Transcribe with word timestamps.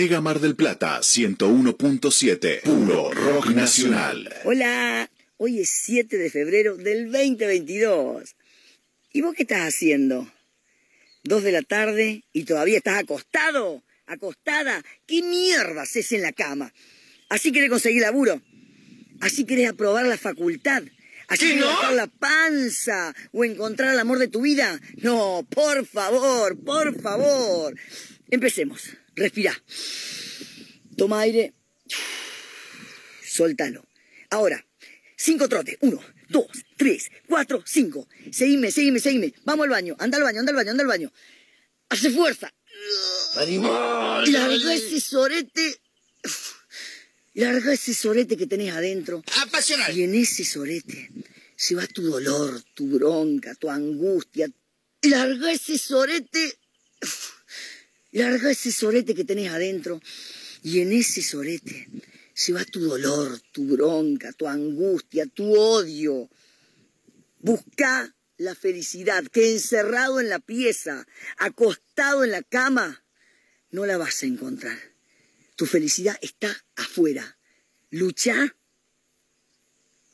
Mega 0.00 0.20
Mar 0.20 0.38
del 0.38 0.54
Plata 0.54 1.00
101.7, 1.00 2.62
puro 2.62 3.10
rock 3.10 3.48
nacional. 3.48 4.32
Hola, 4.44 5.10
hoy 5.38 5.58
es 5.58 5.70
7 5.70 6.16
de 6.16 6.30
febrero 6.30 6.76
del 6.76 7.10
2022. 7.10 8.36
¿Y 9.12 9.22
vos 9.22 9.34
qué 9.34 9.42
estás 9.42 9.74
haciendo? 9.74 10.32
Dos 11.24 11.42
de 11.42 11.50
la 11.50 11.62
tarde 11.62 12.22
y 12.32 12.44
todavía 12.44 12.76
estás 12.76 12.96
acostado, 12.96 13.82
acostada. 14.06 14.84
¿Qué 15.04 15.20
mierda 15.20 15.82
haces 15.82 16.12
en 16.12 16.22
la 16.22 16.30
cama? 16.30 16.72
¿Así 17.28 17.50
querés 17.50 17.68
conseguir 17.68 18.02
laburo? 18.02 18.40
¿Así 19.20 19.46
querés 19.46 19.68
aprobar 19.68 20.06
la 20.06 20.16
facultad? 20.16 20.84
¿Así 21.26 21.48
querés 21.48 21.64
bajar 21.64 21.94
la 21.94 22.06
panza 22.06 23.16
o 23.32 23.44
encontrar 23.44 23.94
el 23.94 23.98
amor 23.98 24.20
de 24.20 24.28
tu 24.28 24.42
vida? 24.42 24.80
No, 24.98 25.44
por 25.50 25.84
favor, 25.84 26.56
por 26.64 27.02
favor. 27.02 27.74
Empecemos. 28.30 28.96
Respira. 29.18 29.52
Toma 30.96 31.20
aire. 31.20 31.52
Soltalo. 33.22 33.84
Ahora, 34.30 34.64
cinco 35.16 35.48
trotes. 35.48 35.76
Uno, 35.80 36.00
dos, 36.28 36.46
tres, 36.76 37.10
cuatro, 37.26 37.62
cinco. 37.66 38.08
Seguime, 38.30 38.70
seguime, 38.70 39.00
seguime. 39.00 39.34
Vamos 39.44 39.64
al 39.64 39.70
baño. 39.70 39.96
Anda 39.98 40.18
al 40.18 40.24
baño, 40.24 40.40
anda 40.40 40.50
al 40.50 40.56
baño, 40.56 40.70
anda 40.70 40.82
al 40.82 40.88
baño. 40.88 41.12
Hace 41.88 42.10
fuerza. 42.10 42.52
¡Animal! 43.36 44.30
Larga 44.30 44.74
ese 44.74 45.00
sorete. 45.00 45.80
Larga 47.34 47.72
ese 47.72 47.94
sorete 47.94 48.36
que 48.36 48.46
tenés 48.46 48.72
adentro. 48.72 49.22
¡Apasional! 49.42 49.96
Y 49.96 50.02
en 50.02 50.14
ese 50.14 50.44
sorete 50.44 51.10
se 51.56 51.74
va 51.74 51.86
tu 51.86 52.02
dolor, 52.02 52.62
tu 52.74 52.86
bronca, 52.88 53.54
tu 53.56 53.68
angustia. 53.70 54.48
Larga 55.02 55.52
ese 55.52 55.76
sorete. 55.78 56.58
Larga 58.12 58.50
ese 58.50 58.72
sorete 58.72 59.14
que 59.14 59.24
tenés 59.24 59.50
adentro 59.50 60.00
y 60.62 60.80
en 60.80 60.92
ese 60.92 61.22
sorete 61.22 61.88
se 62.32 62.52
va 62.52 62.64
tu 62.64 62.80
dolor, 62.80 63.40
tu 63.52 63.66
bronca, 63.66 64.32
tu 64.32 64.46
angustia, 64.46 65.26
tu 65.26 65.52
odio. 65.52 66.30
Busca 67.40 68.14
la 68.36 68.54
felicidad 68.54 69.24
que 69.26 69.52
encerrado 69.52 70.20
en 70.20 70.28
la 70.28 70.38
pieza, 70.38 71.06
acostado 71.36 72.24
en 72.24 72.30
la 72.30 72.42
cama, 72.42 73.04
no 73.70 73.86
la 73.86 73.98
vas 73.98 74.22
a 74.22 74.26
encontrar. 74.26 74.78
Tu 75.56 75.66
felicidad 75.66 76.16
está 76.22 76.64
afuera. 76.76 77.38
Lucha 77.90 78.54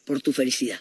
por 0.07 0.23
tu 0.23 0.33
felicidad. 0.33 0.81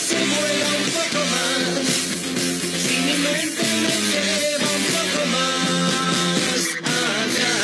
se 0.31 0.39
vuela 0.39 0.67
un 0.77 0.85
poco 0.97 1.21
más. 1.33 1.85
Si 2.83 2.95
mi 3.05 3.15
mente 3.27 3.63
me 3.83 3.95
lleva 4.11 4.69
un 4.79 4.85
poco 4.95 5.21
más 5.35 6.63
allá. 6.99 7.55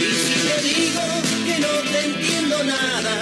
Y 0.00 0.10
si 0.24 0.34
te 0.46 0.56
digo 0.68 1.04
que 1.46 1.56
no 1.60 1.74
te 1.90 1.98
entiendo 2.06 2.56
nada, 2.64 3.16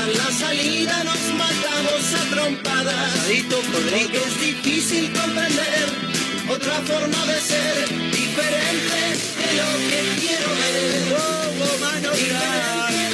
a 0.00 0.06
la 0.06 0.28
salida 0.32 1.04
nos 1.04 1.22
matamos 1.34 2.14
a 2.14 2.30
trompadas. 2.30 3.10
Porque 3.72 4.16
es 4.16 4.40
difícil 4.40 5.12
comprender 5.12 6.09
otra 6.50 6.74
forma 6.82 7.26
de 7.26 7.40
ser, 7.40 7.88
diferente 8.10 8.98
de 9.40 9.50
lo 9.58 9.70
que 9.88 10.00
quiero 10.20 10.48
ver. 10.58 11.12
diferente 11.60 12.10
de 12.90 13.09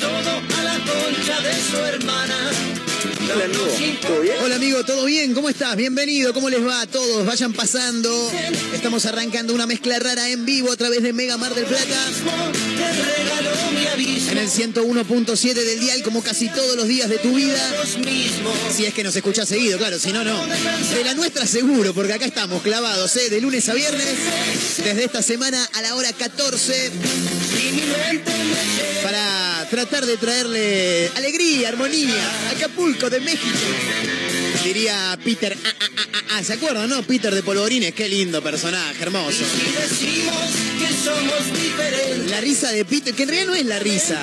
todo 0.00 0.42
a 0.58 0.62
la 0.62 0.78
concha 0.78 1.40
de 1.40 1.54
su 1.54 1.76
Hola 4.42 4.56
amigo, 4.56 4.82
¿todo 4.84 5.04
bien? 5.04 5.34
¿Cómo 5.34 5.50
estás? 5.50 5.76
Bienvenido, 5.76 6.32
¿cómo 6.32 6.48
les 6.48 6.66
va 6.66 6.80
a 6.80 6.86
todos? 6.86 7.26
Vayan 7.26 7.52
pasando. 7.52 8.32
Estamos 8.72 9.04
arrancando 9.04 9.52
una 9.52 9.66
mezcla 9.66 9.98
rara 9.98 10.30
en 10.30 10.46
vivo 10.46 10.72
a 10.72 10.76
través 10.76 11.02
de 11.02 11.12
Mega 11.12 11.36
Mar 11.36 11.54
del 11.54 11.66
Plata. 11.66 12.00
En 14.30 14.38
el 14.38 14.48
101.7 14.48 15.54
del 15.54 15.80
dial, 15.80 16.02
como 16.02 16.22
casi 16.22 16.48
todos 16.48 16.76
los 16.76 16.88
días 16.88 17.10
de 17.10 17.18
tu 17.18 17.34
vida. 17.34 17.60
Si 18.74 18.86
es 18.86 18.94
que 18.94 19.04
nos 19.04 19.14
escuchás 19.14 19.48
seguido, 19.48 19.76
claro, 19.76 19.98
si 19.98 20.12
no, 20.12 20.24
no. 20.24 20.46
De 20.46 21.04
la 21.04 21.12
nuestra 21.14 21.46
seguro, 21.46 21.92
porque 21.92 22.14
acá 22.14 22.24
estamos 22.24 22.62
clavados, 22.62 23.14
¿eh? 23.16 23.28
De 23.28 23.40
lunes 23.40 23.68
a 23.68 23.74
viernes, 23.74 24.14
desde 24.82 25.04
esta 25.04 25.20
semana 25.20 25.62
a 25.74 25.82
la 25.82 25.94
hora 25.94 26.10
14, 26.12 26.90
tratar 29.68 30.06
de 30.06 30.16
traerle 30.16 31.10
alegría, 31.16 31.68
armonía, 31.68 32.50
Acapulco 32.50 33.10
de 33.10 33.20
México. 33.20 33.58
Diría 34.64 35.18
Peter, 35.22 35.56
ah, 35.64 35.68
ah, 35.68 35.86
ah, 35.96 36.02
ah, 36.12 36.18
ah. 36.38 36.42
¿se 36.42 36.54
acuerdan, 36.54 36.88
no? 36.88 37.02
Peter 37.02 37.34
de 37.34 37.42
Polvorines, 37.42 37.94
qué 37.94 38.08
lindo 38.08 38.42
personaje, 38.42 39.02
hermoso. 39.02 39.42
y 39.42 39.72
decimos 39.80 40.36
que 40.78 40.88
somos 41.04 41.62
diferentes. 41.62 42.30
La 42.30 42.40
risa 42.40 42.72
de 42.72 42.84
Peter, 42.84 43.14
que 43.14 43.22
en 43.22 43.28
realidad 43.28 43.50
no 43.50 43.54
es 43.54 43.66
la 43.66 43.78
risa. 43.78 44.20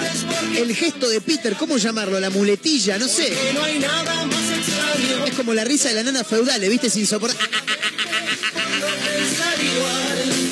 El 0.57 0.75
gesto 0.75 1.07
de 1.07 1.21
Peter, 1.21 1.55
¿cómo 1.55 1.77
llamarlo? 1.77 2.19
La 2.19 2.29
muletilla, 2.29 2.97
no 2.97 3.07
sé. 3.07 3.33
No 3.53 3.63
hay 3.63 3.79
nada 3.79 4.25
más 4.25 4.49
extraño 4.49 5.25
Es 5.25 5.33
como 5.35 5.53
la 5.53 5.63
risa 5.63 5.89
de 5.89 5.95
la 5.95 6.03
nana 6.03 6.23
feudal, 6.23 6.61
¿viste? 6.61 6.89
Sin 6.89 7.07
soportar. 7.07 7.49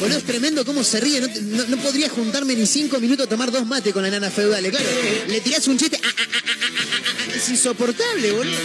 Boludo, 0.02 0.18
es 0.18 0.24
tremendo 0.24 0.66
cómo 0.66 0.84
se 0.84 1.00
ríe. 1.00 1.22
No, 1.22 1.64
no- 1.68 1.78
podría 1.78 2.10
juntarme 2.10 2.56
ni 2.56 2.66
cinco 2.66 3.00
minutos 3.00 3.28
a 3.28 3.30
tomar 3.30 3.52
dos 3.52 3.66
mates 3.68 3.94
con 3.94 4.02
la 4.04 4.10
nana 4.10 4.30
feudal. 4.32 4.68
Claro, 4.70 4.86
le 5.28 5.42
tirás 5.42 5.68
un 5.68 5.78
chiste. 5.78 6.00
ah, 6.04 6.08
ah, 6.18 6.24
ah, 6.34 7.34
Es 7.36 7.48
insoportable, 7.50 8.32
boludo. 8.32 8.58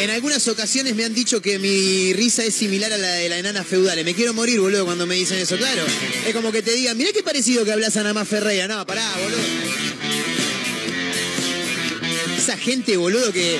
En 0.00 0.10
algunas 0.10 0.46
ocasiones 0.48 0.94
me 0.94 1.04
han 1.04 1.12
dicho 1.14 1.42
que 1.42 1.58
mi 1.58 2.12
risa 2.12 2.44
es 2.44 2.54
similar 2.54 2.92
a 2.92 2.98
la 2.98 3.08
de 3.14 3.28
la 3.30 3.38
enana 3.38 3.64
feudal. 3.64 4.04
Me 4.04 4.14
quiero 4.14 4.32
morir, 4.32 4.60
boludo, 4.60 4.84
cuando 4.84 5.06
me 5.06 5.16
dicen 5.16 5.38
eso, 5.38 5.56
claro. 5.56 5.82
Es 6.26 6.34
como 6.34 6.52
que 6.52 6.62
te 6.62 6.72
digan, 6.72 6.96
mirá 6.96 7.10
qué 7.12 7.22
parecido 7.22 7.64
que 7.64 7.72
hablas 7.72 7.96
a 7.96 8.02
Namá 8.04 8.24
Ferreira. 8.24 8.68
No, 8.68 8.86
pará, 8.86 9.10
boludo. 9.22 9.40
Esa 12.36 12.56
gente, 12.56 12.96
boludo, 12.96 13.32
que 13.32 13.58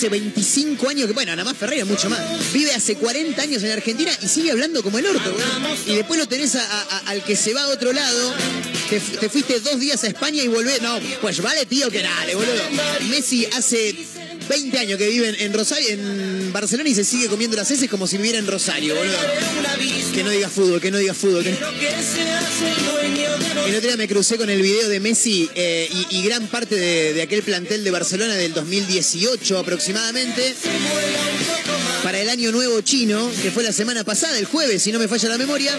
hace 0.00 0.08
25 0.08 0.88
años 0.88 1.06
que, 1.08 1.12
bueno, 1.12 1.36
Namá 1.36 1.52
Ferreira 1.52 1.84
mucho 1.84 2.08
más. 2.08 2.18
Vive 2.54 2.72
hace 2.72 2.96
40 2.96 3.42
años 3.42 3.62
en 3.62 3.70
Argentina 3.72 4.10
y 4.22 4.28
sigue 4.28 4.50
hablando 4.50 4.82
como 4.82 4.98
el 4.98 5.04
orto, 5.04 5.30
boludo. 5.30 5.76
Y 5.86 5.96
después 5.96 6.18
lo 6.18 6.26
tenés 6.26 6.54
al 6.54 7.22
que 7.22 7.36
se 7.36 7.52
va 7.52 7.64
a 7.64 7.66
otro 7.66 7.92
lado. 7.92 8.34
Te, 8.88 8.98
te 8.98 9.28
fuiste 9.28 9.60
dos 9.60 9.78
días 9.78 10.02
a 10.04 10.06
España 10.06 10.42
y 10.42 10.48
volvés. 10.48 10.80
No, 10.80 10.98
pues 11.20 11.42
vale, 11.42 11.66
tío, 11.66 11.90
que 11.90 12.00
dale, 12.00 12.34
boludo. 12.34 12.62
Messi 13.10 13.44
hace 13.44 13.94
20 14.50 14.78
años 14.78 14.98
que 14.98 15.08
vive 15.08 15.34
en, 15.44 15.52
Rosario, 15.54 15.88
en 15.90 16.52
Barcelona 16.52 16.88
y 16.90 16.94
se 16.94 17.04
sigue 17.04 17.28
comiendo 17.28 17.56
las 17.56 17.70
heces 17.70 17.88
como 17.88 18.06
si 18.08 18.16
viviera 18.16 18.38
en 18.38 18.46
Rosario, 18.48 18.94
boludo. 18.96 19.16
Que 20.12 20.24
no 20.24 20.30
diga 20.30 20.50
fútbol, 20.50 20.80
que 20.80 20.90
no 20.90 20.98
diga 20.98 21.14
fútbol. 21.14 21.44
que- 21.44 21.50
El 23.66 23.76
otro 23.76 23.88
día 23.88 23.96
me 23.96 24.08
crucé 24.08 24.36
con 24.36 24.50
el 24.50 24.60
video 24.60 24.88
de 24.88 24.98
Messi 25.00 25.48
eh, 25.54 25.88
y, 26.10 26.18
y 26.18 26.22
gran 26.24 26.48
parte 26.48 26.74
de, 26.74 27.14
de 27.14 27.22
aquel 27.22 27.42
plantel 27.42 27.84
de 27.84 27.90
Barcelona 27.92 28.34
del 28.34 28.52
2018 28.52 29.58
aproximadamente. 29.58 30.54
Para 32.02 32.20
el 32.20 32.28
año 32.28 32.50
nuevo 32.50 32.80
chino, 32.80 33.30
que 33.42 33.50
fue 33.52 33.62
la 33.62 33.72
semana 33.72 34.02
pasada, 34.04 34.36
el 34.38 34.46
jueves, 34.46 34.82
si 34.82 34.90
no 34.90 34.98
me 34.98 35.06
falla 35.06 35.28
la 35.28 35.38
memoria. 35.38 35.78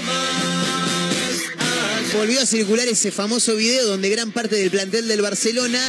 Volvió 2.14 2.42
a 2.42 2.46
circular 2.46 2.88
ese 2.88 3.12
famoso 3.12 3.56
video 3.56 3.86
donde 3.86 4.10
gran 4.10 4.32
parte 4.32 4.56
del 4.56 4.70
plantel 4.70 5.08
del 5.08 5.22
Barcelona 5.22 5.80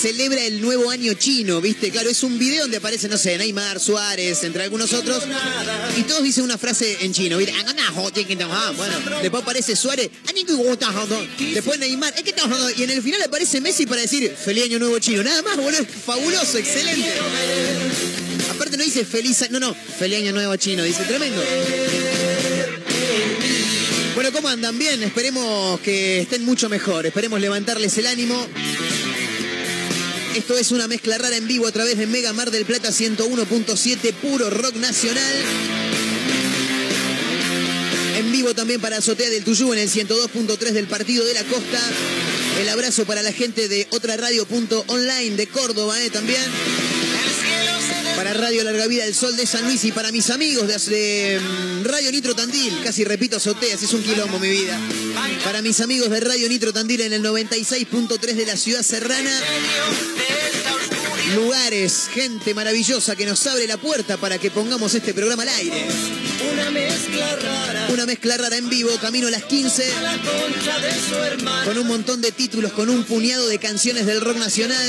celebra 0.00 0.42
el 0.44 0.60
nuevo 0.60 0.90
año 0.90 1.12
chino, 1.14 1.60
¿viste? 1.60 1.90
Claro, 1.90 2.08
es 2.08 2.22
un 2.22 2.38
video 2.38 2.62
donde 2.62 2.78
aparece, 2.78 3.08
no 3.08 3.18
sé, 3.18 3.36
Neymar, 3.36 3.78
Suárez, 3.80 4.42
entre 4.44 4.62
algunos 4.62 4.92
otros, 4.92 5.24
y 5.96 6.02
todos 6.02 6.22
dicen 6.22 6.44
una 6.44 6.56
frase 6.58 6.96
en 7.00 7.12
chino, 7.12 7.36
¿viste? 7.36 7.52
Ah, 8.50 8.72
después 9.22 9.42
aparece 9.42 9.76
Suárez, 9.76 10.10
después 11.54 11.78
Neymar, 11.78 12.14
y 12.76 12.82
en 12.82 12.90
el 12.90 13.02
final 13.02 13.22
aparece 13.22 13.60
Messi 13.60 13.86
para 13.86 14.00
decir, 14.00 14.34
feliz 14.42 14.64
año 14.64 14.78
nuevo 14.78 14.98
chino, 14.98 15.22
nada 15.22 15.42
más, 15.42 15.56
boludo, 15.56 15.84
fabuloso, 16.06 16.58
excelente. 16.58 17.10
Aparte 18.50 18.76
no 18.76 18.84
dice 18.84 19.04
feliz, 19.04 19.42
a- 19.42 19.48
no, 19.48 19.60
no, 19.60 19.74
feliz 19.74 20.18
año 20.18 20.32
nuevo 20.32 20.56
chino, 20.56 20.82
dice 20.82 21.02
tremendo. 21.04 21.42
Bueno, 24.14 24.32
¿cómo 24.32 24.48
andan? 24.48 24.78
Bien, 24.78 25.02
esperemos 25.02 25.80
que 25.80 26.20
estén 26.20 26.44
mucho 26.44 26.68
mejor, 26.68 27.06
esperemos 27.06 27.40
levantarles 27.40 27.96
el 27.98 28.06
ánimo. 28.06 28.46
Esto 30.34 30.56
es 30.56 30.70
una 30.70 30.86
mezcla 30.86 31.18
rara 31.18 31.36
en 31.36 31.48
vivo 31.48 31.66
a 31.66 31.72
través 31.72 31.98
de 31.98 32.06
Mega 32.06 32.32
Mar 32.32 32.52
del 32.52 32.64
Plata 32.64 32.90
101.7, 32.90 34.12
puro 34.14 34.48
rock 34.48 34.76
nacional. 34.76 35.34
En 38.16 38.30
vivo 38.30 38.54
también 38.54 38.80
para 38.80 38.98
Azotea 38.98 39.28
del 39.28 39.42
Tuyú 39.42 39.72
en 39.72 39.80
el 39.80 39.90
102.3 39.90 40.56
del 40.70 40.86
Partido 40.86 41.24
de 41.24 41.34
la 41.34 41.42
Costa. 41.44 41.80
El 42.60 42.68
abrazo 42.68 43.04
para 43.06 43.22
la 43.22 43.32
gente 43.32 43.68
de 43.68 43.88
otra 43.90 44.16
radio.online 44.16 45.36
de 45.36 45.46
Córdoba 45.48 46.00
eh, 46.00 46.10
también. 46.10 46.42
Para 48.14 48.34
Radio 48.34 48.62
Larga 48.64 48.86
Vida 48.86 49.04
del 49.04 49.14
Sol 49.14 49.34
de 49.36 49.46
San 49.46 49.64
Luis 49.64 49.82
y 49.84 49.92
para 49.92 50.12
mis 50.12 50.28
amigos 50.30 50.68
de, 50.68 50.94
de, 50.94 51.40
mm, 51.40 51.84
Radio 51.84 52.12
Nitro 52.12 52.34
Tandil, 52.34 52.80
casi 52.84 53.02
repito 53.02 53.38
azoteas, 53.38 53.82
es 53.82 53.92
un 53.94 54.02
quilombo 54.02 54.38
mi 54.38 54.50
vida. 54.50 54.78
Para 55.42 55.62
mis 55.62 55.80
amigos 55.80 56.10
de 56.10 56.20
Radio 56.20 56.48
Nitro 56.48 56.72
Tandil 56.72 57.00
en 57.00 57.14
el 57.14 57.22
96.3 57.22 58.34
de 58.34 58.46
la 58.46 58.56
ciudad 58.56 58.82
serrana. 58.82 59.32
Lugares, 61.34 62.08
gente 62.12 62.54
maravillosa 62.54 63.14
que 63.14 63.24
nos 63.24 63.46
abre 63.46 63.66
la 63.66 63.76
puerta 63.76 64.16
para 64.16 64.38
que 64.38 64.50
pongamos 64.50 64.94
este 64.94 65.14
programa 65.14 65.42
al 65.44 65.48
aire. 65.50 65.86
Una 66.52 66.70
mezcla 66.70 67.36
rara, 67.36 67.88
Una 67.92 68.06
mezcla 68.06 68.36
rara 68.36 68.56
en 68.56 68.68
vivo, 68.68 68.90
camino 69.00 69.28
a 69.28 69.30
las 69.30 69.44
15, 69.44 69.92
la 70.02 70.16
concha 70.16 70.78
de 70.80 70.92
su 70.92 71.14
hermana. 71.16 71.64
con 71.64 71.78
un 71.78 71.86
montón 71.86 72.20
de 72.20 72.32
títulos, 72.32 72.72
con 72.72 72.88
un 72.90 73.04
puñado 73.04 73.46
de 73.48 73.58
canciones 73.58 74.06
del 74.06 74.20
rock 74.20 74.38
nacional. 74.38 74.86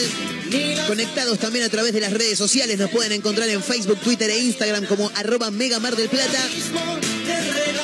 Conectados 0.87 1.39
también 1.39 1.63
a 1.63 1.69
través 1.69 1.93
de 1.93 2.01
las 2.01 2.11
redes 2.11 2.37
sociales, 2.37 2.77
nos 2.77 2.89
pueden 2.89 3.11
encontrar 3.11 3.47
en 3.49 3.63
Facebook, 3.63 3.99
Twitter 3.99 4.29
e 4.29 4.39
Instagram 4.39 4.85
como 4.85 5.11
arroba 5.15 5.51
Mega 5.51 5.79
Mar 5.79 5.95
del 5.95 6.09
Plata. 6.09 6.39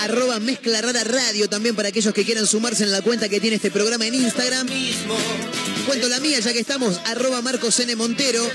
Arroba 0.02 0.40
Mezcla 0.40 0.82
Rara 0.82 1.04
Radio 1.04 1.48
también 1.48 1.76
para 1.76 1.90
aquellos 1.90 2.14
que 2.14 2.26
quieran 2.26 2.48
sumarse 2.48 2.84
en 2.84 2.92
la 2.92 3.02
cuenta 3.02 3.30
que 3.30 3.40
tiene 3.40 3.58
este 3.58 3.72
programa 3.72 4.08
en 4.08 4.16
Instagram. 4.16 4.68
Cuento 5.88 6.10
la 6.10 6.20
mía 6.20 6.40
ya 6.40 6.52
que 6.52 6.60
estamos, 6.60 7.00
arroba 7.06 7.42
Marcos 7.42 7.80
N. 7.80 7.96
Montero. 7.96 8.46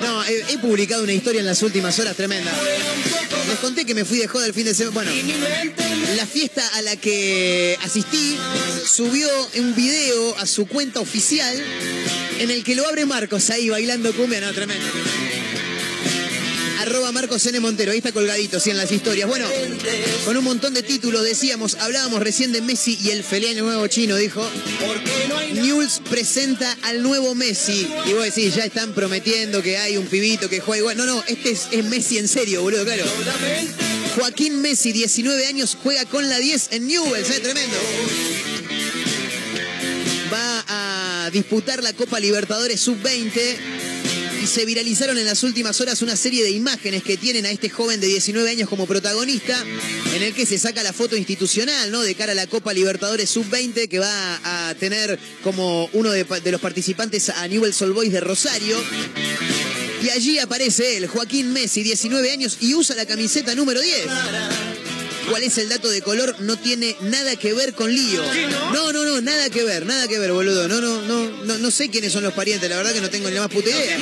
No, 0.00 0.24
he, 0.24 0.44
he 0.52 0.58
publicado 0.58 1.04
una 1.04 1.12
historia 1.12 1.38
en 1.38 1.46
las 1.46 1.62
últimas 1.62 1.96
horas 2.00 2.16
tremenda. 2.16 2.52
Les 3.48 3.58
conté 3.60 3.86
que 3.86 3.94
me 3.94 4.04
fui 4.04 4.18
de 4.18 4.26
joda 4.26 4.46
el 4.46 4.52
fin 4.52 4.64
de 4.64 4.74
semana. 4.74 5.10
Bueno, 5.10 5.46
la 6.16 6.26
fiesta 6.26 6.66
a 6.74 6.82
la 6.82 6.96
que 6.96 7.78
asistí 7.82 8.36
subió 8.86 9.28
un 9.56 9.74
video 9.76 10.36
a 10.38 10.46
su 10.46 10.66
cuenta 10.66 10.98
oficial 11.00 11.62
en 12.40 12.50
el 12.50 12.64
que 12.64 12.74
lo 12.74 12.86
abre 12.88 13.06
Marcos 13.06 13.50
ahí 13.50 13.68
bailando 13.68 14.12
cumbia. 14.12 14.40
No, 14.40 14.52
tremendo. 14.52 14.84
Arroba 16.80 17.12
Marcos 17.12 17.46
N. 17.46 17.60
Montero, 17.60 17.92
ahí 17.92 17.98
está 17.98 18.12
colgadito, 18.12 18.60
sí, 18.60 18.70
en 18.70 18.76
las 18.76 18.90
historias. 18.90 19.28
Bueno, 19.28 19.46
con 20.24 20.36
un 20.36 20.44
montón 20.44 20.74
de 20.74 20.82
títulos 20.82 21.22
decíamos, 21.22 21.76
hablábamos 21.80 22.20
recién 22.20 22.52
de 22.52 22.60
Messi 22.60 22.98
y 23.02 23.10
el 23.10 23.24
año 23.46 23.64
nuevo 23.64 23.86
chino, 23.86 24.16
dijo. 24.16 24.48
News 25.54 26.00
presenta 26.08 26.76
al 26.82 27.02
nuevo 27.02 27.34
Messi. 27.34 27.88
Y 28.06 28.12
vos 28.12 28.24
decís, 28.24 28.54
ya 28.54 28.64
están 28.64 28.92
prometiendo 28.94 29.62
que 29.62 29.78
hay 29.78 29.96
un 29.96 30.06
pibito 30.06 30.48
que 30.48 30.60
juega 30.60 30.80
igual. 30.80 30.96
No, 30.96 31.06
no, 31.06 31.22
este 31.26 31.50
es, 31.50 31.68
es 31.70 31.84
Messi 31.84 32.18
en 32.18 32.28
serio, 32.28 32.62
boludo, 32.62 32.84
claro. 32.84 33.04
Joaquín 34.16 34.60
Messi, 34.60 34.92
19 34.92 35.46
años, 35.46 35.76
juega 35.82 36.04
con 36.04 36.28
la 36.28 36.38
10 36.38 36.68
en 36.72 36.86
Newell's, 36.86 37.30
¿eh? 37.30 37.40
tremendo. 37.40 37.76
Va 40.32 40.64
a 40.68 41.30
disputar 41.30 41.82
la 41.82 41.92
Copa 41.92 42.20
Libertadores 42.20 42.80
Sub-20 42.80 43.56
se 44.46 44.64
viralizaron 44.64 45.18
en 45.18 45.26
las 45.26 45.42
últimas 45.42 45.80
horas 45.80 46.02
una 46.02 46.16
serie 46.16 46.44
de 46.44 46.50
imágenes 46.50 47.02
que 47.02 47.16
tienen 47.16 47.46
a 47.46 47.50
este 47.50 47.70
joven 47.70 48.00
de 48.00 48.06
19 48.06 48.48
años 48.50 48.68
como 48.68 48.86
protagonista, 48.86 49.64
en 50.14 50.22
el 50.22 50.34
que 50.34 50.46
se 50.46 50.58
saca 50.58 50.82
la 50.82 50.92
foto 50.92 51.16
institucional, 51.16 51.90
¿no? 51.90 52.02
De 52.02 52.14
cara 52.14 52.32
a 52.32 52.34
la 52.34 52.46
Copa 52.46 52.72
Libertadores 52.72 53.30
Sub-20, 53.30 53.88
que 53.88 53.98
va 53.98 54.68
a 54.68 54.74
tener 54.74 55.18
como 55.42 55.88
uno 55.92 56.10
de, 56.10 56.24
de 56.24 56.52
los 56.52 56.60
participantes 56.60 57.30
a 57.30 57.46
Newell's 57.48 57.80
Old 57.82 58.10
de 58.10 58.20
Rosario. 58.20 58.76
Y 60.02 60.10
allí 60.10 60.38
aparece 60.38 60.98
él, 60.98 61.06
Joaquín 61.06 61.52
Messi, 61.52 61.82
19 61.82 62.30
años, 62.30 62.58
y 62.60 62.74
usa 62.74 62.94
la 62.94 63.06
camiseta 63.06 63.54
número 63.54 63.80
10. 63.80 64.06
¿Cuál 65.28 65.42
es 65.42 65.58
el 65.58 65.68
dato 65.68 65.88
de 65.88 66.02
color? 66.02 66.36
No 66.40 66.56
tiene 66.56 66.96
nada 67.00 67.36
que 67.36 67.52
ver 67.54 67.74
con 67.74 67.92
lío. 67.92 68.22
No, 68.72 68.92
no, 68.92 69.04
no, 69.04 69.20
nada 69.20 69.48
que 69.50 69.64
ver, 69.64 69.86
nada 69.86 70.06
que 70.08 70.18
ver, 70.18 70.32
boludo. 70.32 70.68
No, 70.68 70.80
no, 70.80 71.02
no, 71.02 71.28
no, 71.44 71.58
no 71.58 71.70
sé 71.70 71.88
quiénes 71.88 72.12
son 72.12 72.22
los 72.22 72.34
parientes, 72.34 72.68
la 72.68 72.76
verdad 72.76 72.92
que 72.92 73.00
no 73.00 73.10
tengo 73.10 73.28
ni 73.28 73.34
la 73.34 73.42
más 73.42 73.50
puta 73.50 73.70
idea. 73.70 73.98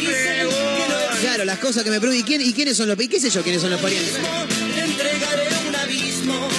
Claro, 1.21 1.45
las 1.45 1.59
cosas 1.59 1.85
que 1.85 1.91
me 1.91 2.00
preguntan, 2.00 2.21
¿y, 2.21 2.29
quién, 2.29 2.41
¿y 2.41 2.52
quiénes 2.52 2.76
son 2.76 2.88
los 2.88 3.00
¿Y 3.00 3.09
qué 3.09 3.21
sé 3.21 3.31
yo 3.31 3.43
quiénes 3.43 3.62
son 3.62 3.71
los 3.71 3.81
parientes? 3.81 4.14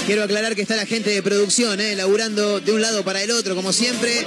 Quiero 0.06 0.24
aclarar 0.24 0.54
que 0.54 0.62
está 0.62 0.76
la 0.76 0.86
gente 0.86 1.12
de 1.12 1.24
producción, 1.24 1.80
eh, 1.80 1.96
laburando 1.96 2.60
de 2.60 2.74
un 2.74 2.82
lado 2.82 3.06
para 3.06 3.24
el 3.24 3.32
otro, 3.32 3.56
como 3.56 3.72
siempre. 3.72 4.26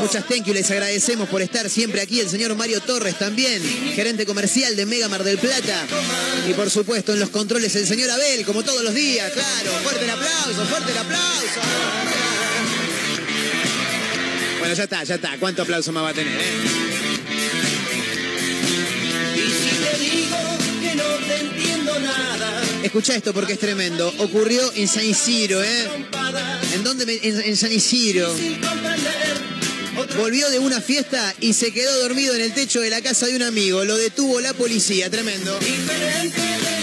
Muchas 0.00 0.26
thank 0.26 0.44
you, 0.44 0.52
les 0.52 0.70
agradecemos 0.70 1.28
por 1.30 1.40
estar 1.40 1.70
siempre 1.70 2.02
aquí. 2.02 2.20
El 2.20 2.28
señor 2.28 2.54
Mario 2.56 2.80
Torres 2.82 3.18
también, 3.18 3.62
gerente 3.94 4.26
comercial 4.26 4.76
de 4.76 4.84
Mega 4.84 5.08
Mar 5.08 5.24
del 5.24 5.38
Plata. 5.38 5.86
Y 6.46 6.52
por 6.52 6.70
supuesto, 6.70 7.14
en 7.14 7.20
los 7.20 7.30
controles, 7.30 7.74
el 7.74 7.86
señor 7.86 8.10
Abel, 8.10 8.44
como 8.44 8.62
todos 8.62 8.82
los 8.82 8.92
días, 8.92 9.32
claro. 9.32 9.70
Fuerte 9.82 10.04
el 10.04 10.10
aplauso, 10.10 10.66
fuerte 10.66 10.92
el 10.92 10.98
aplauso. 10.98 11.60
Bueno, 14.58 14.74
ya 14.74 14.84
está, 14.84 15.04
ya 15.04 15.14
está. 15.14 15.38
¿Cuánto 15.38 15.62
aplauso 15.62 15.90
más 15.92 16.04
va 16.04 16.08
a 16.10 16.14
tener, 16.14 16.38
eh? 16.38 17.05
Escucha 22.86 23.16
esto 23.16 23.34
porque 23.34 23.54
es 23.54 23.58
tremendo. 23.58 24.14
Ocurrió 24.18 24.62
en 24.76 24.86
San 24.86 25.04
Isidro, 25.04 25.60
¿eh? 25.60 25.88
¿En 26.72 26.84
dónde? 26.84 27.18
En, 27.20 27.56
San 27.56 27.72
Isidro. 27.72 28.32
Volvió 30.16 30.48
de 30.50 30.60
una 30.60 30.80
fiesta 30.80 31.34
y 31.40 31.54
se 31.54 31.72
quedó 31.72 31.98
dormido 31.98 32.36
en 32.36 32.42
el 32.42 32.54
techo 32.54 32.80
de 32.80 32.88
la 32.88 33.02
casa 33.02 33.26
de 33.26 33.34
un 33.34 33.42
amigo. 33.42 33.84
Lo 33.84 33.96
detuvo 33.96 34.40
la 34.40 34.52
policía, 34.52 35.10
tremendo. 35.10 35.58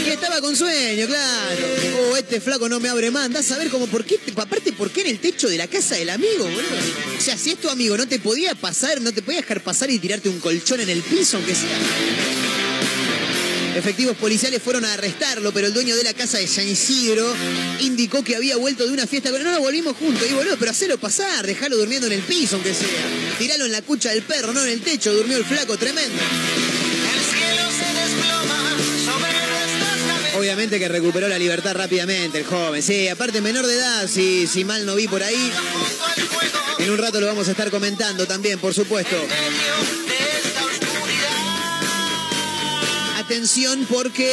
Y 0.05 0.09
estaba 0.09 0.41
con 0.41 0.57
sueño, 0.57 1.07
claro. 1.07 1.67
Oh, 2.11 2.17
este 2.17 2.41
flaco 2.41 2.67
no 2.67 2.81
me 2.81 2.89
abre 2.89 3.09
más. 3.09 3.27
Andás 3.27 3.49
a 3.53 3.57
ver 3.57 3.69
cómo, 3.69 3.87
por 3.87 4.03
qué, 4.03 4.19
aparte, 4.35 4.73
¿por 4.73 4.91
qué 4.91 5.01
en 5.01 5.07
el 5.07 5.19
techo 5.19 5.47
de 5.47 5.57
la 5.57 5.67
casa 5.67 5.95
del 5.95 6.09
amigo, 6.09 6.43
boludo? 6.43 6.59
O 7.17 7.21
sea, 7.21 7.37
si 7.37 7.51
es 7.51 7.61
tu 7.61 7.69
amigo, 7.69 7.95
no 7.95 8.09
te 8.09 8.19
podía 8.19 8.55
pasar, 8.55 8.99
no 8.99 9.13
te 9.13 9.21
podía 9.21 9.39
dejar 9.39 9.63
pasar 9.63 9.89
y 9.89 9.99
tirarte 9.99 10.27
un 10.27 10.41
colchón 10.41 10.81
en 10.81 10.89
el 10.89 11.01
piso, 11.01 11.37
aunque 11.37 11.55
sea. 11.55 12.62
Efectivos 13.75 14.15
policiales 14.17 14.61
fueron 14.61 14.85
a 14.85 14.93
arrestarlo, 14.93 15.51
pero 15.51 15.67
el 15.67 15.73
dueño 15.73 15.95
de 15.95 16.03
la 16.03 16.13
casa 16.13 16.37
de 16.37 16.47
San 16.47 16.67
Isidro 16.67 17.33
indicó 17.81 18.23
que 18.23 18.35
había 18.35 18.55
vuelto 18.57 18.85
de 18.85 18.93
una 18.93 19.07
fiesta 19.07 19.31
No, 19.31 19.51
no, 19.51 19.59
volvimos 19.59 19.95
juntos. 19.97 20.27
Y 20.29 20.33
boludo, 20.33 20.57
pero 20.57 20.71
hacelo 20.71 20.97
pasar, 20.97 21.45
dejalo 21.45 21.77
durmiendo 21.77 22.07
en 22.07 22.13
el 22.13 22.21
piso, 22.21 22.55
aunque 22.55 22.73
sea. 22.73 22.87
Tiralo 23.39 23.65
en 23.65 23.71
la 23.71 23.81
cucha 23.81 24.11
del 24.11 24.23
perro, 24.23 24.53
no 24.53 24.63
en 24.63 24.69
el 24.69 24.81
techo, 24.81 25.13
durmió 25.13 25.37
el 25.37 25.45
flaco, 25.45 25.75
tremendo. 25.77 26.21
Obviamente 30.37 30.77
que 30.77 30.87
recuperó 30.87 31.27
la 31.27 31.39
libertad 31.39 31.75
rápidamente 31.75 32.39
el 32.39 32.45
joven. 32.45 32.83
Sí, 32.83 33.07
aparte 33.07 33.41
menor 33.41 33.65
de 33.65 33.75
edad, 33.75 34.07
si, 34.07 34.45
si 34.45 34.65
mal 34.65 34.85
no 34.85 34.95
vi 34.95 35.07
por 35.07 35.23
ahí. 35.23 35.51
En 36.79 36.91
un 36.91 36.97
rato 36.97 37.19
lo 37.19 37.27
vamos 37.27 37.47
a 37.47 37.51
estar 37.51 37.71
comentando 37.71 38.27
también, 38.27 38.59
por 38.59 38.73
supuesto. 38.73 39.15
Atención 43.23 43.87
porque 43.89 44.29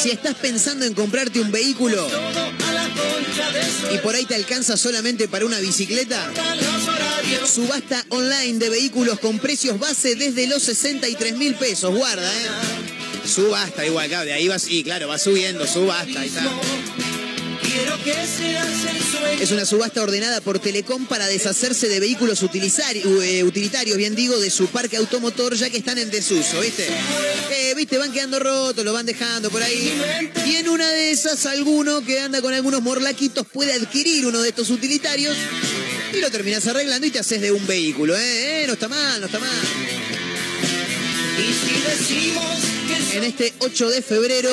si 0.00 0.10
estás 0.10 0.34
pensando 0.34 0.84
en 0.84 0.92
comprarte 0.92 1.40
un 1.40 1.50
vehículo 1.50 2.06
y 3.90 3.98
por 3.98 4.14
ahí 4.14 4.26
te 4.26 4.34
alcanza 4.34 4.76
solamente 4.76 5.28
para 5.28 5.46
una 5.46 5.58
bicicleta, 5.60 6.30
subasta 7.46 8.04
online 8.10 8.58
de 8.58 8.68
vehículos 8.68 9.18
con 9.18 9.38
precios 9.38 9.78
base 9.78 10.14
desde 10.14 10.46
los 10.46 10.62
63 10.64 11.36
mil 11.38 11.54
pesos. 11.54 11.94
Guarda, 11.94 12.30
¿eh? 12.30 12.48
Subasta 13.26 13.86
igual, 13.86 14.10
de 14.10 14.32
ahí 14.34 14.46
vas, 14.46 14.68
y 14.68 14.84
claro, 14.84 15.08
va 15.08 15.18
subiendo, 15.18 15.66
subasta, 15.66 16.20
ahí 16.20 16.28
está. 16.28 16.42
Es 19.40 19.50
una 19.50 19.64
subasta 19.64 20.02
ordenada 20.02 20.40
por 20.40 20.58
Telecom 20.58 21.06
para 21.06 21.26
deshacerse 21.26 21.88
de 21.88 22.00
vehículos 22.00 22.42
eh, 22.42 23.44
utilitarios, 23.44 23.96
bien 23.96 24.14
digo, 24.14 24.38
de 24.38 24.50
su 24.50 24.68
parque 24.68 24.96
automotor, 24.96 25.54
ya 25.54 25.68
que 25.70 25.78
están 25.78 25.98
en 25.98 26.10
desuso, 26.10 26.60
¿viste? 26.60 26.86
Eh, 27.50 27.74
¿Viste? 27.76 27.98
Van 27.98 28.12
quedando 28.12 28.38
rotos, 28.38 28.84
lo 28.84 28.92
van 28.92 29.06
dejando 29.06 29.50
por 29.50 29.62
ahí. 29.62 29.92
Y 30.46 30.56
en 30.56 30.68
una 30.68 30.88
de 30.88 31.10
esas, 31.10 31.46
alguno 31.46 32.02
que 32.04 32.20
anda 32.20 32.40
con 32.40 32.54
algunos 32.54 32.82
morlaquitos 32.82 33.46
puede 33.46 33.72
adquirir 33.72 34.26
uno 34.26 34.40
de 34.40 34.48
estos 34.50 34.70
utilitarios 34.70 35.36
y 36.12 36.20
lo 36.20 36.30
terminas 36.30 36.66
arreglando 36.66 37.06
y 37.06 37.10
te 37.10 37.18
haces 37.18 37.40
de 37.40 37.52
un 37.52 37.66
vehículo, 37.66 38.16
¿eh? 38.16 38.62
eh 38.62 38.66
no 38.66 38.74
está 38.74 38.88
mal, 38.88 39.20
no 39.20 39.26
está 39.26 39.38
mal. 39.38 39.50
En 43.12 43.24
este 43.24 43.52
8 43.58 43.90
de 43.90 44.02
febrero 44.02 44.50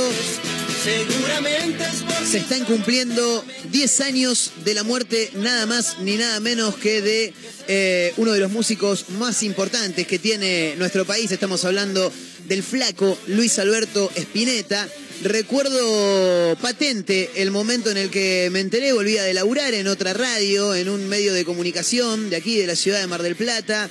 Seguramente 0.84 1.86
se 2.26 2.40
están 2.40 2.66
cumpliendo 2.66 3.46
10 3.72 4.02
años 4.02 4.52
de 4.66 4.74
la 4.74 4.82
muerte, 4.82 5.30
nada 5.36 5.68
más 5.68 6.00
ni 6.00 6.16
nada 6.16 6.40
menos 6.40 6.76
que 6.76 7.04
de 7.04 7.34
eh, 7.68 8.14
uno 8.18 8.32
de 8.32 8.40
los 8.40 8.52
músicos 8.52 9.10
más 9.10 9.44
importantes 9.44 10.08
que 10.08 10.18
tiene 10.18 10.76
nuestro 10.78 11.06
país. 11.06 11.32
Estamos 11.32 11.66
hablando 11.66 12.12
del 12.48 12.64
flaco 12.64 13.16
Luis 13.28 13.60
Alberto 13.60 14.12
Spinetta. 14.16 14.88
Recuerdo 15.22 16.58
patente 16.60 17.30
el 17.36 17.52
momento 17.52 17.92
en 17.92 17.98
el 17.98 18.10
que 18.10 18.50
me 18.52 18.60
enteré, 18.60 18.92
volvía 18.92 19.24
de 19.24 19.36
laburar 19.36 19.76
en 19.76 19.88
otra 19.88 20.14
radio, 20.14 20.74
en 20.74 20.90
un 20.90 21.08
medio 21.08 21.32
de 21.34 21.46
comunicación 21.46 22.32
de 22.32 22.38
aquí, 22.38 22.58
de 22.58 22.66
la 22.66 22.76
ciudad 22.76 23.00
de 23.00 23.06
Mar 23.06 23.22
del 23.22 23.36
Plata. 23.36 23.88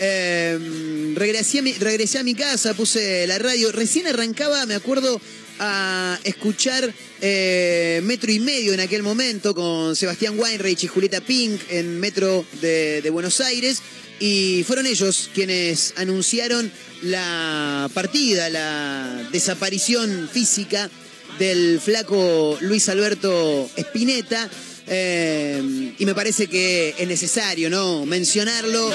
Em, 0.00 1.14
regresé, 1.14 1.60
a 1.60 1.62
mi, 1.62 1.74
regresé 1.74 2.18
a 2.18 2.24
mi 2.24 2.34
casa, 2.34 2.74
puse 2.74 3.24
la 3.28 3.38
radio. 3.38 3.70
Recién 3.70 4.08
arrancaba, 4.08 4.66
me 4.66 4.74
acuerdo, 4.74 5.20
a 5.58 6.18
escuchar 6.24 6.92
eh, 7.20 8.00
Metro 8.04 8.32
y 8.32 8.40
Medio 8.40 8.72
en 8.72 8.80
aquel 8.80 9.02
momento 9.02 9.54
con 9.54 9.94
Sebastián 9.96 10.38
Weinreich 10.38 10.84
y 10.84 10.86
Julieta 10.86 11.20
Pink 11.20 11.60
en 11.70 11.98
Metro 12.00 12.44
de, 12.60 13.08
Buenos 13.10 13.40
Aires. 13.40 13.82
Y 14.20 14.64
fueron 14.66 14.86
ellos 14.86 15.30
quienes 15.34 15.94
anunciaron 15.96 16.70
la 17.02 17.90
partida, 17.92 18.48
la 18.48 19.28
desaparición 19.32 20.28
física 20.32 20.88
del 21.38 21.80
flaco 21.80 22.56
Luis 22.60 22.88
Alberto 22.88 23.68
Spinetta. 23.76 24.48
Eh, 24.86 25.94
y 25.98 26.06
me 26.06 26.14
parece 26.14 26.48
que 26.48 26.94
es 26.98 27.06
necesario 27.06 27.70
¿no? 27.70 28.04
mencionarlo 28.04 28.90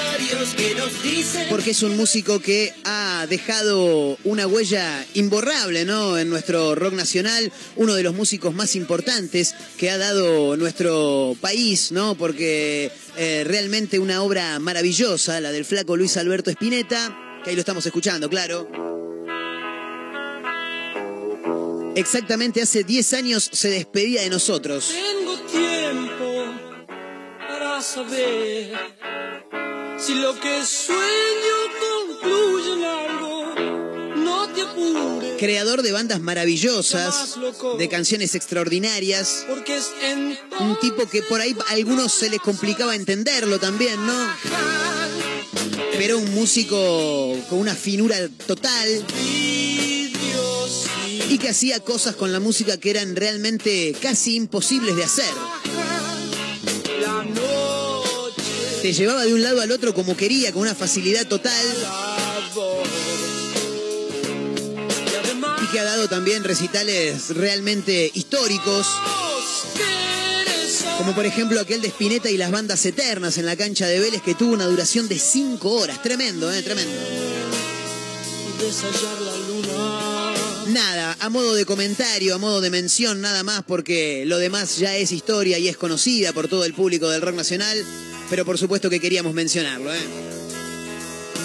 porque 1.48 1.70
es 1.70 1.82
un 1.82 1.96
músico 1.96 2.40
que 2.40 2.74
ha 2.84 3.26
dejado 3.28 4.18
una 4.24 4.46
huella 4.46 5.04
imborrable 5.14 5.86
¿no? 5.86 6.18
en 6.18 6.28
nuestro 6.28 6.74
rock 6.74 6.92
nacional, 6.92 7.50
uno 7.76 7.94
de 7.94 8.02
los 8.02 8.14
músicos 8.14 8.54
más 8.54 8.76
importantes 8.76 9.54
que 9.78 9.90
ha 9.90 9.96
dado 9.96 10.56
nuestro 10.56 11.36
país, 11.40 11.90
¿no? 11.90 12.14
porque 12.16 12.92
eh, 13.16 13.44
realmente 13.46 13.98
una 13.98 14.22
obra 14.22 14.58
maravillosa, 14.58 15.40
la 15.40 15.52
del 15.52 15.64
flaco 15.64 15.96
Luis 15.96 16.16
Alberto 16.18 16.50
Spinetta, 16.50 17.40
que 17.42 17.50
ahí 17.50 17.56
lo 17.56 17.60
estamos 17.60 17.86
escuchando, 17.86 18.28
claro. 18.28 18.68
Exactamente 21.94 22.62
hace 22.62 22.84
10 22.84 23.12
años 23.14 23.48
se 23.52 23.70
despedía 23.70 24.22
de 24.22 24.30
nosotros 24.30 24.92
saber 27.82 28.72
si 29.98 30.14
lo 30.14 30.38
que 30.38 30.64
sueño 30.64 31.56
concluye 31.80 32.72
en 32.72 32.84
algo. 32.84 33.54
No 34.16 34.48
te 34.48 34.62
apures. 34.62 35.38
Creador 35.38 35.82
de 35.82 35.92
bandas 35.92 36.20
maravillosas, 36.20 37.38
de 37.78 37.88
canciones 37.88 38.34
extraordinarias. 38.34 39.44
Porque 39.48 39.76
es 39.76 39.90
Un 40.60 40.78
tipo 40.80 41.08
que 41.08 41.22
por 41.22 41.40
ahí 41.40 41.56
a 41.68 41.72
algunos 41.72 42.12
se 42.12 42.28
les 42.30 42.40
complicaba 42.40 42.94
entenderlo 42.94 43.58
también, 43.58 44.04
¿no? 44.06 44.34
Pero 45.96 46.18
un 46.18 46.34
músico 46.34 47.36
con 47.48 47.58
una 47.58 47.74
finura 47.74 48.16
total 48.46 49.04
y 51.28 51.38
que 51.38 51.48
hacía 51.48 51.80
cosas 51.80 52.16
con 52.16 52.32
la 52.32 52.40
música 52.40 52.78
que 52.78 52.90
eran 52.90 53.14
realmente 53.14 53.94
casi 54.00 54.36
imposibles 54.36 54.96
de 54.96 55.04
hacer. 55.04 55.32
Te 58.82 58.92
llevaba 58.92 59.24
de 59.24 59.34
un 59.34 59.42
lado 59.42 59.60
al 59.60 59.70
otro 59.72 59.92
como 59.92 60.16
quería, 60.16 60.52
con 60.52 60.62
una 60.62 60.74
facilidad 60.74 61.26
total. 61.26 61.66
Y 65.62 65.66
que 65.66 65.80
ha 65.80 65.84
dado 65.84 66.08
también 66.08 66.44
recitales 66.44 67.30
realmente 67.30 68.10
históricos. 68.14 68.86
Como 70.96 71.14
por 71.14 71.26
ejemplo 71.26 71.60
aquel 71.60 71.80
de 71.80 71.88
Spinetta 71.88 72.30
y 72.30 72.36
las 72.36 72.50
bandas 72.50 72.84
eternas 72.86 73.38
en 73.38 73.46
la 73.46 73.56
cancha 73.56 73.86
de 73.86 74.00
Vélez 74.00 74.22
que 74.22 74.34
tuvo 74.34 74.52
una 74.52 74.66
duración 74.66 75.08
de 75.08 75.18
cinco 75.18 75.72
horas. 75.72 76.02
Tremendo, 76.02 76.52
¿eh? 76.52 76.62
Tremendo. 76.62 76.98
Nada, 80.68 81.16
a 81.20 81.28
modo 81.30 81.54
de 81.54 81.64
comentario, 81.64 82.34
a 82.34 82.38
modo 82.38 82.60
de 82.60 82.70
mención, 82.70 83.20
nada 83.20 83.42
más, 83.42 83.62
porque 83.66 84.24
lo 84.26 84.38
demás 84.38 84.76
ya 84.76 84.96
es 84.96 85.12
historia 85.12 85.58
y 85.58 85.68
es 85.68 85.76
conocida 85.76 86.32
por 86.32 86.48
todo 86.48 86.64
el 86.64 86.74
público 86.74 87.08
del 87.08 87.22
rock 87.22 87.34
nacional 87.34 87.84
pero 88.28 88.44
por 88.44 88.58
supuesto 88.58 88.90
que 88.90 89.00
queríamos 89.00 89.34
mencionarlo. 89.34 89.94
¿eh? 89.94 90.00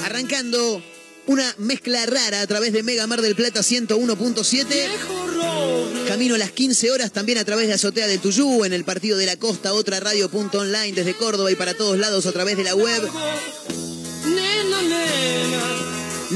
Arrancando 0.03 0.84
una 1.25 1.56
mezcla 1.58 2.06
rara 2.06 2.42
a 2.42 2.48
través 2.48 2.74
de 2.74 2.84
Mega 2.84 3.08
Mar 3.08 3.22
del 3.22 3.36
Plata 3.36 3.62
101.7. 3.62 6.08
Camino 6.08 6.36
a 6.36 6.38
las 6.38 6.51
15 6.51 6.92
horas 6.92 7.12
también 7.12 7.38
a 7.38 7.46
través 7.46 7.68
de 7.68 7.74
Azotea 7.74 8.08
de 8.08 8.18
Tuyú, 8.18 8.65
en 8.65 8.74
el 8.74 8.84
Partido 8.84 9.18
de 9.18 9.25
la 9.25 9.38
Costa, 9.38 9.74
otra 9.74 10.00
radio.online 10.00 10.94
desde 10.94 11.15
Córdoba 11.15 11.51
y 11.51 11.56
para 11.56 11.74
todos 11.74 11.98
lados 11.98 12.25
a 12.25 12.34
través 12.34 12.58
de 12.58 12.63
la 12.63 12.75
web. 12.75 13.10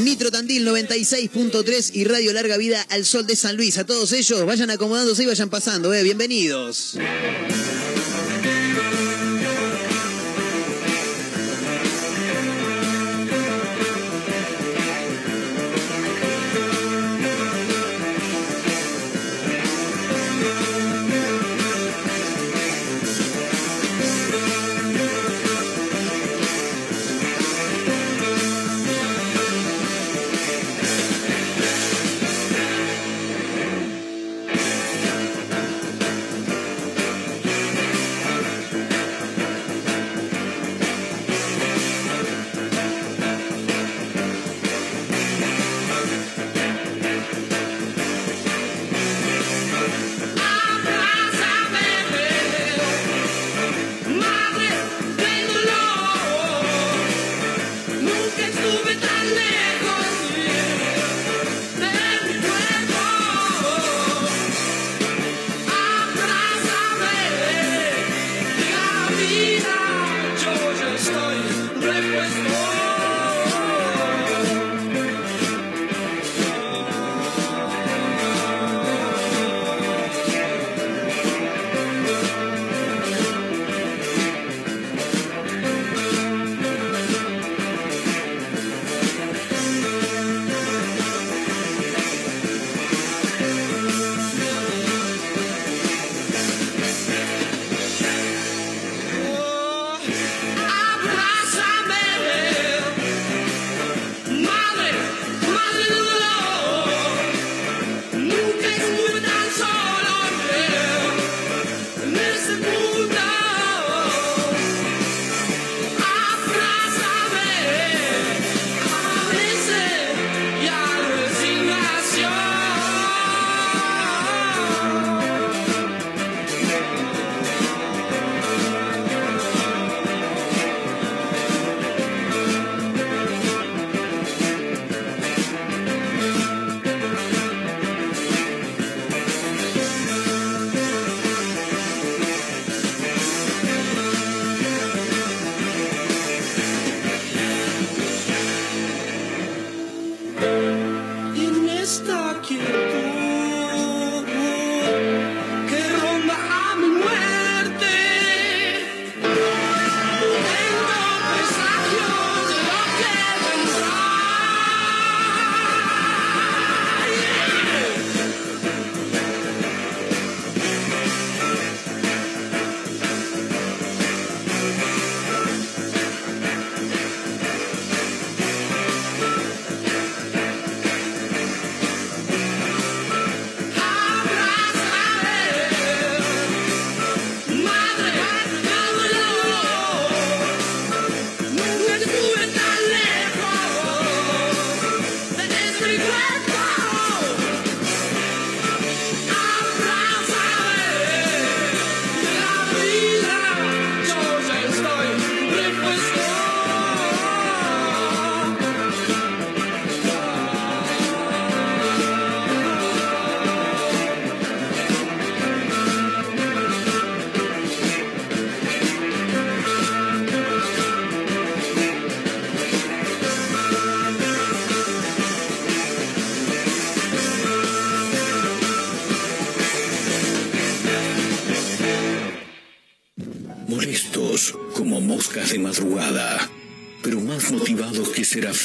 Nitro 0.04 0.32
Tandil 0.32 0.68
96.3 0.68 1.92
y 1.94 2.04
Radio 2.04 2.34
Larga 2.34 2.58
Vida 2.58 2.86
al 2.90 3.06
Sol 3.06 3.26
de 3.26 3.36
San 3.36 3.56
Luis. 3.58 3.78
A 3.78 3.86
todos 3.86 4.12
ellos, 4.12 4.46
vayan 4.46 4.70
acomodándose 4.70 5.24
y 5.24 5.26
vayan 5.26 5.50
pasando, 5.50 5.94
¿eh? 5.94 6.04
bienvenidos. 6.04 6.98
stoi, 71.08 71.38
wbrew 71.76 72.12
bezwolnie. 72.12 72.87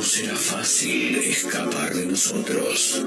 No 0.00 0.06
será 0.06 0.34
fácil 0.34 1.14
escapar 1.16 1.92
de 1.92 2.06
nosotros. 2.06 3.04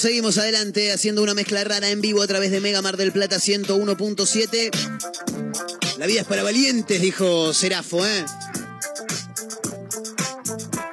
Seguimos 0.00 0.38
adelante 0.38 0.92
haciendo 0.92 1.22
una 1.22 1.34
mezcla 1.34 1.62
rara 1.62 1.90
en 1.90 2.00
vivo 2.00 2.22
a 2.22 2.26
través 2.26 2.50
de 2.50 2.62
Mega 2.62 2.80
Mar 2.80 2.96
del 2.96 3.12
Plata 3.12 3.36
101.7. 3.36 4.70
La 5.98 6.06
vida 6.06 6.22
es 6.22 6.26
para 6.26 6.42
valientes, 6.42 7.02
dijo 7.02 7.52
Serafo, 7.52 8.06
¿eh? 8.06 8.24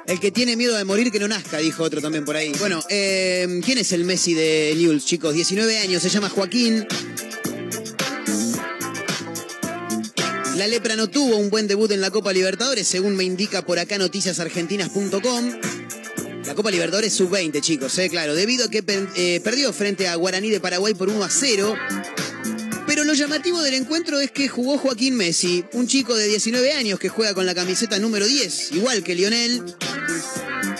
El 0.04 0.20
que 0.20 0.30
tiene 0.30 0.56
miedo 0.56 0.76
de 0.76 0.84
morir 0.84 1.10
que 1.10 1.18
no 1.18 1.26
nazca, 1.26 1.56
dijo 1.56 1.84
otro 1.84 2.02
también 2.02 2.26
por 2.26 2.36
ahí. 2.36 2.52
Bueno, 2.58 2.84
eh, 2.90 3.62
¿quién 3.64 3.78
es 3.78 3.92
el 3.92 4.04
Messi 4.04 4.34
de 4.34 4.74
Newell's, 4.76 5.06
chicos? 5.06 5.32
19 5.32 5.78
años, 5.78 6.02
se 6.02 6.10
llama 6.10 6.28
Joaquín. 6.28 6.86
La 10.56 10.66
lepra 10.66 10.96
no 10.96 11.08
tuvo 11.08 11.38
un 11.38 11.48
buen 11.48 11.66
debut 11.66 11.90
en 11.92 12.02
la 12.02 12.10
Copa 12.10 12.34
Libertadores, 12.34 12.86
según 12.86 13.16
me 13.16 13.24
indica 13.24 13.62
por 13.62 13.78
acá 13.78 13.96
noticiasargentinas.com. 13.96 15.54
Copa 16.58 16.72
Libertadores 16.72 17.12
sub-20, 17.12 17.60
chicos, 17.60 17.96
eh, 17.98 18.10
claro, 18.10 18.34
debido 18.34 18.64
a 18.64 18.68
que 18.68 18.82
eh, 19.14 19.40
perdió 19.44 19.72
frente 19.72 20.08
a 20.08 20.16
Guaraní 20.16 20.50
de 20.50 20.58
Paraguay 20.58 20.92
por 20.92 21.08
1 21.08 21.22
a 21.22 21.30
0. 21.30 21.76
Pero 22.84 23.04
lo 23.04 23.14
llamativo 23.14 23.62
del 23.62 23.74
encuentro 23.74 24.18
es 24.18 24.32
que 24.32 24.48
jugó 24.48 24.76
Joaquín 24.76 25.14
Messi, 25.14 25.64
un 25.74 25.86
chico 25.86 26.16
de 26.16 26.26
19 26.26 26.72
años 26.72 26.98
que 26.98 27.10
juega 27.10 27.32
con 27.32 27.46
la 27.46 27.54
camiseta 27.54 28.00
número 28.00 28.26
10, 28.26 28.72
igual 28.72 29.04
que 29.04 29.14
Lionel. 29.14 29.62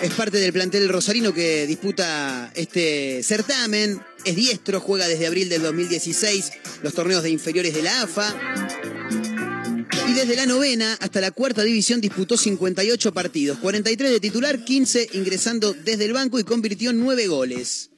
Es 0.03 0.13
parte 0.15 0.39
del 0.39 0.53
plantel 0.53 0.89
rosarino 0.89 1.33
que 1.33 1.65
disputa 1.69 2.51
este 2.57 3.23
certamen. 3.23 4.03
Es 4.25 4.35
diestro, 4.35 4.81
juega 4.81 5.07
desde 5.07 5.29
abril 5.29 5.49
del 5.49 5.63
2016 5.63 6.51
los 6.83 6.93
torneos 6.93 7.23
de 7.23 7.31
inferiores 7.31 7.73
de 7.73 7.83
la 7.83 8.03
AFA 8.03 8.35
desde 10.19 10.35
la 10.35 10.47
novena 10.47 10.99
hasta 11.01 11.21
la 11.21 11.31
cuarta 11.31 11.63
división 11.63 12.01
disputó 12.01 12.37
58 12.37 13.13
partidos, 13.13 13.59
43 13.59 14.11
de 14.11 14.19
titular, 14.19 14.65
15 14.65 15.11
ingresando 15.13 15.73
desde 15.73 16.07
el 16.07 16.13
banco 16.13 16.41
y 16.41 16.45
convirtió 16.45 16.93
9 16.93 17.29
goles. 17.29 17.91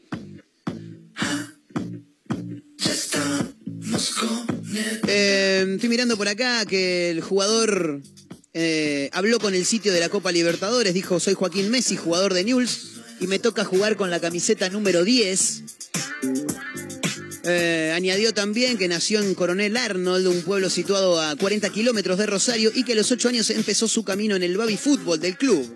Eh, 5.09 5.66
estoy 5.74 5.88
mirando 5.88 6.18
por 6.18 6.28
acá 6.28 6.66
que 6.66 7.11
el 7.11 7.22
jugador 7.22 8.02
eh, 8.52 9.09
habló 9.14 9.38
con 9.38 9.54
el 9.54 9.64
sitio 9.64 9.90
de 9.90 10.00
la 10.00 10.11
Copa 10.11 10.30
Libertadores, 10.30 10.92
dijo 10.92 11.20
soy 11.20 11.33
Joaquín 11.33 11.70
Messi, 11.70 11.96
jugador 11.96 12.35
de 12.35 12.44
Newell's, 12.44 13.00
y 13.18 13.28
me 13.28 13.38
toca 13.38 13.64
jugar 13.64 13.96
con 13.96 14.11
la 14.11 14.20
camiseta 14.20 14.68
número 14.68 15.04
10. 15.04 15.62
Eh, 17.44 17.92
añadió 17.94 18.35
también 18.35 18.76
que 18.76 18.88
nació 18.88 19.20
en 19.20 19.35
Coronel 19.35 19.76
Arnold, 19.76 20.26
un 20.26 20.42
pueblo 20.42 20.68
situado 20.68 21.20
a 21.20 21.37
40 21.37 21.70
kilómetros 21.70 22.18
de 22.18 22.26
Rosario, 22.26 22.70
y 22.74 22.85
que 22.85 22.92
a 22.92 22.96
los 22.96 23.11
8 23.11 23.29
años 23.29 23.50
empezó 23.50 23.88
su 23.88 24.05
camino 24.05 24.37
en 24.37 24.42
el 24.42 24.57
baby 24.57 24.76
fútbol 24.76 25.20
del 25.20 25.37
club. 25.37 25.72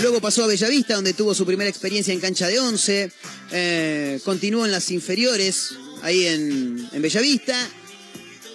Luego 0.00 0.20
pasó 0.20 0.44
a 0.44 0.46
Bellavista, 0.46 0.94
donde 0.94 1.12
tuvo 1.12 1.34
su 1.34 1.44
primera 1.44 1.70
experiencia 1.70 2.12
en 2.12 2.20
cancha 2.20 2.48
de 2.48 2.58
11. 2.58 3.12
Eh, 3.52 4.20
continuó 4.24 4.64
en 4.64 4.72
las 4.72 4.90
inferiores, 4.90 5.74
ahí 6.02 6.26
en, 6.26 6.88
en, 6.92 7.02
Bellavista. 7.02 7.56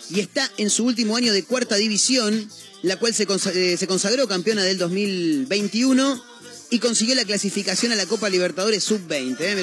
Y 0.09 0.21
está 0.21 0.49
en 0.57 0.69
su 0.69 0.85
último 0.85 1.17
año 1.17 1.33
de 1.33 1.43
cuarta 1.43 1.75
división, 1.75 2.49
la 2.81 2.97
cual 2.97 3.13
se, 3.13 3.27
eh, 3.55 3.87
consagró 3.87 4.27
campeona 4.27 4.63
del 4.63 4.77
2021 4.77 6.23
y 6.69 6.79
consiguió 6.79 7.15
la 7.15 7.25
clasificación 7.25 7.91
a 7.91 7.95
la 7.95 8.05
Copa 8.05 8.29
Libertadores 8.29 8.83
Sub-20. 8.83 9.37
¿eh? 9.39 9.55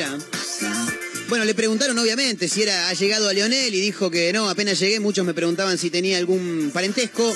Bueno, 1.29 1.47
le 1.47 1.55
preguntaron 1.55 1.99
obviamente 1.99 2.49
si 2.49 2.63
era 2.63 2.89
ha 2.89 2.93
llegado 2.93 3.29
a 3.29 3.33
Leonel 3.33 3.75
y 3.75 3.81
dijo 3.81 4.11
que 4.11 4.33
no, 4.33 4.49
apenas 4.49 4.79
llegué, 4.79 5.01
muchos 5.01 5.25
me 5.25 5.33
preguntaban 5.33 5.79
si 5.79 5.89
tenía 5.89 6.19
algún 6.19 6.71
parentesco. 6.73 7.35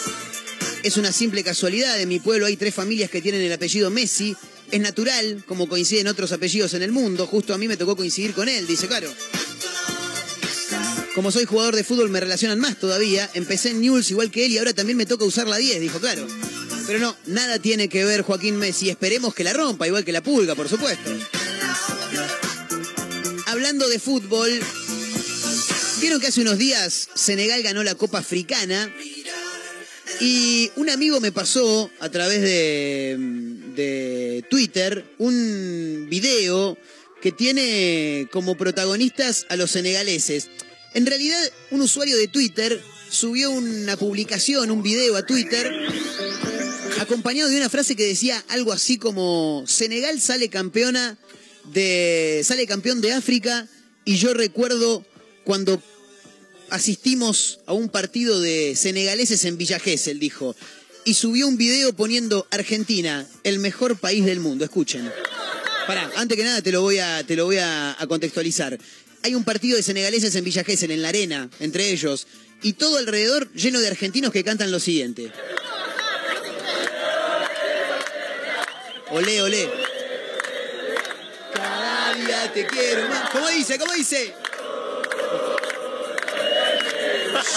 Es 0.82 0.96
una 0.98 1.10
simple 1.10 1.42
casualidad, 1.42 1.98
en 1.98 2.08
mi 2.08 2.20
pueblo 2.20 2.46
hay 2.46 2.56
tres 2.56 2.74
familias 2.74 3.10
que 3.10 3.22
tienen 3.22 3.40
el 3.40 3.52
apellido 3.52 3.90
Messi. 3.90 4.36
Es 4.70 4.80
natural, 4.80 5.42
como 5.46 5.68
coinciden 5.68 6.06
otros 6.06 6.32
apellidos 6.32 6.74
en 6.74 6.82
el 6.82 6.92
mundo, 6.92 7.26
justo 7.26 7.54
a 7.54 7.58
mí 7.58 7.66
me 7.66 7.78
tocó 7.78 7.96
coincidir 7.96 8.34
con 8.34 8.48
él, 8.48 8.66
dice, 8.66 8.86
claro. 8.86 9.12
Como 11.14 11.32
soy 11.32 11.46
jugador 11.46 11.74
de 11.74 11.82
fútbol 11.82 12.10
me 12.10 12.20
relacionan 12.20 12.60
más 12.60 12.78
todavía, 12.78 13.28
empecé 13.32 13.70
en 13.70 13.80
Newell's 13.80 14.10
igual 14.10 14.30
que 14.30 14.44
él 14.44 14.52
y 14.52 14.58
ahora 14.58 14.74
también 14.74 14.98
me 14.98 15.06
toca 15.06 15.24
usar 15.24 15.48
la 15.48 15.56
10, 15.56 15.80
dijo, 15.80 15.98
claro. 15.98 16.26
Pero 16.86 16.98
no, 16.98 17.16
nada 17.26 17.58
tiene 17.58 17.88
que 17.88 18.04
ver 18.04 18.20
Joaquín 18.20 18.56
Messi, 18.56 18.90
esperemos 18.90 19.34
que 19.34 19.44
la 19.44 19.54
rompa, 19.54 19.86
igual 19.86 20.04
que 20.04 20.12
la 20.12 20.22
pulga, 20.22 20.54
por 20.54 20.68
supuesto 20.68 21.10
hablando 23.68 23.88
de 23.90 23.98
fútbol, 23.98 24.48
vieron 26.00 26.18
que 26.22 26.28
hace 26.28 26.40
unos 26.40 26.56
días 26.56 27.10
Senegal 27.14 27.62
ganó 27.62 27.82
la 27.82 27.96
Copa 27.96 28.20
Africana 28.20 28.90
y 30.20 30.70
un 30.76 30.88
amigo 30.88 31.20
me 31.20 31.32
pasó 31.32 31.90
a 32.00 32.08
través 32.08 32.40
de, 32.40 33.18
de 33.76 34.42
Twitter 34.48 35.04
un 35.18 36.06
video 36.08 36.78
que 37.20 37.30
tiene 37.30 38.26
como 38.32 38.56
protagonistas 38.56 39.44
a 39.50 39.56
los 39.56 39.72
senegaleses. 39.72 40.48
En 40.94 41.04
realidad, 41.04 41.38
un 41.70 41.82
usuario 41.82 42.16
de 42.16 42.28
Twitter 42.28 42.82
subió 43.10 43.50
una 43.50 43.98
publicación, 43.98 44.70
un 44.70 44.82
video 44.82 45.14
a 45.14 45.26
Twitter, 45.26 45.70
acompañado 47.00 47.50
de 47.50 47.58
una 47.58 47.68
frase 47.68 47.96
que 47.96 48.06
decía 48.06 48.42
algo 48.48 48.72
así 48.72 48.96
como, 48.96 49.64
Senegal 49.66 50.22
sale 50.22 50.48
campeona 50.48 51.18
de, 51.72 52.42
sale 52.44 52.66
campeón 52.66 53.00
de 53.00 53.12
África 53.12 53.66
y 54.04 54.16
yo 54.16 54.34
recuerdo 54.34 55.04
cuando 55.44 55.82
asistimos 56.70 57.60
a 57.66 57.72
un 57.72 57.88
partido 57.88 58.40
de 58.40 58.74
senegaleses 58.76 59.44
en 59.44 59.58
Villa 59.58 59.78
Gesell, 59.78 60.18
dijo, 60.18 60.54
y 61.04 61.14
subió 61.14 61.48
un 61.48 61.56
video 61.56 61.92
poniendo 61.94 62.46
Argentina, 62.50 63.26
el 63.44 63.58
mejor 63.58 63.96
país 63.96 64.24
del 64.24 64.40
mundo. 64.40 64.64
Escuchen. 64.64 65.10
Pará, 65.86 66.10
antes 66.16 66.36
que 66.36 66.44
nada 66.44 66.60
te 66.60 66.70
lo 66.70 66.82
voy 66.82 66.98
a, 66.98 67.24
te 67.24 67.34
lo 67.36 67.46
voy 67.46 67.56
a, 67.58 67.96
contextualizar. 68.08 68.78
Hay 69.22 69.34
un 69.34 69.44
partido 69.44 69.76
de 69.76 69.82
senegaleses 69.82 70.34
en 70.34 70.44
Villa 70.44 70.64
Gesell, 70.64 70.90
en 70.90 71.02
la 71.02 71.08
arena, 71.08 71.50
entre 71.60 71.90
ellos, 71.90 72.26
y 72.62 72.74
todo 72.74 72.98
alrededor 72.98 73.50
lleno 73.52 73.80
de 73.80 73.88
argentinos 73.88 74.32
que 74.32 74.44
cantan 74.44 74.70
lo 74.70 74.80
siguiente. 74.80 75.32
Olé, 79.10 79.40
olé 79.40 79.68
te 82.52 82.66
quiero 82.66 83.08
más. 83.08 83.30
¿Cómo 83.30 83.48
dice? 83.48 83.78
¿Cómo 83.78 83.92
dice? 83.92 84.34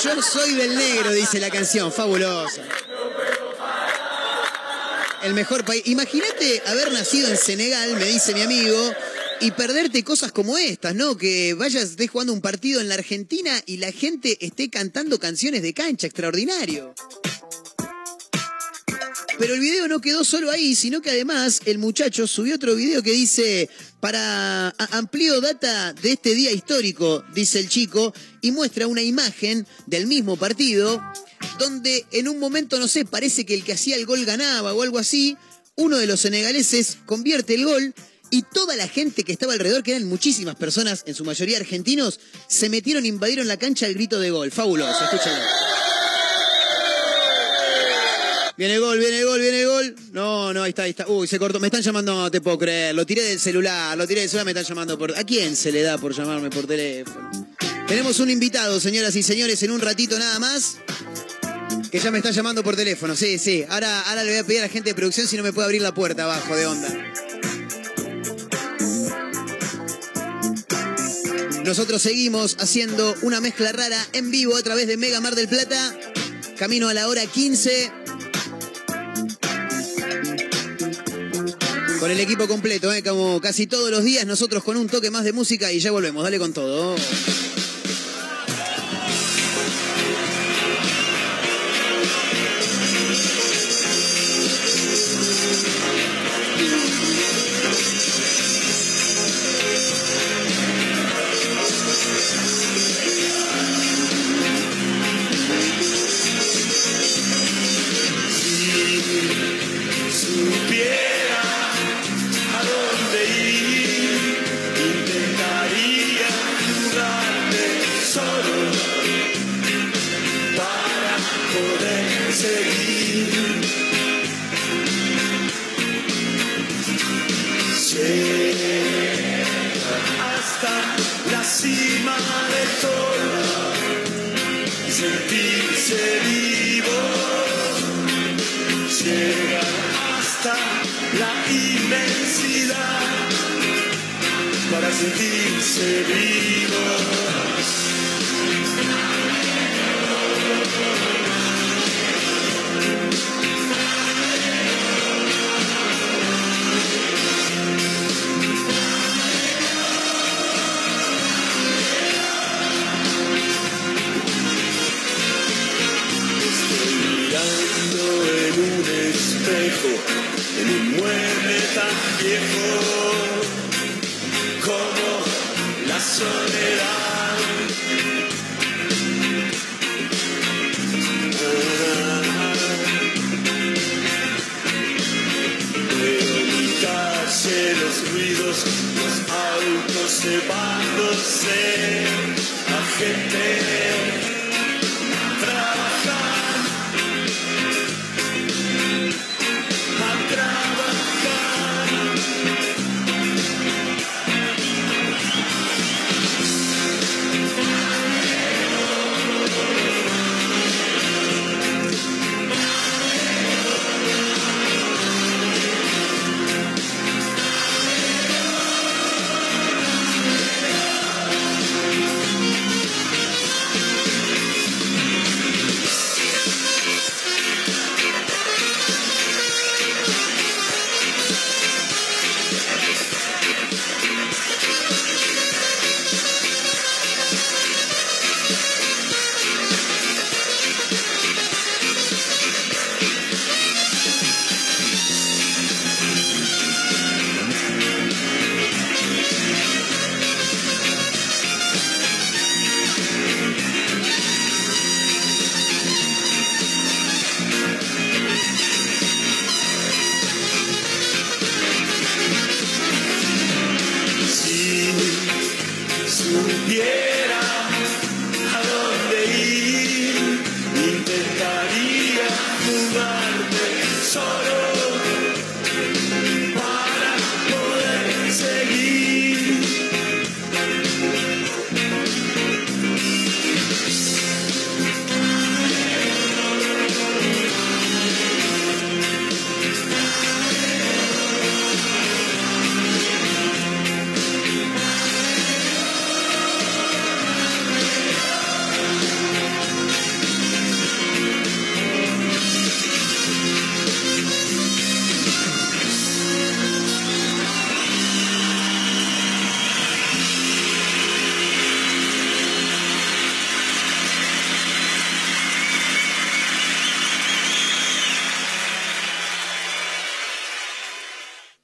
Yo 0.03 0.21
soy 0.21 0.53
del 0.53 0.75
negro, 0.75 1.11
dice 1.11 1.39
la 1.39 1.49
canción, 1.49 1.91
fabulosa. 1.91 2.63
El 5.23 5.33
mejor 5.33 5.63
país. 5.63 5.83
Imagínate 5.85 6.63
haber 6.65 6.91
nacido 6.91 7.29
en 7.29 7.37
Senegal, 7.37 7.95
me 7.95 8.05
dice 8.05 8.33
mi 8.33 8.41
amigo, 8.41 8.77
y 9.39 9.51
perderte 9.51 10.03
cosas 10.03 10.31
como 10.31 10.57
estas, 10.57 10.95
¿no? 10.95 11.17
Que 11.17 11.53
vayas, 11.53 11.83
estés 11.83 12.09
jugando 12.09 12.33
un 12.33 12.41
partido 12.41 12.81
en 12.81 12.89
la 12.89 12.95
Argentina 12.95 13.61
y 13.65 13.77
la 13.77 13.91
gente 13.91 14.37
esté 14.43 14.69
cantando 14.69 15.19
canciones 15.19 15.61
de 15.61 15.73
cancha, 15.73 16.07
extraordinario. 16.07 16.95
Pero 19.41 19.55
el 19.55 19.59
video 19.59 19.87
no 19.87 20.01
quedó 20.01 20.23
solo 20.23 20.51
ahí, 20.51 20.75
sino 20.75 21.01
que 21.01 21.09
además 21.09 21.61
el 21.65 21.79
muchacho 21.79 22.27
subió 22.27 22.53
otro 22.53 22.75
video 22.75 23.01
que 23.01 23.11
dice, 23.11 23.71
para 23.99 24.69
amplio 24.91 25.41
data 25.41 25.93
de 25.93 26.11
este 26.11 26.35
día 26.35 26.51
histórico, 26.51 27.25
dice 27.33 27.57
el 27.57 27.67
chico, 27.67 28.13
y 28.41 28.51
muestra 28.51 28.85
una 28.85 29.01
imagen 29.01 29.65
del 29.87 30.05
mismo 30.05 30.37
partido, 30.37 31.01
donde 31.57 32.05
en 32.11 32.27
un 32.27 32.37
momento, 32.37 32.77
no 32.77 32.87
sé, 32.87 33.03
parece 33.03 33.43
que 33.43 33.55
el 33.55 33.63
que 33.63 33.73
hacía 33.73 33.95
el 33.95 34.05
gol 34.05 34.25
ganaba 34.25 34.75
o 34.75 34.83
algo 34.83 34.99
así, 34.99 35.35
uno 35.75 35.97
de 35.97 36.05
los 36.05 36.19
senegaleses 36.19 36.99
convierte 37.07 37.55
el 37.55 37.65
gol 37.65 37.95
y 38.29 38.43
toda 38.43 38.75
la 38.75 38.87
gente 38.87 39.23
que 39.23 39.31
estaba 39.31 39.53
alrededor, 39.53 39.81
que 39.81 39.95
eran 39.95 40.07
muchísimas 40.07 40.55
personas, 40.55 41.01
en 41.07 41.15
su 41.15 41.25
mayoría 41.25 41.57
argentinos, 41.57 42.19
se 42.47 42.69
metieron, 42.69 43.07
invadieron 43.07 43.47
la 43.47 43.57
cancha 43.57 43.87
al 43.87 43.95
grito 43.95 44.19
de 44.19 44.29
gol. 44.29 44.51
Fabuloso, 44.51 45.03
escúchalo. 45.03 45.43
Viene 48.61 48.77
gol, 48.77 48.99
viene 48.99 49.23
gol, 49.23 49.41
viene 49.41 49.65
gol. 49.65 49.95
No, 50.11 50.53
no, 50.53 50.61
ahí 50.61 50.69
está, 50.69 50.83
ahí 50.83 50.91
está. 50.91 51.07
Uy, 51.07 51.25
se 51.25 51.39
cortó. 51.39 51.59
Me 51.59 51.65
están 51.65 51.81
llamando, 51.81 52.13
no 52.13 52.29
te 52.29 52.41
puedo 52.41 52.59
creer. 52.59 52.93
Lo 52.93 53.07
tiré 53.07 53.23
del 53.23 53.39
celular, 53.39 53.97
lo 53.97 54.05
tiré 54.05 54.21
del 54.21 54.29
celular, 54.29 54.45
me 54.45 54.51
están 54.51 54.65
llamando 54.65 54.99
por. 54.99 55.17
¿A 55.17 55.23
quién 55.23 55.55
se 55.55 55.71
le 55.71 55.81
da 55.81 55.97
por 55.97 56.13
llamarme 56.13 56.51
por 56.51 56.67
teléfono? 56.67 57.31
Tenemos 57.87 58.19
un 58.19 58.29
invitado, 58.29 58.79
señoras 58.79 59.15
y 59.15 59.23
señores, 59.23 59.63
en 59.63 59.71
un 59.71 59.81
ratito 59.81 60.19
nada 60.19 60.37
más. 60.37 60.77
Que 61.89 61.97
ya 61.97 62.11
me 62.11 62.19
está 62.19 62.29
llamando 62.29 62.63
por 62.63 62.75
teléfono, 62.75 63.15
sí, 63.15 63.39
sí. 63.39 63.65
Ahora, 63.67 63.99
ahora 64.01 64.23
le 64.23 64.29
voy 64.29 64.39
a 64.41 64.43
pedir 64.43 64.59
a 64.59 64.65
la 64.65 64.69
gente 64.69 64.91
de 64.91 64.93
producción 64.93 65.25
si 65.27 65.37
no 65.37 65.41
me 65.41 65.53
puede 65.53 65.65
abrir 65.65 65.81
la 65.81 65.95
puerta 65.95 66.25
abajo 66.25 66.55
de 66.55 66.67
onda. 66.67 67.13
Nosotros 71.65 71.99
seguimos 71.99 72.57
haciendo 72.59 73.15
una 73.23 73.41
mezcla 73.41 73.71
rara 73.71 74.07
en 74.13 74.29
vivo 74.29 74.55
a 74.55 74.61
través 74.61 74.85
de 74.85 74.97
Mega 74.97 75.19
Mar 75.19 75.33
del 75.33 75.47
Plata. 75.47 75.97
Camino 76.59 76.89
a 76.89 76.93
la 76.93 77.07
hora 77.07 77.25
15. 77.25 78.00
Con 82.01 82.09
el 82.09 82.19
equipo 82.19 82.47
completo, 82.47 82.91
¿eh? 82.91 83.03
como 83.03 83.39
casi 83.39 83.67
todos 83.67 83.91
los 83.91 84.03
días, 84.03 84.25
nosotros 84.25 84.63
con 84.63 84.75
un 84.75 84.87
toque 84.87 85.11
más 85.11 85.23
de 85.23 85.33
música 85.33 85.71
y 85.71 85.79
ya 85.79 85.91
volvemos. 85.91 86.23
Dale 86.23 86.39
con 86.39 86.51
todo. 86.51 86.95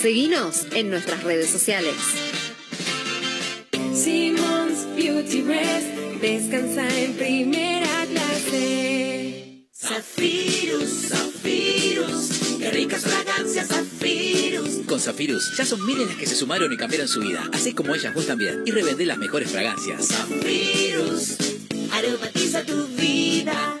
Seguinos 0.00 0.66
en 0.72 0.90
nuestras 0.90 1.24
redes 1.24 1.48
sociales. 1.48 1.94
Simmons 3.94 4.86
Beauty 4.94 5.42
Rest, 5.42 5.86
descansa 6.20 6.86
en 6.98 7.14
primera 7.14 8.06
clase. 8.06 9.68
Zafirus, 9.74 11.08
Zafirus, 11.08 12.58
qué 12.58 12.70
ricas 12.70 13.02
fragancias 13.02 13.68
Zafirus. 13.68 14.86
Con 14.86 15.00
Zafirus 15.00 15.56
ya 15.56 15.64
son 15.64 15.84
miles 15.86 16.08
las 16.08 16.16
que 16.16 16.26
se 16.26 16.36
sumaron 16.36 16.70
y 16.72 16.76
cambiaron 16.76 17.08
su 17.08 17.20
vida. 17.20 17.48
Así 17.52 17.72
como 17.72 17.94
ellas 17.94 18.12
vos 18.12 18.26
también. 18.26 18.64
Y 18.66 18.72
revendé 18.72 19.06
las 19.06 19.16
mejores 19.16 19.50
fragancias. 19.50 20.08
Zafirus, 20.08 21.38
aromatiza 21.90 22.64
tu 22.64 22.86
vida. 22.88 23.80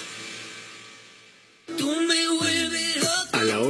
Tú 1.81 1.89
me 1.99 2.40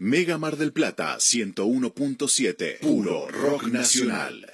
Mega 0.00 0.38
Mar 0.38 0.56
del 0.56 0.72
Plata 0.72 1.16
101.7. 1.16 2.78
Puro 2.78 3.26
rock 3.26 3.66
nacional. 3.66 4.46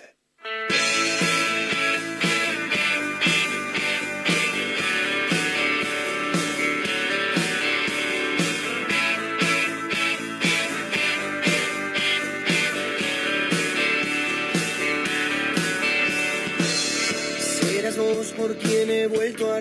Serás 17.38 17.98
vos 17.98 18.28
por 18.34 18.56
quien 18.56 18.90
he 18.90 19.06
vuelto 19.08 19.52
a 19.52 19.60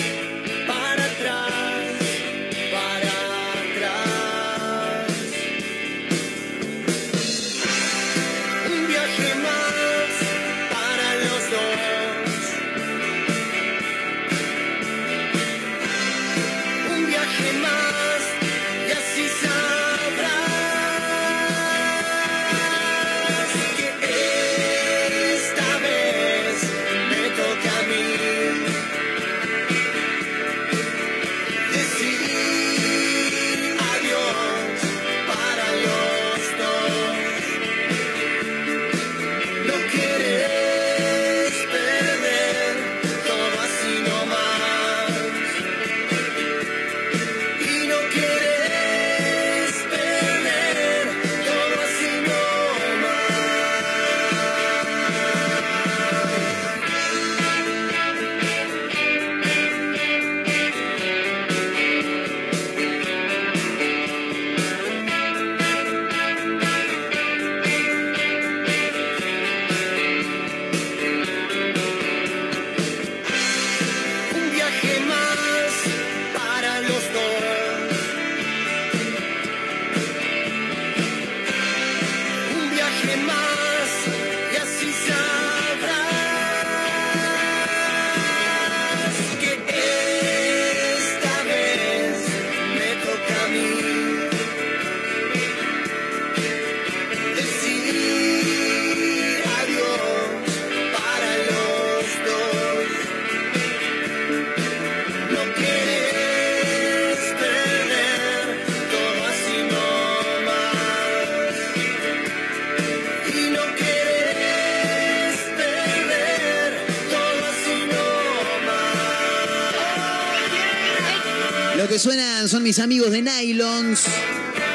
son 122.51 122.63
mis 122.63 122.79
amigos 122.79 123.11
de 123.11 123.21
Nylons, 123.21 124.01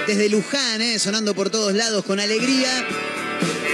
desde 0.07 0.31
Luján, 0.31 0.81
¿eh? 0.81 0.99
sonando 0.99 1.35
por 1.35 1.51
todos 1.51 1.75
lados 1.75 2.07
con 2.07 2.19
alegría. 2.19 2.71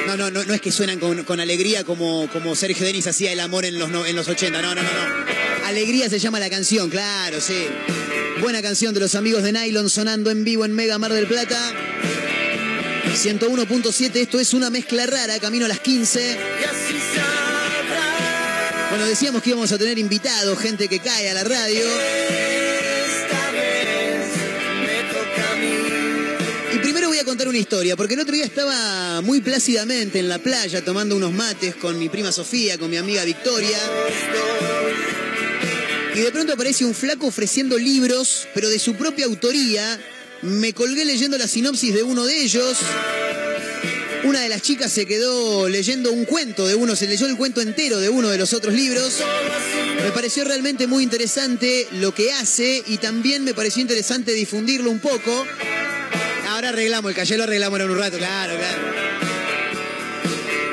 No, 0.09 0.17
no, 0.17 0.29
no, 0.29 0.43
no 0.43 0.55
es 0.55 0.61
que 0.61 0.73
suenan 0.73 0.99
con, 0.99 1.39
alegría 1.39 1.85
como, 1.85 2.29
como 2.33 2.57
Sergio 2.57 2.85
Denis 2.85 3.07
hacía 3.07 3.31
el 3.31 3.39
amor 3.39 3.65
en 3.65 3.79
los, 3.79 3.89
en 4.09 4.17
los 4.17 4.27
80. 4.27 4.61
No, 4.61 4.75
no, 4.75 4.83
no, 4.83 4.91
no. 4.91 5.67
Alegría 5.67 6.11
se 6.11 6.19
llama 6.19 6.41
la 6.41 6.51
canción, 6.51 6.91
claro, 6.91 7.41
sí. 7.41 7.69
Buena 8.41 8.61
canción 8.61 8.93
de 8.93 8.99
los 8.99 9.15
amigos 9.15 9.45
de 9.45 9.53
Nylon 9.53 9.89
sonando 9.89 10.33
en 10.33 10.43
vivo 10.43 10.65
en 10.65 10.73
Mega 10.73 10.99
Mar 10.99 11.13
del 11.13 11.29
Plata. 11.29 11.73
101.7, 13.15 14.17
esto 14.17 14.41
es 14.41 14.53
una 14.53 14.69
mezcla 14.69 15.07
rara, 15.07 15.39
camino 15.39 15.67
a 15.67 15.69
las 15.69 15.79
15. 15.79 16.39
Bueno, 18.91 19.07
decíamos 19.07 19.45
que 19.45 19.51
íbamos 19.51 19.71
a 19.71 19.79
tener 19.79 19.97
invitados, 19.97 20.59
gente 20.59 20.89
que 20.89 20.99
cae 20.99 21.31
a 21.31 21.35
la 21.35 21.45
radio. 21.45 21.85
Una 27.49 27.59
historia, 27.59 27.97
porque 27.97 28.15
el 28.15 28.21
otro 28.21 28.35
día 28.35 28.45
estaba 28.45 29.21
muy 29.23 29.41
plácidamente 29.41 30.19
en 30.19 30.29
la 30.29 30.39
playa 30.39 30.85
tomando 30.85 31.17
unos 31.17 31.33
mates 31.33 31.75
con 31.75 31.99
mi 31.99 32.09
prima 32.09 32.33
Sofía, 32.33 32.79
con 32.79 32.91
mi 32.91 32.97
amiga 32.97 33.25
Victoria. 33.25 33.79
Y 36.15 36.21
de 36.21 36.31
pronto 36.31 36.53
aparece 36.53 36.85
un 36.85 36.95
flaco 36.95 37.27
ofreciendo 37.27 37.79
libros, 37.79 38.47
pero 38.55 38.69
de 38.69 38.79
su 38.79 38.95
propia 38.95 39.27
autoría. 39.27 39.99
Me 40.43 40.73
colgué 40.73 41.05
leyendo 41.05 41.39
la 41.39 41.49
sinopsis 41.49 41.95
de 41.95 42.03
uno 42.03 42.27
de 42.27 42.43
ellos. 42.43 42.77
Una 44.25 44.41
de 44.41 44.49
las 44.49 44.63
chicas 44.63 44.93
se 44.93 45.07
quedó 45.07 45.69
leyendo 45.69 46.13
un 46.13 46.25
cuento 46.25 46.67
de 46.67 46.75
uno, 46.75 46.95
se 46.95 47.07
leyó 47.07 47.27
el 47.27 47.37
cuento 47.37 47.61
entero 47.61 47.99
de 47.99 48.09
uno 48.09 48.29
de 48.29 48.39
los 48.39 48.53
otros 48.53 48.75
libros. 48.75 49.19
Me 50.03 50.11
pareció 50.13 50.45
realmente 50.45 50.87
muy 50.87 51.03
interesante 51.03 51.89
lo 51.93 52.15
que 52.15 52.33
hace 52.33 52.83
y 52.87 52.99
también 52.99 53.43
me 53.45 53.55
pareció 53.55 53.81
interesante 53.83 54.33
difundirlo 54.33 54.91
un 54.91 55.01
poco. 55.01 55.47
Arreglamos, 56.73 57.11
el 57.11 57.17
calle 57.17 57.37
lo 57.37 57.45
arreglamos 57.45 57.81
en 57.81 57.91
un 57.91 57.99
rato, 57.99 58.17
claro, 58.17 58.57
claro. 58.57 58.83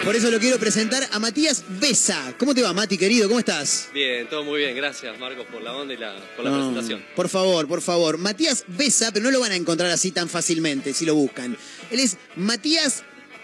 Por 0.05 0.15
eso 0.15 0.31
lo 0.31 0.39
quiero 0.39 0.57
presentar 0.57 1.05
a 1.11 1.19
Matías 1.19 1.65
Besa. 1.67 2.33
¿Cómo 2.39 2.55
te 2.55 2.61
va, 2.61 2.71
Mati, 2.71 2.97
querido? 2.97 3.27
¿Cómo 3.27 3.39
estás? 3.39 3.89
Bien, 3.93 4.27
todo 4.29 4.43
muy 4.45 4.59
bien. 4.59 4.75
Gracias, 4.75 5.19
Marcos, 5.19 5.45
por 5.51 5.61
la 5.61 5.75
onda 5.75 5.93
y 5.93 5.97
la, 5.97 6.15
por 6.37 6.45
la 6.45 6.51
No, 6.51 6.57
presentación. 6.57 7.05
Por 7.15 7.27
favor, 7.27 7.67
por 7.67 7.81
favor. 7.81 8.17
Matías 8.17 8.63
Besa, 8.67 9.11
pero 9.11 9.25
no 9.25 9.31
lo 9.31 9.41
van 9.41 9.51
a 9.51 9.55
encontrar 9.55 9.91
así 9.91 10.11
tan 10.11 10.29
fácilmente 10.29 10.93
si 10.93 11.05
lo 11.05 11.15
buscan. 11.15 11.57
Él 11.91 11.99
es 11.99 12.17
Matías 12.37 13.03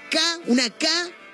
K, 0.09 0.19
una 0.45 0.69
K 0.69 0.87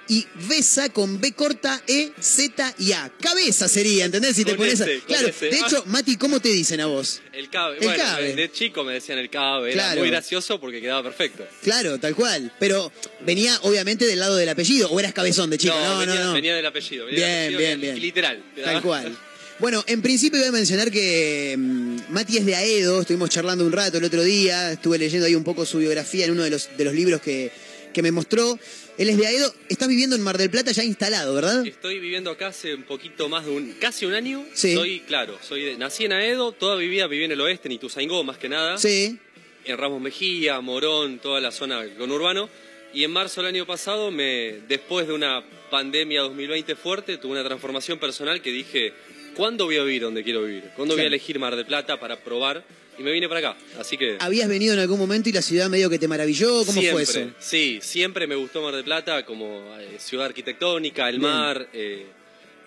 y 0.08 0.26
Besa 0.48 0.90
con 0.90 1.22
B 1.22 1.32
corta, 1.34 1.82
E, 1.88 2.12
Z 2.20 2.76
y 2.80 2.92
A. 2.92 3.12
Cabeza 3.22 3.68
sería, 3.68 4.06
¿entendés? 4.06 4.36
Si 4.36 4.44
te 4.44 4.52
Con 4.52 4.58
pones 4.60 4.82
a- 4.82 4.84
ese, 4.86 5.00
con 5.00 5.08
Claro, 5.08 5.28
ese. 5.30 5.46
de 5.50 5.58
hecho, 5.60 5.84
Mati, 5.88 6.18
¿cómo 6.18 6.40
te 6.40 6.50
dicen 6.50 6.82
a 6.82 6.88
vos? 6.88 7.22
El 7.34 7.50
cabe. 7.50 7.78
El 7.78 7.84
bueno, 7.86 8.04
cabe. 8.04 8.36
de 8.36 8.52
chico 8.52 8.84
me 8.84 8.94
decían 8.94 9.18
el 9.20 9.30
cabe. 9.30 9.72
Era 9.74 9.96
muy 9.96 10.10
gracioso 10.10 10.60
porque 10.60 10.82
quedaba 10.82 11.04
perfecto. 11.04 11.48
Claro, 11.64 12.00
tal 12.00 12.16
cual. 12.16 12.52
Pero 12.60 12.92
venía 13.26 13.58
obviamente 13.64 14.06
del 14.06 14.20
lado 14.20 14.36
del 14.36 14.50
apellido, 14.50 14.90
o 14.90 15.00
eras 15.00 15.14
cabezón 15.14 15.50
de 15.50 15.58
chico. 15.58 15.74
No, 15.76 15.94
no, 15.94 16.00
venía, 16.00 16.24
no. 16.24 16.34
venía 16.34 16.56
del 16.56 16.66
apellido. 16.66 17.06
venía 17.06 17.26
del 17.28 17.50
Bien, 17.50 17.54
apellido 17.56 17.60
bien, 17.60 17.82
bien. 17.82 18.02
Literal. 18.02 18.44
Tal 18.64 18.82
cual. 18.82 19.18
Bueno, 19.60 19.84
en 19.86 20.02
principio 20.02 20.40
voy 20.40 20.48
a 20.48 20.52
mencionar 20.52 20.90
que 20.90 21.54
mm, 21.56 21.98
Mati 22.10 22.38
es 22.38 22.48
de 22.48 22.56
Aedo, 22.56 23.00
estuvimos 23.02 23.30
charlando 23.30 23.64
un 23.64 23.72
rato 23.72 24.00
el 24.00 24.04
otro 24.04 24.24
día, 24.24 24.72
estuve 24.72 24.98
leyendo 24.98 25.28
ahí 25.28 25.36
un 25.36 25.44
poco 25.44 25.68
su 25.68 25.78
biografía 25.78 26.26
en 26.26 26.32
uno 26.32 26.42
de 26.42 26.50
los, 26.50 26.70
de 26.76 26.84
los 26.84 26.96
libros 26.96 27.22
que, 27.22 27.52
que 27.94 28.02
me 28.02 28.12
mostró. 28.12 28.58
Él 28.98 29.10
es 29.10 29.18
de 29.18 29.26
Aedo, 29.28 29.54
está 29.70 29.88
viviendo 29.88 30.16
en 30.16 30.22
Mar 30.22 30.38
del 30.38 30.50
Plata 30.50 30.72
ya 30.72 30.84
instalado, 30.84 31.34
¿verdad? 31.34 31.66
Estoy 31.66 32.00
viviendo 32.00 32.30
acá 32.30 32.48
hace 32.48 32.76
un 32.76 32.84
poquito 32.84 33.30
más 33.30 33.46
de 33.46 33.52
un. 33.52 33.72
casi 33.80 34.06
un 34.06 34.14
año. 34.14 34.46
Sí. 34.54 34.76
Soy, 34.76 35.00
claro, 35.02 35.38
soy 35.42 35.64
de- 35.64 35.78
nací 35.78 36.06
en 36.06 36.12
Aedo, 36.14 36.52
toda 36.52 36.78
mi 36.78 36.88
vida 36.88 37.08
viví 37.08 37.24
en 37.24 37.32
el 37.32 37.42
oeste, 37.42 37.68
en 37.68 37.74
Ituzaingó 37.74 38.24
más 38.24 38.38
que 38.38 38.50
nada. 38.50 38.78
Sí. 38.78 39.18
En 39.66 39.78
Ramos 39.78 40.02
Mejía, 40.02 40.60
Morón, 40.62 41.20
toda 41.20 41.40
la 41.40 41.52
zona 41.52 41.84
conurbano. 41.98 42.50
Y 42.94 43.04
en 43.06 43.12
marzo 43.12 43.42
del 43.42 43.56
año 43.56 43.66
pasado, 43.66 44.12
me, 44.12 44.60
después 44.68 45.08
de 45.08 45.14
una 45.14 45.44
pandemia 45.70 46.22
2020 46.22 46.76
fuerte, 46.76 47.18
tuve 47.18 47.32
una 47.32 47.44
transformación 47.46 47.98
personal 48.00 48.42
que 48.42 48.52
dije, 48.52 48.94
¿cuándo 49.36 49.66
voy 49.66 49.78
a 49.78 49.84
vivir 49.84 50.02
donde 50.02 50.24
quiero 50.24 50.44
vivir? 50.44 50.64
¿Cuándo 50.76 50.96
voy 50.96 51.04
a 51.04 51.08
elegir 51.08 51.40
Mar 51.40 51.56
del 51.56 51.66
Plata 51.66 52.00
para 52.00 52.18
probar? 52.20 52.64
Y 52.98 53.04
me 53.04 53.12
vine 53.12 53.28
para 53.28 53.52
acá. 53.52 53.58
Así 53.80 53.98
que... 53.98 54.18
¿Habías 54.20 54.48
venido 54.48 54.74
en 54.74 54.80
algún 54.80 55.00
momento 55.00 55.30
y 55.30 55.32
la 55.32 55.42
ciudad 55.42 55.70
medio 55.70 55.90
que 55.90 55.98
te 55.98 56.08
maravilló? 56.08 56.66
¿Cómo 56.66 56.74
siempre, 56.74 56.92
fue 56.92 57.04
eso? 57.04 57.32
Sí, 57.40 57.80
siempre 57.82 58.28
me 58.28 58.36
gustó 58.36 58.62
Mar 58.62 58.76
del 58.76 58.84
Plata 58.84 59.26
como 59.26 59.64
eh, 59.80 59.98
ciudad 59.98 60.28
arquitectónica, 60.28 61.10
el 61.10 61.18
Bien. 61.18 61.32
mar, 61.32 61.68
eh, 61.74 62.06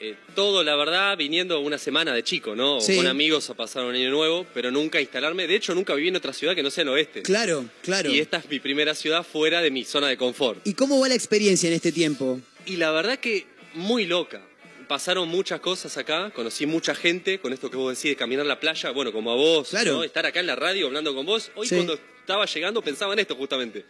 eh, 0.01 0.17
todo, 0.35 0.65
la 0.65 0.77
verdad, 0.77 1.17
viniendo 1.17 1.61
una 1.61 1.79
semana 1.79 2.13
de 2.13 2.23
chico, 2.25 2.57
¿no? 2.57 2.81
Sí. 2.81 2.97
Con 2.97 3.07
amigos 3.07 3.49
a 3.51 3.55
pasar 3.55 3.85
un 3.85 3.95
año 3.95 4.11
nuevo, 4.11 4.45
pero 4.53 4.71
nunca 4.71 5.01
instalarme. 5.01 5.47
De 5.47 5.55
hecho, 5.55 5.75
nunca 5.75 5.95
viví 5.95 6.09
en 6.09 6.17
otra 6.17 6.33
ciudad 6.33 6.55
que 6.55 6.63
no 6.63 6.71
sea 6.71 6.83
el 6.83 6.89
oeste. 6.89 7.23
Claro, 7.23 7.67
claro. 7.83 8.11
Y 8.11 8.19
esta 8.19 8.39
es 8.39 8.49
mi 8.49 8.61
primera 8.61 8.95
ciudad 8.95 9.25
fuera 9.25 9.61
de 9.63 9.71
mi 9.71 9.85
zona 9.85 10.09
de 10.09 10.17
confort. 10.17 10.67
¿Y 10.67 10.75
cómo 10.75 10.99
va 11.01 11.09
la 11.09 11.15
experiencia 11.15 11.69
en 11.69 11.75
este 11.75 11.93
tiempo? 11.93 12.41
Y 12.67 12.77
la 12.77 12.91
verdad 12.91 13.19
que 13.19 13.47
muy 13.75 14.07
loca. 14.07 14.43
Pasaron 14.89 15.29
muchas 15.29 15.61
cosas 15.61 15.97
acá, 15.97 16.31
conocí 16.35 16.67
mucha 16.67 16.95
gente 16.95 17.39
con 17.39 17.53
esto 17.53 17.71
que 17.71 17.77
vos 17.77 17.97
decís 17.97 18.11
de 18.11 18.17
caminar 18.17 18.45
la 18.45 18.61
playa, 18.61 18.91
bueno, 18.91 19.13
como 19.13 19.31
a 19.31 19.35
vos, 19.35 19.71
Claro. 19.71 19.95
¿no? 19.95 20.05
estar 20.05 20.27
acá 20.27 20.41
en 20.41 20.47
la 20.47 20.57
radio 20.57 20.87
hablando 20.87 21.15
con 21.15 21.25
vos. 21.25 21.51
Hoy 21.55 21.67
Sí. 21.69 21.75
cuando 21.77 21.95
estaba 21.95 22.45
llegando 22.47 22.83
pensaba 22.83 23.13
en 23.13 23.21
esto 23.21 23.35
justamente. 23.37 23.85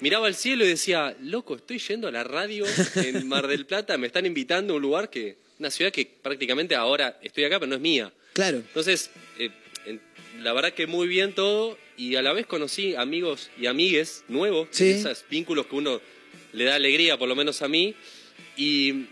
Miraba 0.00 0.26
al 0.26 0.34
cielo 0.34 0.64
y 0.64 0.68
decía, 0.68 1.16
loco, 1.22 1.56
estoy 1.56 1.78
yendo 1.78 2.06
a 2.08 2.10
la 2.12 2.22
radio 2.22 2.64
en 2.96 3.26
Mar 3.28 3.46
del 3.46 3.64
Plata, 3.66 3.96
me 3.96 4.06
están 4.08 4.26
invitando 4.26 4.74
a 4.74 4.76
un 4.76 4.82
lugar 4.82 5.08
que, 5.10 5.36
una 5.58 5.70
ciudad 5.70 5.90
que 5.90 6.04
prácticamente 6.06 6.74
ahora 6.74 7.18
estoy 7.22 7.44
acá, 7.44 7.58
pero 7.58 7.70
no 7.70 7.76
es 7.76 7.80
mía. 7.80 8.12
Claro. 8.34 8.58
Entonces, 8.58 9.10
eh, 9.38 9.50
la 10.40 10.52
verdad 10.52 10.74
que 10.74 10.86
muy 10.86 11.08
bien 11.08 11.32
todo 11.34 11.78
y 11.96 12.16
a 12.16 12.22
la 12.22 12.34
vez 12.34 12.46
conocí 12.46 12.94
amigos 12.94 13.50
y 13.58 13.66
amigues 13.66 14.22
nuevos, 14.28 14.68
Sí. 14.70 14.90
esos 14.90 15.24
vínculos 15.30 15.66
que 15.66 15.76
uno 15.76 16.00
le 16.52 16.64
da 16.64 16.74
alegría, 16.74 17.16
por 17.18 17.26
lo 17.28 17.34
menos 17.34 17.62
a 17.62 17.68
mí, 17.68 17.94
y 18.56 19.06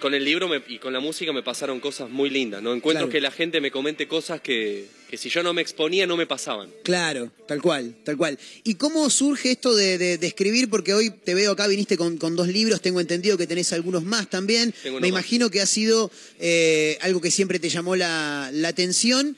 con 0.00 0.14
el 0.14 0.24
libro 0.24 0.48
me- 0.48 0.62
y 0.68 0.78
con 0.78 0.92
la 0.92 1.00
música 1.00 1.32
me 1.32 1.42
pasaron 1.42 1.80
cosas 1.80 2.08
muy 2.10 2.30
lindas, 2.30 2.62
¿no? 2.62 2.72
Encuentro 2.74 3.06
Claro. 3.06 3.12
que 3.12 3.20
la 3.20 3.30
gente 3.30 3.60
me 3.60 3.70
comente 3.70 4.08
cosas 4.08 4.40
que, 4.40 4.86
que 5.08 5.16
si 5.16 5.28
yo 5.28 5.42
no 5.42 5.52
me 5.52 5.62
exponía 5.62 6.06
no 6.06 6.16
me 6.16 6.26
pasaban. 6.26 6.70
Claro, 6.82 7.30
tal 7.46 7.60
cual, 7.62 7.94
tal 8.04 8.16
cual. 8.16 8.38
¿Y 8.64 8.74
cómo 8.74 9.08
surge 9.10 9.52
esto 9.52 9.74
de, 9.74 9.98
de- 9.98 10.18
de 10.18 10.26
escribir? 10.26 10.68
Porque 10.70 10.94
hoy 10.94 11.10
te 11.10 11.34
veo 11.34 11.52
acá, 11.52 11.66
viniste 11.66 11.96
con, 11.96 12.16
con 12.16 12.36
dos 12.36 12.48
libros, 12.48 12.80
tengo 12.80 13.00
entendido 13.00 13.36
que 13.38 13.46
tenés 13.46 13.72
algunos 13.72 14.02
más 14.04 14.28
también. 14.30 14.74
Me 14.84 14.90
más. 15.00 15.08
imagino 15.08 15.50
que 15.50 15.60
ha 15.60 15.66
sido 15.66 16.10
eh, 16.38 16.98
algo 17.02 17.20
que 17.20 17.30
siempre 17.30 17.58
te 17.58 17.68
llamó 17.68 17.96
la, 17.96 18.50
la 18.52 18.68
atención, 18.68 19.36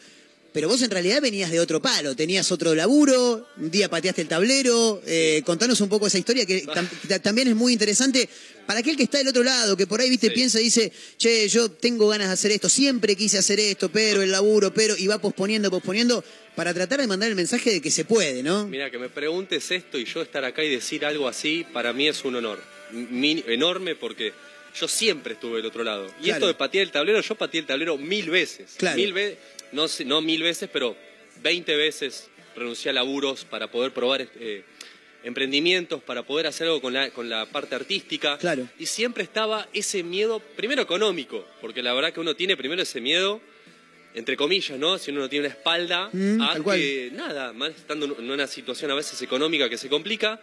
pero 0.52 0.68
vos 0.68 0.82
en 0.82 0.90
realidad 0.90 1.20
venías 1.22 1.50
de 1.50 1.60
otro 1.60 1.80
palo, 1.80 2.14
tenías 2.14 2.50
otro 2.52 2.74
laburo, 2.74 3.46
un 3.56 3.70
día 3.70 3.88
pateaste 3.88 4.22
el 4.22 4.28
tablero. 4.28 5.02
eh, 5.06 5.42
contanos 5.46 5.80
un 5.80 5.88
poco 5.88 6.06
esa 6.06 6.18
historia 6.18 6.44
que 6.46 6.64
tam- 6.66 6.88
ta- 7.08 7.18
también 7.20 7.48
es 7.48 7.56
muy 7.56 7.72
interesante 7.72 8.28
para 8.66 8.80
aquel 8.80 8.96
que 8.96 9.02
está 9.04 9.18
del 9.18 9.28
otro 9.28 9.42
lado, 9.42 9.76
que 9.76 9.86
por 9.86 10.00
ahí, 10.00 10.08
viste, 10.10 10.30
piensa 10.30 10.60
y 10.60 10.64
dice, 10.64 10.92
che, 11.16 11.48
yo 11.48 11.70
tengo 11.70 12.06
ganas 12.08 12.28
de 12.28 12.34
hacer 12.34 12.50
esto, 12.52 12.68
siempre 12.68 13.16
quise 13.16 13.38
hacer 13.38 13.58
esto, 13.58 13.90
pero 13.90 14.22
el 14.22 14.30
laburo, 14.30 14.72
pero, 14.72 14.96
y 14.96 15.06
va 15.08 15.18
posponiendo, 15.18 15.70
posponiendo, 15.70 16.22
para 16.54 16.72
tratar 16.72 17.00
de 17.00 17.06
mandar 17.06 17.28
el 17.30 17.34
mensaje 17.34 17.70
de 17.72 17.80
que 17.80 17.90
se 17.90 18.04
puede, 18.04 18.42
¿no? 18.42 18.66
Mira, 18.68 18.90
que 18.90 18.98
me 18.98 19.08
preguntes 19.08 19.70
esto 19.70 19.98
y 19.98 20.04
yo 20.04 20.22
estar 20.22 20.44
acá 20.44 20.62
y 20.62 20.70
decir 20.70 21.04
algo 21.04 21.26
así, 21.28 21.64
para 21.72 21.92
mí 21.92 22.06
es 22.08 22.24
un 22.24 22.36
honor. 22.36 22.62
Mi- 22.92 23.42
enorme 23.48 23.96
porque 23.96 24.32
yo 24.78 24.86
siempre 24.88 25.34
estuve 25.34 25.56
del 25.56 25.66
otro 25.66 25.82
lado. 25.82 26.06
Y 26.20 26.24
Claro. 26.24 26.36
esto 26.36 26.46
de 26.48 26.54
patear 26.54 26.84
el 26.84 26.92
tablero, 26.92 27.20
yo 27.20 27.34
pateé 27.34 27.60
el 27.60 27.66
tablero 27.66 27.98
mil 27.98 28.30
veces. 28.30 28.70
Claro. 28.76 28.96
Mil 28.96 29.12
veces, 29.12 29.38
no, 29.72 29.86
no 30.06 30.20
mil 30.20 30.42
veces, 30.42 30.68
pero 30.72 30.96
20 31.42 31.76
veces 31.76 32.28
renuncié 32.54 32.90
a 32.90 32.94
laburos 32.94 33.44
para 33.44 33.70
poder 33.70 33.92
probar 33.92 34.28
eh, 34.36 34.64
emprendimientos, 35.24 36.02
para 36.02 36.22
poder 36.22 36.46
hacer 36.46 36.66
algo 36.66 36.80
con 36.80 36.92
la, 36.92 37.10
con 37.10 37.28
la 37.28 37.46
parte 37.46 37.74
artística. 37.74 38.38
Claro. 38.38 38.68
Y 38.78 38.86
siempre 38.86 39.22
estaba 39.22 39.68
ese 39.72 40.02
miedo, 40.02 40.40
primero 40.56 40.82
económico, 40.82 41.46
porque 41.60 41.82
la 41.82 41.92
verdad 41.94 42.12
que 42.12 42.20
uno 42.20 42.34
tiene 42.34 42.56
primero 42.56 42.82
ese 42.82 43.00
miedo, 43.00 43.40
entre 44.14 44.36
comillas, 44.36 44.78
¿no? 44.78 44.98
Si 44.98 45.10
uno 45.10 45.20
no 45.20 45.28
tiene 45.28 45.46
una 45.46 45.54
espalda, 45.54 46.10
Mm, 46.12 46.42
a 46.42 46.62
que 46.74 47.10
nada, 47.12 47.52
más 47.52 47.70
estando 47.70 48.16
en 48.18 48.30
una 48.30 48.46
situación 48.46 48.90
a 48.90 48.94
veces 48.94 49.20
económica 49.22 49.68
que 49.68 49.78
se 49.78 49.88
complica, 49.88 50.40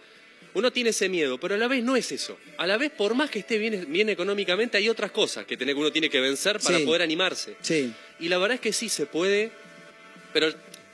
uno 0.54 0.72
tiene 0.72 0.90
ese 0.92 1.10
miedo, 1.10 1.38
pero 1.40 1.56
a 1.56 1.58
la 1.58 1.68
vez 1.68 1.84
no 1.84 1.96
es 1.96 2.12
eso. 2.12 2.38
A 2.58 2.66
la 2.68 2.78
vez, 2.78 2.92
por 2.92 3.14
más 3.16 3.30
que 3.30 3.40
esté 3.40 3.58
bien, 3.58 3.86
bien 3.90 4.10
económicamente, 4.10 4.78
hay 4.78 4.90
otras 4.90 5.12
cosas 5.12 5.46
que 5.46 5.58
que 5.58 5.74
uno 5.74 5.92
tiene 5.92 6.10
que 6.10 6.20
vencer 6.20 6.60
para 6.60 6.78
Sí. 6.80 6.86
poder 6.86 7.02
animarse. 7.02 7.56
Sí. 7.62 7.94
Y 8.20 8.30
la 8.30 8.38
verdad 8.38 8.56
es 8.56 8.62
que 8.62 8.74
sí 8.74 8.90
se 8.90 9.06
puede, 9.06 9.52
pero 10.34 10.52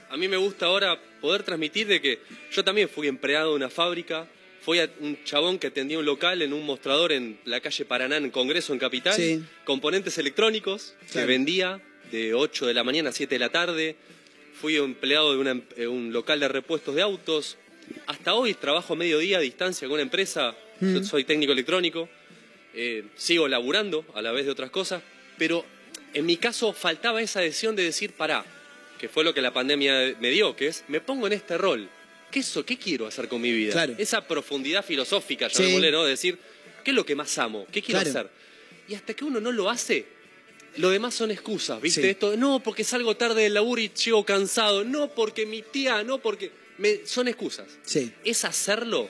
a 0.10 0.18
mí 0.18 0.28
me 0.28 0.38
gusta 0.38 0.66
ahora 0.68 1.00
poder 1.22 1.44
transmitir 1.44 1.88
de 1.88 2.02
que 2.02 2.20
yo 2.52 2.64
también 2.64 2.90
fui 2.90 3.08
empleado 3.08 3.52
de 3.52 3.56
una 3.56 3.70
fábrica, 3.70 4.28
fui 4.62 4.80
a 4.80 4.90
un 5.00 5.24
chabón 5.24 5.60
que 5.60 5.68
atendía 5.68 6.00
un 6.00 6.06
local 6.06 6.42
en 6.42 6.52
un 6.54 6.66
mostrador 6.66 7.12
en 7.12 7.40
la 7.46 7.60
calle 7.62 7.86
Paraná, 7.86 8.18
en 8.18 8.32
Congreso, 8.32 8.74
en 8.74 8.80
Capital, 8.80 9.14
Sí. 9.16 9.44
componentes 9.64 10.18
electrónicos, 10.18 10.96
que 11.14 11.26
vendía 11.26 11.80
de 12.12 12.34
8 12.34 12.66
de 12.66 12.74
la 12.74 12.84
mañana 12.84 13.10
a 13.10 13.14
7 13.14 13.36
de 13.36 13.40
la 13.40 13.50
tarde, 13.50 13.96
fui 14.60 14.76
empleado 14.78 15.34
de 15.34 15.38
una 15.40 15.52
em- 15.52 15.64
eh, 15.78 15.88
un 15.88 16.12
local 16.14 16.40
de 16.40 16.48
repuestos 16.48 16.96
de 16.96 17.02
autos, 17.02 17.58
hasta 18.08 18.34
hoy 18.34 18.54
trabajo 18.54 18.94
a 18.94 18.96
mediodía 18.96 19.38
a 19.38 19.42
distancia 19.42 19.88
con 19.88 19.96
una 19.96 20.04
empresa, 20.04 20.56
yo 20.82 21.00
Mm. 21.02 21.04
soy 21.04 21.24
técnico 21.24 21.52
electrónico, 21.54 22.10
eh, 22.74 23.06
sigo 23.16 23.48
laburando 23.48 24.06
a 24.14 24.22
la 24.22 24.32
vez 24.32 24.46
de 24.46 24.52
otras 24.52 24.70
cosas, 24.70 25.02
pero 25.38 25.66
en 26.14 26.26
mi 26.26 26.38
caso 26.38 26.74
faltaba 26.74 27.22
esa 27.22 27.40
decisión 27.42 27.76
de 27.76 27.84
decir, 27.84 28.14
pará, 28.14 28.46
que 29.00 29.10
fue 29.10 29.24
lo 29.24 29.34
que 29.34 29.42
la 29.42 29.54
pandemia 29.54 30.16
me 30.20 30.30
dio, 30.30 30.56
que 30.56 30.68
es, 30.68 30.84
me 30.88 31.02
pongo 31.02 31.28
en 31.28 31.34
este 31.34 31.58
rol. 31.58 31.90
¿Qué, 32.32 32.40
eso, 32.40 32.66
qué 32.66 32.78
quiero 32.78 33.08
hacer 33.08 33.28
con 33.28 33.42
mi 33.42 33.52
vida? 33.52 33.74
Claro. 33.74 33.94
Esa 33.98 34.26
profundidad 34.28 34.84
filosófica, 34.84 35.50
Sí. 35.50 35.64
llamémosle, 35.64 35.92
¿no? 35.92 36.04
De 36.04 36.10
decir, 36.12 36.38
¿qué 36.84 36.92
es 36.92 36.96
lo 36.96 37.06
que 37.06 37.16
más 37.16 37.38
amo? 37.38 37.66
¿Qué 37.72 37.82
quiero 37.82 38.02
Claro. 38.02 38.20
hacer? 38.20 38.30
Y 38.88 38.96
hasta 38.96 39.14
que 39.14 39.24
uno 39.26 39.40
no 39.40 39.52
lo 39.52 39.70
hace, 39.70 40.06
lo 40.78 40.90
demás 40.90 41.14
son 41.14 41.32
excusas, 41.32 41.80
¿viste? 41.82 42.02
Sí. 42.02 42.08
Esto, 42.10 42.36
no, 42.36 42.60
porque 42.62 42.84
salgo 42.84 43.16
tarde 43.16 43.44
del 43.44 43.54
laburo 43.54 43.82
y 43.82 43.90
llego 43.90 44.26
cansado, 44.26 44.84
no, 44.84 45.10
porque 45.10 45.46
mi 45.46 45.62
tía, 45.62 46.04
no, 46.04 46.18
porque... 46.20 46.52
me- 46.78 47.06
son 47.06 47.28
excusas. 47.28 47.68
Sí. 47.84 48.12
Es 48.24 48.46
hacerlo 48.46 49.10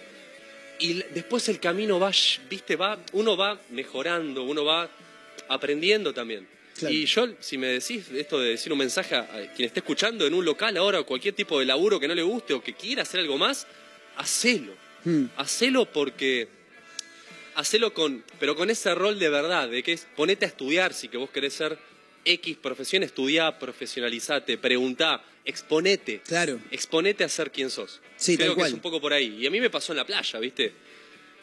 y 0.79 0.93
después 1.13 1.47
el 1.49 1.59
camino 1.59 1.99
va, 1.99 2.11
¿viste? 2.49 2.75
Va, 2.75 2.99
uno 3.13 3.37
va 3.37 3.59
mejorando, 3.69 4.43
uno 4.43 4.65
va 4.65 4.89
aprendiendo 5.47 6.13
también. 6.13 6.47
Claro. 6.77 6.93
Y 6.93 7.05
yo, 7.05 7.27
si 7.39 7.57
me 7.57 7.67
decís 7.67 8.09
esto 8.13 8.39
de 8.39 8.49
decir 8.49 8.73
un 8.73 8.79
mensaje 8.79 9.15
a 9.15 9.27
quien 9.55 9.67
esté 9.67 9.79
escuchando 9.79 10.27
en 10.27 10.33
un 10.33 10.43
local 10.43 10.75
ahora 10.75 10.99
o 10.99 11.05
cualquier 11.05 11.33
tipo 11.33 11.59
de 11.59 11.65
laburo 11.65 11.99
que 11.99 12.07
no 12.07 12.13
le 12.15 12.21
guste 12.23 12.53
o 12.53 12.61
que 12.61 12.73
quiera 12.73 13.03
hacer 13.03 13.21
algo 13.21 13.37
más, 13.37 13.65
hacelo. 14.17 14.73
Mm. 15.05 15.25
Hacelo 15.37 15.85
porque. 15.85 16.49
Hacelo 17.55 17.93
con. 17.93 18.25
Pero 18.39 18.57
con 18.57 18.69
ese 18.69 18.93
rol 18.93 19.17
de 19.17 19.29
verdad, 19.29 19.69
de 19.69 19.81
que 19.83 19.93
es 19.93 20.05
ponete 20.17 20.43
a 20.43 20.49
estudiar 20.49 20.93
si 20.93 21.07
que 21.07 21.15
vos 21.15 21.29
querés 21.29 21.53
ser 21.53 21.77
X 22.25 22.57
profesión, 22.57 23.03
estudiá, 23.03 23.57
profesionalizate, 23.57 24.57
preguntá, 24.57 25.23
exponete. 25.45 26.21
Claro. 26.27 26.59
Exponete 26.71 27.23
a 27.23 27.29
ser 27.29 27.51
quien 27.51 27.69
sos. 27.69 28.01
Sí, 28.17 28.35
Creo 28.35 28.47
tal 28.49 28.55
que 28.55 28.59
cual. 28.59 28.67
es 28.69 28.73
un 28.73 28.79
poco 28.81 28.99
por 29.01 29.13
ahí. 29.13 29.37
Y 29.39 29.47
a 29.47 29.51
mí 29.51 29.59
me 29.61 29.69
pasó 29.69 29.93
en 29.93 29.97
la 29.97 30.05
playa, 30.05 30.39
¿viste? 30.39 30.73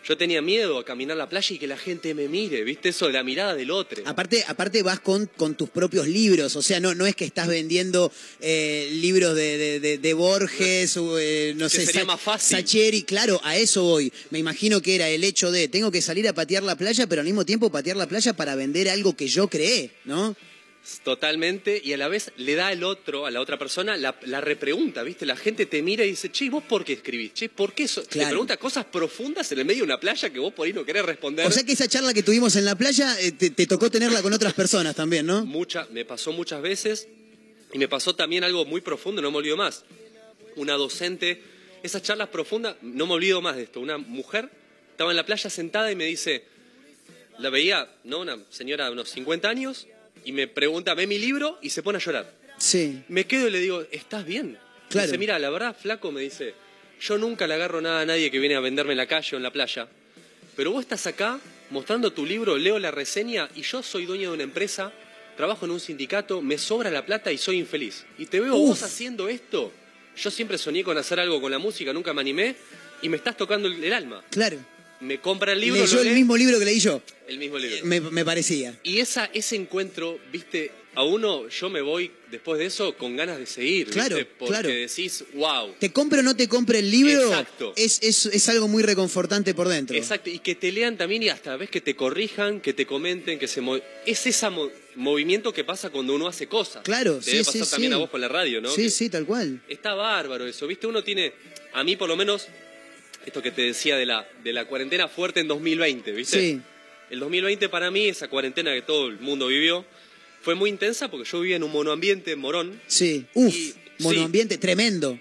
Yo 0.04 0.16
tenía 0.16 0.42
miedo 0.42 0.78
a 0.80 0.84
caminar 0.84 1.16
la 1.16 1.28
playa 1.28 1.54
y 1.54 1.60
que 1.60 1.68
la 1.68 1.76
gente 1.76 2.12
me 2.12 2.26
mire, 2.26 2.64
¿viste? 2.64 2.88
Eso 2.88 3.06
de 3.06 3.12
la 3.12 3.22
mirada 3.22 3.54
del 3.54 3.70
otro. 3.70 4.02
Aparte, 4.04 4.44
aparte 4.48 4.82
vas 4.82 4.98
con, 4.98 5.26
con 5.36 5.54
tus 5.54 5.70
propios 5.70 6.08
libros, 6.08 6.56
o 6.56 6.62
sea, 6.62 6.80
no, 6.80 6.92
no 6.92 7.06
es 7.06 7.14
que 7.14 7.24
estás 7.24 7.46
vendiendo 7.46 8.10
eh, 8.40 8.88
libros 8.94 9.36
de, 9.36 9.56
de- 9.58 9.78
de- 9.78 9.98
de 9.98 10.14
Borges 10.14 10.96
o 10.96 11.20
eh, 11.20 11.54
no 11.56 11.66
Que 11.66 11.76
sé, 11.76 11.86
sería 11.86 12.00
Sa- 12.00 12.06
más 12.08 12.20
fácil. 12.20 12.56
Sacheri, 12.56 13.04
claro, 13.04 13.40
a 13.44 13.56
eso 13.56 13.84
voy. 13.84 14.12
Me 14.30 14.40
imagino 14.40 14.82
que 14.82 14.96
era 14.96 15.08
el 15.08 15.22
hecho 15.22 15.52
de 15.52 15.68
tengo 15.68 15.92
que 15.92 16.02
salir 16.02 16.26
a 16.26 16.32
patear 16.32 16.64
la 16.64 16.74
playa, 16.74 17.06
pero 17.06 17.20
al 17.20 17.26
mismo 17.26 17.46
tiempo 17.46 17.70
patear 17.70 17.96
la 17.96 18.08
playa 18.08 18.32
para 18.32 18.56
vender 18.56 18.88
algo 18.88 19.14
que 19.14 19.28
yo 19.28 19.46
creé, 19.46 19.92
¿no? 20.04 20.34
Totalmente, 21.04 21.80
y 21.82 21.92
a 21.92 21.96
la 21.96 22.08
vez 22.08 22.32
le 22.36 22.54
da 22.56 22.68
al 22.68 22.82
otro, 22.82 23.24
a 23.26 23.30
la 23.30 23.40
otra 23.40 23.56
persona, 23.58 23.96
la, 23.96 24.16
la 24.22 24.40
repregunta, 24.40 25.02
¿viste? 25.04 25.24
La 25.26 25.36
gente 25.36 25.64
te 25.66 25.80
mira 25.80 26.04
y 26.04 26.10
dice, 26.10 26.30
che, 26.32 26.46
¿y 26.46 26.48
¿vos 26.48 26.64
por 26.64 26.84
qué 26.84 26.94
escribís? 26.94 27.34
Che, 27.34 27.48
¿por 27.48 27.72
qué 27.72 27.84
eso? 27.84 28.02
Te 28.02 28.08
Claro. 28.08 28.30
pregunta 28.30 28.56
cosas 28.56 28.84
profundas 28.86 29.50
en 29.52 29.60
el 29.60 29.64
medio 29.64 29.80
de 29.80 29.84
una 29.84 30.00
playa 30.00 30.30
que 30.30 30.38
vos 30.40 30.52
por 30.52 30.66
ahí 30.66 30.72
no 30.72 30.84
querés 30.84 31.04
responder. 31.04 31.46
O 31.46 31.50
sea 31.52 31.62
que 31.64 31.72
esa 31.72 31.86
charla 31.86 32.12
que 32.12 32.22
tuvimos 32.24 32.56
en 32.56 32.64
la 32.64 32.74
playa 32.76 33.18
eh, 33.20 33.30
te, 33.32 33.50
te 33.50 33.66
tocó 33.66 33.90
tenerla 33.90 34.22
con 34.22 34.32
otras 34.32 34.54
personas 34.54 34.96
también, 34.96 35.24
¿no? 35.24 35.44
Mucha, 35.46 35.86
me 35.92 36.04
pasó 36.04 36.32
muchas 36.32 36.60
veces 36.62 37.06
y 37.72 37.78
me 37.78 37.88
pasó 37.88 38.14
también 38.16 38.42
algo 38.42 38.64
muy 38.64 38.80
profundo, 38.80 39.22
no 39.22 39.30
me 39.30 39.38
olvido 39.38 39.56
más. 39.56 39.84
Una 40.56 40.74
docente, 40.74 41.42
esas 41.84 42.02
charlas 42.02 42.28
profundas, 42.28 42.76
no 42.82 43.06
me 43.06 43.14
olvido 43.14 43.40
más 43.40 43.54
de 43.56 43.62
esto. 43.62 43.78
Una 43.80 43.98
mujer 43.98 44.50
estaba 44.90 45.10
en 45.12 45.16
la 45.16 45.24
playa 45.24 45.48
sentada 45.48 45.90
y 45.92 45.96
me 45.96 46.04
dice, 46.06 46.44
la 47.38 47.50
veía, 47.50 47.88
¿no? 48.04 48.18
Una 48.20 48.36
señora 48.50 48.86
de 48.86 48.92
unos 48.92 49.08
50 49.10 49.48
años 49.48 49.86
y 50.24 50.32
me 50.32 50.48
pregunta, 50.48 50.94
ve 50.94 51.06
mi 51.06 51.18
libro 51.18 51.58
y 51.62 51.70
se 51.70 51.82
pone 51.82 51.98
a 51.98 52.00
llorar. 52.00 52.32
Sí. 52.58 53.02
Me 53.08 53.26
quedo 53.26 53.48
y 53.48 53.50
le 53.50 53.60
digo, 53.60 53.84
¿estás 53.90 54.24
bien? 54.24 54.58
Claro. 54.88 55.06
Dice, 55.06 55.18
mira, 55.18 55.38
la 55.38 55.50
verdad, 55.50 55.76
flaco, 55.80 56.12
me 56.12 56.20
dice, 56.20 56.54
yo 57.00 57.18
nunca 57.18 57.46
le 57.46 57.54
agarro 57.54 57.80
nada 57.80 58.02
a 58.02 58.06
nadie 58.06 58.30
que 58.30 58.38
viene 58.38 58.54
a 58.54 58.60
venderme 58.60 58.92
en 58.92 58.98
la 58.98 59.06
calle 59.06 59.30
o 59.34 59.36
en 59.36 59.42
la 59.42 59.50
playa, 59.50 59.88
pero 60.56 60.70
vos 60.72 60.82
estás 60.82 61.06
acá 61.06 61.40
mostrando 61.70 62.12
tu 62.12 62.26
libro, 62.26 62.58
leo 62.58 62.78
la 62.78 62.90
reseña 62.90 63.48
y 63.56 63.62
yo 63.62 63.82
soy 63.82 64.04
dueño 64.04 64.28
de 64.28 64.34
una 64.34 64.42
empresa, 64.42 64.92
trabajo 65.36 65.64
en 65.64 65.70
un 65.72 65.80
sindicato, 65.80 66.42
me 66.42 66.58
sobra 66.58 66.90
la 66.90 67.06
plata 67.06 67.32
y 67.32 67.38
soy 67.38 67.58
infeliz. 67.58 68.04
Y 68.18 68.26
te 68.26 68.38
veo 68.40 68.54
Uf. 68.56 68.68
vos 68.68 68.82
haciendo 68.82 69.28
esto. 69.28 69.72
Yo 70.14 70.30
siempre 70.30 70.58
soñé 70.58 70.84
con 70.84 70.98
hacer 70.98 71.18
algo 71.18 71.40
con 71.40 71.50
la 71.50 71.58
música, 71.58 71.92
nunca 71.94 72.12
me 72.12 72.20
animé 72.20 72.54
y 73.00 73.08
me 73.08 73.16
estás 73.16 73.36
tocando 73.36 73.66
el, 73.68 73.82
el 73.82 73.92
alma. 73.94 74.22
Claro. 74.30 74.58
Me 75.02 75.18
compra 75.20 75.52
el 75.52 75.60
libro, 75.60 75.80
Leyó 75.80 75.96
lo 75.96 76.00
el 76.02 76.08
lee, 76.08 76.14
mismo 76.14 76.36
libro 76.36 76.58
que 76.58 76.64
leí 76.64 76.78
yo, 76.80 77.02
el 77.28 77.38
mismo 77.38 77.58
libro. 77.58 77.84
me, 77.84 78.00
me 78.00 78.24
parecía. 78.24 78.78
Y 78.84 78.98
esa, 79.00 79.26
ese 79.34 79.56
encuentro, 79.56 80.18
viste, 80.32 80.70
a 80.94 81.02
uno 81.02 81.48
yo 81.48 81.70
me 81.70 81.80
voy 81.80 82.10
después 82.30 82.58
de 82.58 82.66
eso 82.66 82.94
con 82.96 83.16
ganas 83.16 83.38
de 83.38 83.46
seguir, 83.46 83.88
Claro, 83.88 84.16
¿viste? 84.16 84.30
Porque 84.38 84.52
claro. 84.52 84.68
decís, 84.68 85.24
wow. 85.34 85.74
Te 85.78 85.90
compre 85.92 86.20
o 86.20 86.22
no 86.22 86.36
te 86.36 86.48
compre 86.48 86.80
el 86.80 86.90
libro, 86.90 87.20
Exacto. 87.28 87.72
es, 87.76 87.98
es, 88.02 88.26
es 88.26 88.48
algo 88.48 88.68
muy 88.68 88.82
reconfortante 88.82 89.54
por 89.54 89.68
dentro. 89.68 89.96
Exacto, 89.96 90.30
y 90.30 90.38
que 90.38 90.54
te 90.54 90.70
lean 90.70 90.96
también 90.96 91.22
y 91.22 91.30
hasta 91.30 91.56
ves 91.56 91.70
que 91.70 91.80
te 91.80 91.96
corrijan, 91.96 92.60
que 92.60 92.72
te 92.72 92.86
comenten, 92.86 93.38
que 93.38 93.48
se 93.48 93.60
es 94.06 94.26
ese 94.26 94.46
movimiento 94.94 95.52
que 95.52 95.64
pasa 95.64 95.90
cuando 95.90 96.14
uno 96.14 96.28
hace 96.28 96.46
cosas. 96.46 96.82
Claro, 96.84 97.18
Te 97.18 97.30
debe 97.32 97.44
sí, 97.44 97.52
sí, 97.52 97.58
pasar 97.60 97.72
también 97.72 97.92
sí. 97.92 97.96
a 97.96 97.98
vos 97.98 98.10
con 98.10 98.20
la 98.20 98.28
radio, 98.28 98.60
¿no? 98.60 98.70
Sí, 98.70 98.82
Que 98.82 98.90
sí, 98.90 99.08
tal 99.08 99.24
cual. 99.24 99.60
Está 99.68 99.94
bárbaro 99.94 100.46
eso, 100.46 100.66
¿viste? 100.66 100.86
Uno 100.86 101.02
tiene, 101.02 101.32
a 101.72 101.82
mí 101.82 101.96
por 101.96 102.08
lo 102.08 102.16
menos, 102.16 102.46
esto 103.26 103.42
que 103.42 103.50
te 103.50 103.62
decía 103.62 103.96
de 103.96 104.06
la, 104.06 104.26
de 104.42 104.52
la 104.52 104.64
cuarentena 104.66 105.08
fuerte 105.08 105.40
en 105.40 105.48
2020, 105.48 106.12
¿viste? 106.12 106.40
Sí. 106.40 106.60
El 107.10 107.20
2020 107.20 107.68
para 107.68 107.90
mí, 107.90 108.06
esa 108.08 108.28
cuarentena 108.28 108.72
que 108.72 108.82
todo 108.82 109.08
el 109.08 109.18
mundo 109.20 109.46
vivió, 109.48 109.84
fue 110.40 110.54
muy 110.54 110.70
intensa 110.70 111.10
porque 111.10 111.28
yo 111.28 111.40
vivía 111.40 111.56
en 111.56 111.62
un 111.62 111.70
monoambiente 111.72 112.32
en 112.32 112.38
Morón. 112.38 112.80
Sí. 112.86 113.26
Uf, 113.34 113.54
Y- 113.54 113.74
monoambiente 113.98 114.58
tremendo. 114.58 115.18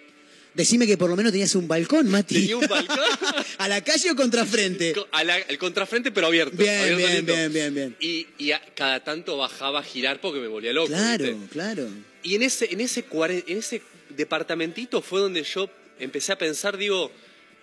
Decime 0.53 0.85
que 0.85 0.97
por 0.97 1.09
lo 1.09 1.15
menos 1.15 1.31
tenías 1.31 1.55
un 1.55 1.65
balcón, 1.67 2.09
Mati. 2.09 2.35
Tenía 2.35 2.57
un 2.57 2.67
balcón 2.67 2.99
¿A 3.57 3.67
la 3.69 3.81
calle 3.83 4.11
o 4.11 4.15
contrafrente? 4.17 4.93
a 5.11 5.23
la- 5.23 5.35
al 5.35 5.57
contrafrente, 5.57 6.11
pero 6.11 6.27
abierto. 6.27 6.57
Bien, 6.57 6.93
abierto 6.93 6.97
bien, 7.07 7.25
bien, 7.25 7.53
bien, 7.53 7.73
bien. 7.73 7.95
Y, 8.01 8.27
y 8.37 8.51
a- 8.51 8.61
cada 8.75 9.01
tanto 9.01 9.37
bajaba 9.37 9.79
a 9.79 9.83
girar 9.83 10.19
porque 10.19 10.39
me 10.39 10.47
volvía 10.47 10.73
loco. 10.73 10.87
Claro, 10.87 11.23
¿viste? 11.25 11.47
claro. 11.51 11.87
Y 12.23 12.35
en 12.35 12.43
ese, 12.43 12.71
en, 12.71 12.81
ese 12.81 13.05
en 13.47 13.57
ese 13.57 13.81
departamentito 14.09 15.01
fue 15.01 15.21
donde 15.21 15.43
yo 15.43 15.69
empecé 15.99 16.31
a 16.33 16.37
pensar, 16.37 16.77
digo, 16.77 17.11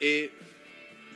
eh, 0.01 0.31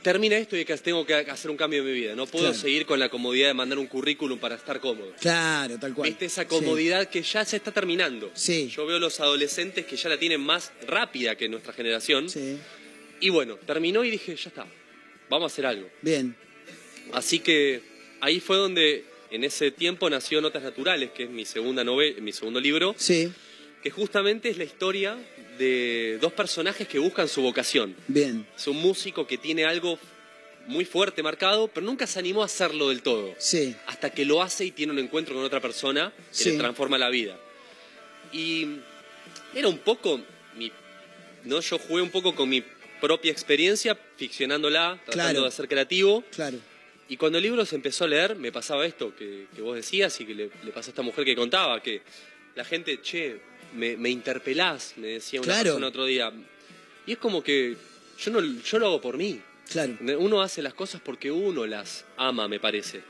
termina 0.01 0.37
esto 0.37 0.57
y 0.57 0.65
que 0.65 0.75
tengo 0.77 1.05
que 1.05 1.13
hacer 1.13 1.49
un 1.49 1.57
cambio 1.57 1.79
en 1.79 1.85
mi 1.85 1.91
vida. 1.93 2.15
No 2.15 2.25
puedo 2.27 2.45
Claro. 2.47 2.59
seguir 2.59 2.85
con 2.85 2.99
la 2.99 3.09
comodidad 3.09 3.47
de 3.47 3.53
mandar 3.53 3.77
un 3.79 3.87
currículum 3.87 4.37
para 4.39 4.55
estar 4.55 4.79
cómodo. 4.79 5.13
Claro, 5.21 5.77
tal 5.79 5.93
cual. 5.93 6.09
¿Viste 6.09 6.25
esa 6.25 6.45
comodidad 6.47 7.07
que 7.09 7.21
ya 7.21 7.45
se 7.45 7.57
está 7.57 7.71
terminando? 7.71 8.29
Sí. 8.33 8.69
Yo 8.75 8.85
veo 8.85 8.99
los 8.99 9.19
adolescentes 9.19 9.85
que 9.85 9.95
ya 9.95 10.09
la 10.09 10.17
tienen 10.17 10.41
más 10.41 10.71
rápida 10.87 11.35
que 11.35 11.47
nuestra 11.47 11.71
generación. 11.73 12.29
Sí. 12.29 12.57
Y 13.21 13.29
bueno, 13.29 13.55
terminó 13.65 14.03
y 14.03 14.11
dije, 14.11 14.35
ya 14.35 14.49
está, 14.49 14.65
vamos 15.29 15.51
a 15.51 15.53
hacer 15.53 15.65
algo. 15.65 15.89
Bien. 16.01 16.35
Así 17.13 17.39
que 17.39 17.81
ahí 18.19 18.39
fue 18.41 18.57
donde 18.57 19.05
en 19.31 19.43
ese 19.45 19.71
tiempo 19.71 20.09
nació 20.09 20.41
Notas 20.41 20.63
Naturales, 20.63 21.11
que 21.11 21.23
es 21.23 21.29
mi 21.29 21.45
segunda 21.45 21.83
novela, 21.83 22.19
mi 22.21 22.33
segundo 22.33 22.59
libro, 22.59 22.93
Sí. 22.97 23.31
Que 23.83 23.91
justamente 23.91 24.49
es 24.49 24.57
la 24.57 24.63
historia 24.63 25.17
de 25.57 26.17
dos 26.21 26.31
personajes 26.33 26.87
que 26.87 26.97
buscan 26.99 27.27
su 27.27 27.41
vocación. 27.41 27.95
Bien. 28.07 28.47
Es 28.55 28.65
un 28.67 28.77
músico 28.77 29.27
que 29.27 29.37
tiene 29.37 29.65
algo 29.65 29.99
muy 30.67 30.85
fuerte 30.85 31.21
marcado, 31.21 31.67
pero 31.67 31.85
nunca 31.85 32.07
se 32.07 32.17
animó 32.19 32.41
a 32.41 32.45
hacerlo 32.45 32.87
del 32.89 33.01
todo. 33.01 33.35
Sí. 33.37 33.75
Hasta 33.87 34.09
que 34.11 34.23
lo 34.23 34.41
hace 34.41 34.63
y 34.65 34.71
tiene 34.71 34.93
un 34.93 34.99
encuentro 34.99 35.35
con 35.35 35.43
otra 35.43 35.59
persona 35.59 36.13
que 36.17 36.23
Sí. 36.35 36.51
le 36.51 36.57
transforma 36.57 36.97
la 36.97 37.09
vida. 37.09 37.37
Y 38.31 38.77
era 39.53 39.67
un 39.67 39.79
poco 39.79 40.21
mi 40.57 40.71
no 41.43 41.59
yo 41.59 41.77
jugué 41.77 42.01
un 42.01 42.09
poco 42.09 42.33
con 42.33 42.47
mi 42.47 42.63
propia 43.01 43.31
experiencia 43.33 43.97
ficcionándola, 44.15 44.97
tratando 45.05 45.31
Claro. 45.33 45.43
de 45.45 45.51
ser 45.51 45.67
creativo. 45.67 46.23
Claro. 46.31 46.57
Y 47.09 47.17
cuando 47.17 47.37
el 47.37 47.43
libro 47.43 47.65
se 47.65 47.75
empezó 47.75 48.05
a 48.05 48.07
leer, 48.07 48.37
me 48.37 48.49
pasaba 48.53 48.85
esto 48.85 49.13
que, 49.13 49.47
que 49.53 49.61
vos 49.61 49.75
decías 49.75 50.19
y 50.21 50.25
que 50.25 50.33
le, 50.33 50.49
le 50.63 50.71
pasó 50.71 50.89
a 50.89 50.91
esta 50.91 51.01
mujer 51.01 51.25
que 51.25 51.35
contaba, 51.35 51.83
que 51.83 52.01
la 52.55 52.63
gente, 52.63 53.01
che, 53.01 53.41
me, 53.75 53.97
me 53.97 54.09
interpelás, 54.09 54.93
me 54.97 55.07
decía 55.07 55.39
una 55.41 55.45
Claro. 55.47 55.63
persona 55.63 55.87
otro 55.87 56.05
día. 56.05 56.31
Y 57.05 57.11
es 57.13 57.17
como 57.17 57.43
que 57.43 57.75
yo, 58.23 58.31
no, 58.31 58.41
yo 58.41 58.79
lo 58.79 58.85
hago 58.87 59.01
por 59.01 59.17
mí. 59.17 59.39
Claro. 59.71 59.97
Uno 60.19 60.41
hace 60.41 60.61
las 60.61 60.73
cosas 60.73 61.01
porque 61.03 61.31
uno 61.31 61.65
las 61.65 62.05
ama, 62.17 62.47
me 62.47 62.59
parece. 62.59 63.01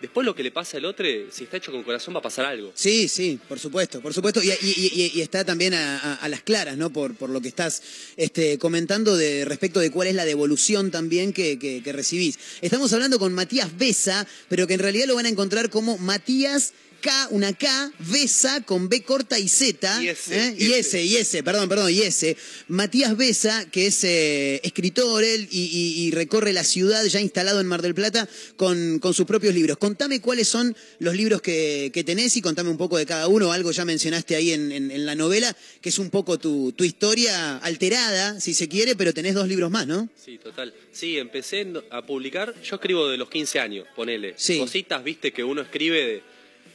Después 0.00 0.24
lo 0.24 0.34
que 0.34 0.42
le 0.42 0.50
pasa 0.50 0.78
al 0.78 0.86
otro, 0.86 1.04
si 1.30 1.44
está 1.44 1.58
hecho 1.58 1.70
con 1.70 1.82
corazón, 1.82 2.14
va 2.14 2.20
a 2.20 2.22
pasar 2.22 2.46
algo. 2.46 2.72
Sí, 2.74 3.06
sí, 3.06 3.38
por 3.46 3.58
supuesto, 3.58 4.00
por 4.00 4.14
supuesto. 4.14 4.42
Y, 4.42 4.48
y- 4.48 4.54
y- 4.62 5.12
y 5.14 5.20
está 5.20 5.44
también 5.44 5.74
a, 5.74 5.98
a- 5.98 6.14
a 6.14 6.28
las 6.30 6.40
claras, 6.42 6.78
¿no? 6.78 6.90
Por, 6.90 7.14
por 7.14 7.28
lo 7.28 7.42
que 7.42 7.48
estás 7.48 7.82
este, 8.16 8.58
comentando 8.58 9.14
de 9.16 9.44
respecto 9.44 9.78
de 9.78 9.90
cuál 9.90 10.08
es 10.08 10.14
la 10.14 10.24
devolución 10.24 10.90
también 10.90 11.34
que, 11.34 11.58
que- 11.58 11.82
que 11.82 11.92
recibís. 11.92 12.38
Estamos 12.62 12.90
hablando 12.94 13.18
con 13.18 13.34
Matías 13.34 13.76
Besa, 13.76 14.26
pero 14.48 14.66
que 14.66 14.72
en 14.74 14.80
realidad 14.80 15.06
lo 15.06 15.16
van 15.16 15.26
a 15.26 15.28
encontrar 15.28 15.68
como 15.68 15.98
Matías 15.98 16.72
K, 17.00 17.28
una 17.30 17.52
K, 17.52 17.92
Besa 17.98 18.60
con 18.62 18.88
B 18.88 19.02
corta 19.02 19.38
y 19.38 19.48
Z. 19.48 20.02
Y 20.02 20.08
ese, 20.08 20.38
¿eh? 20.48 20.54
Y 20.58 20.72
ese, 20.72 21.02
y 21.04 21.16
ese, 21.16 21.42
perdón, 21.42 21.68
perdón, 21.68 21.90
y 21.92 22.00
ese. 22.02 22.36
Matías 22.68 23.16
Besa, 23.16 23.68
que 23.70 23.86
es 23.86 24.04
eh, 24.04 24.60
escritor 24.64 25.24
él 25.24 25.48
y, 25.50 25.62
y- 25.64 26.02
y 26.06 26.10
recorre 26.12 26.52
la 26.52 26.64
ciudad 26.64 27.04
ya 27.04 27.20
instalado 27.20 27.60
en 27.60 27.66
Mar 27.66 27.82
del 27.82 27.94
Plata 27.94 28.28
con, 28.56 28.98
con 28.98 29.14
sus 29.14 29.26
propios 29.26 29.54
libros. 29.54 29.78
Contame 29.78 30.20
cuáles 30.20 30.48
son 30.48 30.76
los 30.98 31.14
libros 31.16 31.42
que, 31.42 31.90
que 31.92 32.04
tenés 32.04 32.36
y 32.36 32.42
contame 32.42 32.70
un 32.70 32.78
poco 32.78 32.96
de 32.98 33.06
cada 33.06 33.26
uno. 33.28 33.52
Algo 33.52 33.72
ya 33.72 33.84
mencionaste 33.84 34.36
ahí 34.36 34.52
en, 34.52 34.70
en- 34.72 34.90
en 34.90 35.06
la 35.06 35.14
novela, 35.14 35.56
que 35.80 35.88
es 35.88 35.98
un 35.98 36.10
poco 36.10 36.38
tu, 36.38 36.72
tu 36.72 36.84
historia 36.84 37.56
alterada, 37.58 38.40
si 38.40 38.54
se 38.54 38.68
quiere, 38.68 38.94
pero 38.96 39.14
tenés 39.14 39.34
dos 39.34 39.48
libros 39.48 39.70
más, 39.70 39.86
¿no? 39.86 40.08
Sí, 40.22 40.38
total. 40.38 40.74
Sí, 40.92 41.18
empecé 41.18 41.66
a 41.90 42.04
publicar, 42.04 42.54
yo 42.62 42.76
escribo 42.76 43.08
de 43.08 43.16
los 43.16 43.28
15 43.30 43.58
años, 43.60 43.86
ponele. 43.96 44.34
Sí. 44.36 44.58
Cositas, 44.58 45.02
viste, 45.02 45.32
que 45.32 45.42
uno 45.44 45.62
escribe 45.62 46.04
de, 46.06 46.22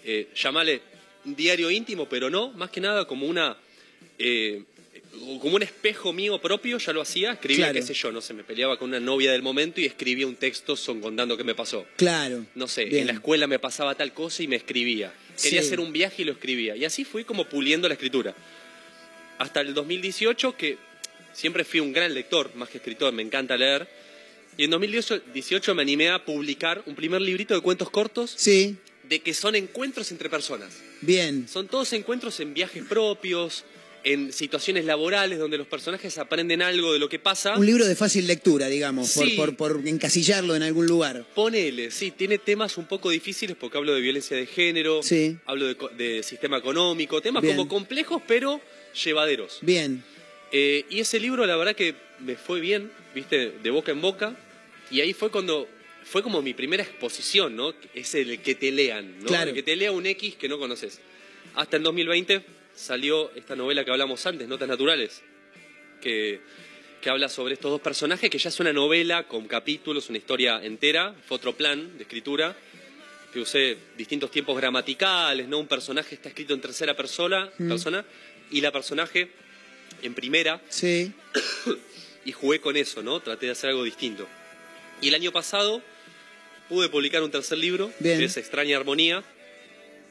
eh, 0.05 0.27
llamale 0.35 0.81
un 1.25 1.35
diario 1.35 1.69
íntimo, 1.71 2.07
pero 2.07 2.29
no, 2.29 2.51
más 2.51 2.69
que 2.69 2.79
nada 2.79 3.05
como 3.05 3.25
una 3.27 3.57
eh, 4.19 4.63
como 5.41 5.55
un 5.55 5.63
espejo 5.63 6.11
mío 6.13 6.39
propio, 6.41 6.77
ya 6.77 6.91
lo 6.93 7.01
hacía, 7.01 7.31
escribía, 7.33 7.65
Claro. 7.67 7.73
qué 7.79 7.81
sé 7.81 7.93
yo, 7.93 8.11
no 8.11 8.19
sé, 8.21 8.33
me 8.33 8.43
peleaba 8.43 8.77
con 8.77 8.89
una 8.89 8.99
novia 8.99 9.31
del 9.31 9.41
momento 9.41 9.79
y 9.79 9.85
escribía 9.85 10.27
un 10.27 10.35
texto 10.35 10.75
son 10.75 10.99
contando 11.01 11.37
qué 11.37 11.43
me 11.45 11.55
pasó. 11.55 11.85
Claro. 11.95 12.45
No 12.53 12.67
sé, 12.67 12.85
Bien. 12.85 13.01
en 13.01 13.07
la 13.07 13.13
escuela 13.13 13.47
me 13.47 13.57
pasaba 13.57 13.95
tal 13.95 14.13
cosa 14.13 14.43
y 14.43 14.47
me 14.47 14.57
escribía. 14.57 15.13
Quería 15.41 15.61
Sí. 15.61 15.67
hacer 15.67 15.79
un 15.79 15.91
viaje 15.93 16.21
y 16.21 16.25
lo 16.25 16.33
escribía. 16.33 16.75
Y 16.75 16.83
así 16.85 17.05
fui 17.05 17.23
como 17.23 17.45
puliendo 17.45 17.87
la 17.87 17.93
escritura. 17.93 18.35
Hasta 19.37 19.61
el 19.61 19.73
2018, 19.73 20.55
que 20.57 20.77
siempre 21.33 21.63
fui 21.63 21.79
un 21.79 21.91
gran 21.93 22.13
lector, 22.13 22.51
más 22.55 22.69
que 22.69 22.77
escritor, 22.77 23.13
me 23.13 23.21
encanta 23.23 23.57
leer. 23.57 23.87
Y 24.57 24.65
en 24.65 24.69
2018 24.71 25.75
me 25.75 25.81
animé 25.81 26.09
a 26.09 26.23
publicar 26.23 26.83
un 26.85 26.95
primer 26.95 27.21
librito 27.21 27.53
de 27.53 27.61
cuentos 27.61 27.89
cortos 27.89 28.33
Sí, 28.37 28.75
de 29.09 29.19
que 29.19 29.33
son 29.33 29.55
encuentros 29.55 30.11
entre 30.11 30.29
personas. 30.29 30.73
bien. 31.01 31.47
Son 31.47 31.67
todos 31.67 31.91
encuentros 31.93 32.39
en 32.39 32.53
viajes 32.53 32.83
propios, 32.83 33.63
en 34.03 34.31
situaciones 34.31 34.85
laborales 34.85 35.39
donde 35.39 35.57
los 35.57 35.65
personajes 35.67 36.17
aprenden 36.19 36.61
algo 36.61 36.93
de 36.93 36.99
lo 36.99 37.09
que 37.09 37.17
pasa. 37.19 37.55
Un 37.57 37.65
libro 37.65 37.85
de 37.87 37.95
fácil 37.95 38.27
lectura, 38.27 38.67
digamos, 38.67 39.11
por- 39.13 39.27
Sí. 39.27 39.35
por, 39.35 39.55
por 39.57 39.81
encasillarlo 39.87 40.55
en 40.55 40.61
algún 40.63 40.85
lugar. 40.85 41.25
Ponele, 41.33 41.89
sí, 41.91 42.11
tiene 42.11 42.37
temas 42.37 42.77
un 42.77 42.85
poco 42.85 43.09
difíciles 43.09 43.55
porque 43.59 43.77
hablo 43.77 43.93
de 43.95 44.01
violencia 44.01 44.37
de 44.37 44.45
género, 44.45 45.01
Sí. 45.01 45.37
hablo 45.45 45.73
de, 45.73 46.21
sistema 46.23 46.57
económico, 46.57 47.19
temas 47.21 47.41
Bien. 47.41 47.55
como 47.57 47.67
complejos 47.67 48.21
pero 48.27 48.61
llevaderos. 49.03 49.57
Bien. 49.61 50.03
Eh, 50.51 50.85
y 50.89 50.99
ese 50.99 51.19
libro 51.19 51.45
la 51.47 51.55
verdad 51.57 51.75
que 51.75 51.95
me 52.19 52.35
fue 52.35 52.59
bien, 52.59 52.91
viste, 53.15 53.51
de 53.61 53.69
boca 53.71 53.91
en 53.91 54.01
boca, 54.01 54.35
y 54.91 55.01
ahí 55.01 55.13
fue 55.13 55.31
cuando, 55.31 55.67
fue 56.05 56.21
como 56.23 56.41
mi 56.41 56.53
primera 56.53 56.83
exposición, 56.83 57.55
¿no? 57.55 57.73
Es 57.93 58.13
el 58.15 58.39
que 58.41 58.55
te 58.55 58.71
lean, 58.71 59.19
¿no? 59.19 59.25
Claro. 59.25 59.49
El 59.49 59.55
que 59.55 59.63
te 59.63 59.75
lea 59.75 59.91
un 59.91 60.05
X 60.05 60.35
que 60.35 60.47
no 60.47 60.57
conoces. 60.59 60.99
Hasta 61.55 61.77
el 61.77 61.83
2020 61.83 62.43
salió 62.75 63.31
esta 63.35 63.55
novela 63.55 63.83
que 63.83 63.91
hablamos 63.91 64.25
antes, 64.25 64.47
Notas 64.47 64.67
Naturales, 64.67 65.21
que, 66.01 66.39
que 67.01 67.09
habla 67.09 67.27
sobre 67.27 67.55
estos 67.55 67.71
dos 67.71 67.81
personajes, 67.81 68.29
que 68.29 68.37
ya 68.37 68.49
es 68.49 68.59
una 68.59 68.71
novela 68.71 69.27
con 69.27 69.47
capítulos, 69.47 70.09
una 70.09 70.17
historia 70.19 70.63
entera, 70.63 71.15
fue 71.27 71.37
otro 71.37 71.53
plan 71.55 71.97
de 71.97 72.03
escritura, 72.03 72.55
que 73.33 73.39
usé 73.39 73.77
distintos 73.97 74.29
tiempos 74.31 74.55
gramaticales, 74.55 75.47
¿no? 75.47 75.57
Un 75.59 75.67
personaje 75.67 76.15
está 76.15 76.29
escrito 76.29 76.53
en 76.53 76.61
tercera 76.61 76.95
persona, 76.95 77.49
Mm. 77.57 77.67
persona 77.67 78.05
y 78.51 78.61
la 78.61 78.71
personaje 78.71 79.29
en 80.03 80.13
primera, 80.13 80.61
Sí. 80.69 81.11
y 82.25 82.31
jugué 82.31 82.61
con 82.61 82.77
eso, 82.77 83.01
¿no? 83.01 83.19
Traté 83.21 83.47
de 83.47 83.53
hacer 83.53 83.71
algo 83.71 83.83
distinto. 83.83 84.27
Y 85.01 85.07
el 85.09 85.15
año 85.15 85.31
pasado 85.31 85.81
pude 86.69 86.89
publicar 86.89 87.21
un 87.23 87.31
tercer 87.31 87.57
libro, 87.57 87.91
Bien. 87.99 88.19
que 88.19 88.25
es 88.25 88.37
Extraña 88.37 88.77
Armonía, 88.77 89.23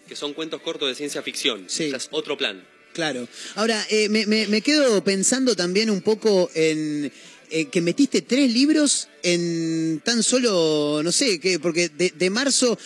que 0.09 0.16
son 0.16 0.34
cuentos 0.34 0.61
cortos 0.62 0.88
de 0.88 0.94
ciencia 0.94 1.22
ficción. 1.22 1.64
Sí. 1.68 1.86
O 1.86 1.88
sea, 1.90 1.96
es 1.98 2.09
otro 2.11 2.36
plan. 2.36 2.64
Claro. 2.92 3.26
Ahora, 3.57 3.84
eh, 3.90 4.09
me, 4.09 4.24
me- 4.26 4.46
me 4.46 4.61
quedo 4.61 5.02
pensando 5.02 5.57
también 5.57 5.90
un 5.90 6.00
poco 6.02 6.50
en 6.55 7.11
eh, 7.57 7.66
que 7.66 7.80
metiste 7.80 8.20
tres 8.20 8.52
libros 8.52 9.07
en 9.22 10.00
tan 10.02 10.24
solo, 10.24 11.02
no 11.05 11.12
sé, 11.12 11.38
porque 11.62 11.88
de, 11.88 12.28
marzo, 12.28 12.76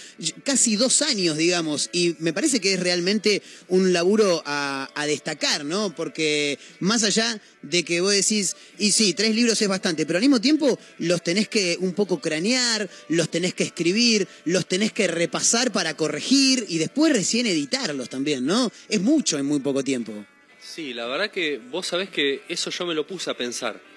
casi 0.44 0.76
dos 0.76 1.00
años, 1.00 1.38
digamos, 1.38 1.88
y 1.90 2.16
me 2.18 2.34
parece 2.34 2.60
que 2.60 2.74
es 2.74 2.80
realmente 2.80 3.40
un 3.68 3.94
laburo 3.94 4.42
a, 4.44 4.90
a 4.94 5.06
destacar, 5.06 5.64
¿no? 5.64 5.94
Porque 5.96 6.58
más 6.80 7.02
allá 7.02 7.40
de 7.62 7.82
que 7.82 8.02
vos 8.02 8.12
decís, 8.12 8.56
y 8.78 8.92
sí, 8.92 9.14
tres 9.14 9.34
libros 9.34 9.62
es 9.62 9.68
bastante, 9.68 10.04
pero 10.04 10.18
al 10.18 10.22
mismo 10.22 10.38
tiempo 10.38 10.78
los 10.98 11.22
tenés 11.22 11.48
que 11.48 11.78
un 11.80 11.94
poco 11.94 12.20
cranear, 12.20 12.90
los 13.08 13.30
tenés 13.30 13.54
que 13.54 13.64
escribir, 13.64 14.28
los 14.44 14.68
tenés 14.68 14.92
que 14.92 15.06
repasar 15.06 15.72
para 15.72 15.96
corregir 15.96 16.66
y 16.68 16.76
después 16.76 17.14
recién 17.14 17.46
editarlos 17.46 18.10
también, 18.10 18.44
¿no? 18.44 18.70
Es 18.90 19.00
mucho 19.00 19.38
en 19.38 19.46
muy 19.46 19.60
poco 19.60 19.82
tiempo. 19.82 20.12
Sí, 20.60 20.92
la 20.92 21.06
verdad 21.06 21.30
que 21.30 21.58
vos 21.70 21.86
sabés 21.86 22.10
que 22.10 22.42
eso 22.50 22.68
yo 22.68 22.84
me 22.84 22.92
lo 22.94 23.06
puse 23.06 23.30
a 23.30 23.34
pensar 23.34 23.87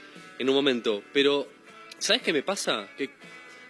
en 0.42 0.50
un 0.50 0.56
momento, 0.56 1.04
pero 1.14 1.48
¿sabés 2.00 2.24
qué 2.24 2.34
me 2.34 2.42
pasa? 2.42 2.90
Que 2.98 3.12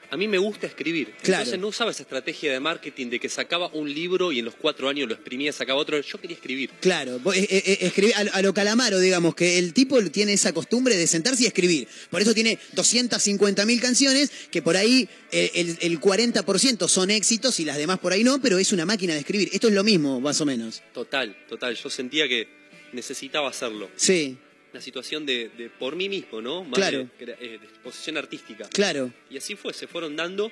a 0.10 0.16
mí 0.16 0.26
me 0.30 0.38
gusta 0.38 0.68
escribir. 0.68 1.14
Claro. 1.22 1.42
Entonces 1.44 1.60
no 1.60 1.68
usaba 1.68 1.92
esa 1.92 2.04
estrategia 2.04 2.50
de 2.54 2.62
marketing 2.62 3.08
de 3.08 3.20
que 3.20 3.28
sacaba 3.28 3.68
un 3.74 3.94
libro 3.94 4.32
y 4.32 4.40
en 4.40 4.46
los 4.46 4.56
cuatro 4.56 4.88
años 4.88 5.10
lo 5.10 5.14
exprimía, 5.14 5.52
sacaba 5.52 5.78
otro. 5.78 6.00
Yo 6.00 6.18
quería 6.22 6.36
escribir. 6.36 6.70
Claro, 6.80 7.20
vos, 7.20 7.36
eh, 7.36 7.46
eh, 7.50 7.64
eh, 7.66 7.92
escribí- 7.94 8.14
a, 8.14 8.42
lo 8.42 8.54
calamaro, 8.54 9.02
digamos, 9.02 9.36
que 9.36 9.58
el 9.58 9.74
tipo 9.74 10.02
tiene 10.12 10.32
esa 10.32 10.54
costumbre 10.54 10.96
de 10.96 11.08
sentarse 11.08 11.44
y 11.44 11.48
escribir. 11.48 11.90
Por 12.10 12.22
eso 12.22 12.34
tiene 12.34 12.58
250 12.72 13.66
mil 13.66 13.82
canciones, 13.82 14.32
que 14.50 14.62
por 14.62 14.78
ahí 14.78 15.10
el, 15.34 15.78
el 15.82 16.00
40% 16.00 16.88
son 16.88 17.12
éxitos 17.12 17.60
y 17.60 17.66
las 17.66 17.76
demás 17.76 18.00
por 18.00 18.14
ahí 18.14 18.24
no, 18.24 18.42
pero 18.42 18.60
es 18.60 18.72
una 18.72 18.86
máquina 18.86 19.14
de 19.14 19.20
escribir. 19.20 19.50
Esto 19.52 19.68
es 19.68 19.74
lo 19.74 19.84
mismo, 19.84 20.22
más 20.22 20.40
o 20.40 20.46
menos. 20.46 20.82
Total, 20.94 21.36
total. 21.50 21.76
Yo 21.76 21.90
sentía 21.90 22.30
que 22.30 22.48
necesitaba 22.94 23.50
hacerlo. 23.50 23.90
Sí, 23.98 24.38
Una 24.74 24.82
situación 24.82 25.26
de, 25.26 25.50
de 25.58 25.70
por 25.70 25.96
mí 25.96 26.08
mismo, 26.08 26.42
¿no? 26.42 26.64
Más 26.64 26.76
Claro. 26.76 27.00
de, 27.20 27.32
eh, 27.34 27.60
de 27.60 27.66
exposición 27.68 28.18
artística. 28.18 28.70
claro. 28.70 29.12
Y 29.30 29.38
así 29.38 29.56
fue, 29.56 29.74
se 29.74 29.88
fueron 29.88 30.16
dando. 30.16 30.52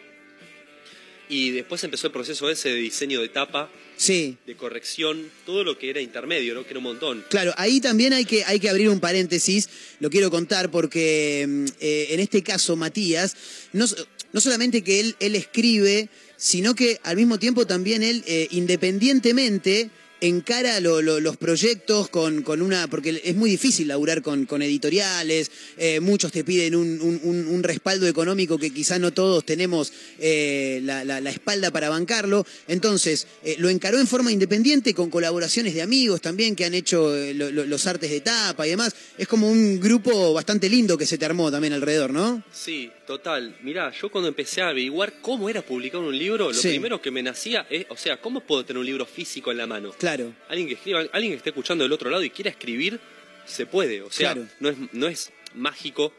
Y 1.31 1.51
después 1.51 1.83
empezó 1.83 2.07
el 2.07 2.13
proceso 2.13 2.49
ese 2.49 2.69
de 2.69 2.75
diseño 2.75 3.21
de 3.21 3.29
tapa, 3.29 3.69
Sí. 3.97 4.35
de 4.47 4.55
corrección, 4.55 5.29
todo 5.45 5.63
lo 5.63 5.77
que 5.77 5.91
era 5.91 6.01
intermedio, 6.01 6.55
¿no? 6.55 6.63
Que 6.63 6.71
era 6.71 6.79
un 6.79 6.83
montón. 6.85 7.23
Claro, 7.29 7.53
ahí 7.55 7.79
también 7.79 8.13
hay 8.13 8.25
que, 8.25 8.43
hay 8.45 8.59
que 8.59 8.67
abrir 8.67 8.89
un 8.89 8.99
paréntesis, 8.99 9.69
lo 9.99 10.09
quiero 10.09 10.31
contar 10.31 10.71
porque 10.71 11.45
mm, 11.47 11.65
eh, 11.79 12.07
en 12.09 12.19
este 12.19 12.41
caso 12.41 12.75
Matías, 12.75 13.35
no, 13.73 13.85
no 14.33 14.41
solamente 14.41 14.83
que 14.83 14.99
él, 15.01 15.15
él 15.19 15.35
escribe, 15.35 16.09
sino 16.35 16.73
que 16.73 16.99
al 17.03 17.15
mismo 17.15 17.37
tiempo 17.37 17.67
también 17.67 18.01
él, 18.01 18.23
eh, 18.25 18.47
independientemente, 18.51 19.91
encara 20.21 20.79
lo- 20.79 21.01
lo- 21.01 21.19
los 21.19 21.37
proyectos 21.37 22.09
con, 22.09 22.41
con 22.43 22.61
una, 22.61 22.87
porque 22.89 23.21
es 23.23 23.35
muy 23.35 23.49
difícil 23.49 23.87
laburar 23.87 24.21
con, 24.21 24.45
con 24.45 24.61
editoriales, 24.61 25.51
eh, 25.77 25.99
muchos 25.99 26.31
te 26.31 26.43
piden 26.43 26.75
un, 26.75 26.99
un- 27.01 27.47
un- 27.47 27.63
respaldo 27.63 28.07
económico 28.07 28.57
que 28.57 28.71
quizá 28.71 28.97
no 28.99 29.11
todos 29.11 29.45
tenemos 29.45 29.91
eh, 30.19 30.79
la, 30.83 31.03
la- 31.03 31.21
la 31.21 31.29
espalda 31.29 31.71
para 31.71 31.89
bancarlo, 31.89 32.45
entonces 32.67 33.27
eh, 33.43 33.55
lo 33.59 33.69
encaró 33.69 33.99
en 33.99 34.07
forma 34.07 34.31
independiente 34.31 34.93
con 34.93 35.09
colaboraciones 35.09 35.73
de 35.73 35.81
amigos 35.81 36.21
también 36.21 36.55
que 36.55 36.65
han 36.65 36.73
hecho 36.73 37.15
eh, 37.15 37.33
lo- 37.33 37.51
los 37.51 37.87
artes 37.87 38.09
de 38.09 38.21
tapa 38.21 38.65
y 38.65 38.71
demás, 38.71 38.93
es 39.17 39.27
como 39.27 39.49
un 39.49 39.79
grupo 39.79 40.33
bastante 40.33 40.69
lindo 40.69 40.97
que 40.97 41.05
se 41.05 41.17
te 41.17 41.25
armó 41.25 41.51
también 41.51 41.73
alrededor, 41.73 42.11
¿no? 42.11 42.43
Sí, 42.53 42.89
total. 43.09 43.55
Mirá, 43.63 43.91
yo 43.91 44.09
cuando 44.09 44.27
empecé 44.27 44.61
a 44.61 44.69
averiguar 44.69 45.13
cómo 45.19 45.49
era 45.49 45.63
publicar 45.63 45.99
un 45.99 46.15
libro, 46.15 46.49
lo 46.49 46.53
Sí. 46.53 46.67
primero 46.69 47.01
que 47.01 47.09
me 47.09 47.23
nacía 47.23 47.65
es, 47.67 47.87
o 47.89 47.97
sea, 47.97 48.21
¿cómo 48.21 48.39
puedo 48.41 48.63
tener 48.63 48.79
un 48.79 48.85
libro 48.85 49.03
físico 49.07 49.49
en 49.49 49.57
la 49.57 49.65
mano? 49.65 49.93
Claro, 49.97 50.31
Alguien 50.47 50.67
que 50.67 50.75
escriba, 50.75 50.99
alguien 51.11 51.31
que 51.31 51.37
esté 51.37 51.49
escuchando 51.49 51.83
del 51.83 51.91
otro 51.91 52.11
lado 52.11 52.21
y 52.23 52.29
quiera 52.29 52.51
escribir, 52.51 52.99
se 53.47 53.65
puede. 53.65 54.03
O 54.03 54.11
sea, 54.11 54.33
Claro. 54.35 54.47
no, 54.59 54.69
es, 54.69 54.77
no 54.93 55.07
es 55.07 55.31
mágico 55.55 56.13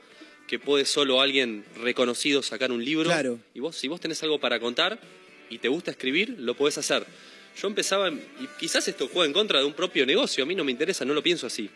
que 0.48 0.58
puede 0.58 0.84
solo 0.84 1.20
alguien 1.20 1.64
reconocido 1.80 2.42
sacar 2.42 2.72
un 2.72 2.84
libro. 2.84 3.04
Claro. 3.04 3.38
Y 3.54 3.60
vos, 3.60 3.76
si 3.76 3.86
vos 3.86 4.00
tenés 4.00 4.20
algo 4.24 4.40
para 4.40 4.58
contar 4.58 4.98
y 5.48 5.58
te 5.58 5.68
gusta 5.68 5.92
escribir, 5.92 6.34
lo 6.40 6.54
podés 6.56 6.76
hacer. 6.78 7.06
Yo 7.62 7.68
empezaba, 7.68 8.10
y 8.10 8.48
quizás 8.58 8.88
esto 8.88 9.08
juega 9.12 9.26
en 9.26 9.32
contra 9.32 9.60
de 9.60 9.64
un 9.64 9.74
propio 9.74 10.04
negocio, 10.06 10.42
a 10.42 10.46
mí 10.48 10.56
no 10.56 10.64
me 10.64 10.72
interesa, 10.72 11.04
no 11.04 11.14
lo 11.14 11.22
pienso 11.22 11.46
así. 11.46 11.70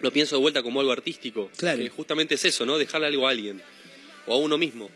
Lo 0.00 0.10
pienso 0.12 0.36
de 0.36 0.42
vuelta 0.42 0.62
como 0.62 0.80
algo 0.80 0.92
artístico. 0.92 1.50
Claro. 1.56 1.78
Que 1.82 1.88
justamente 1.88 2.34
es 2.34 2.44
eso, 2.44 2.66
¿no? 2.66 2.76
Dejarle 2.76 3.06
algo 3.06 3.26
a 3.26 3.30
alguien 3.30 3.62
o 4.26 4.34
a 4.34 4.38
uno 4.38 4.56
mismo. 4.58 4.90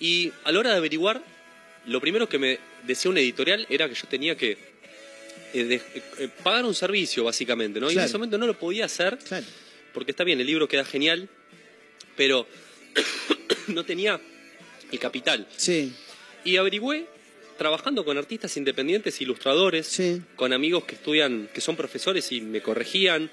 Y 0.00 0.32
a 0.44 0.52
la 0.52 0.58
hora 0.60 0.70
de 0.70 0.76
averiguar, 0.76 1.22
lo 1.86 2.00
primero 2.00 2.28
que 2.28 2.38
me 2.38 2.58
decía 2.84 3.10
una 3.10 3.20
editorial 3.20 3.66
era 3.70 3.88
que 3.88 3.94
yo 3.94 4.06
tenía 4.08 4.36
que 4.36 4.56
eh, 5.54 5.64
de- 5.64 5.82
eh, 6.18 6.28
pagar 6.42 6.64
un 6.64 6.74
servicio, 6.74 7.24
básicamente, 7.24 7.80
¿no? 7.80 7.90
Y 7.90 7.94
en 7.94 8.00
ese 8.00 8.12
momento 8.14 8.36
no 8.38 8.46
lo 8.46 8.58
podía 8.58 8.84
hacer 8.84 9.18
claro. 9.18 9.46
porque 9.94 10.10
está 10.12 10.22
bien, 10.24 10.40
el 10.40 10.46
libro 10.46 10.68
queda 10.68 10.84
genial, 10.84 11.28
pero 12.16 12.46
no 13.68 13.84
tenía 13.84 14.20
el 14.92 14.98
capital. 14.98 15.46
Sí, 15.56 15.92
Y 16.44 16.56
averigüé 16.56 17.06
trabajando 17.56 18.04
con 18.04 18.16
artistas 18.18 18.56
independientes, 18.56 19.20
ilustradores, 19.20 19.86
sí, 19.86 20.22
con 20.36 20.52
amigos 20.52 20.84
que 20.84 20.94
estudian, 20.94 21.48
que 21.52 21.60
son 21.60 21.74
profesores 21.76 22.30
y 22.30 22.40
me 22.40 22.60
corregían, 22.62 23.30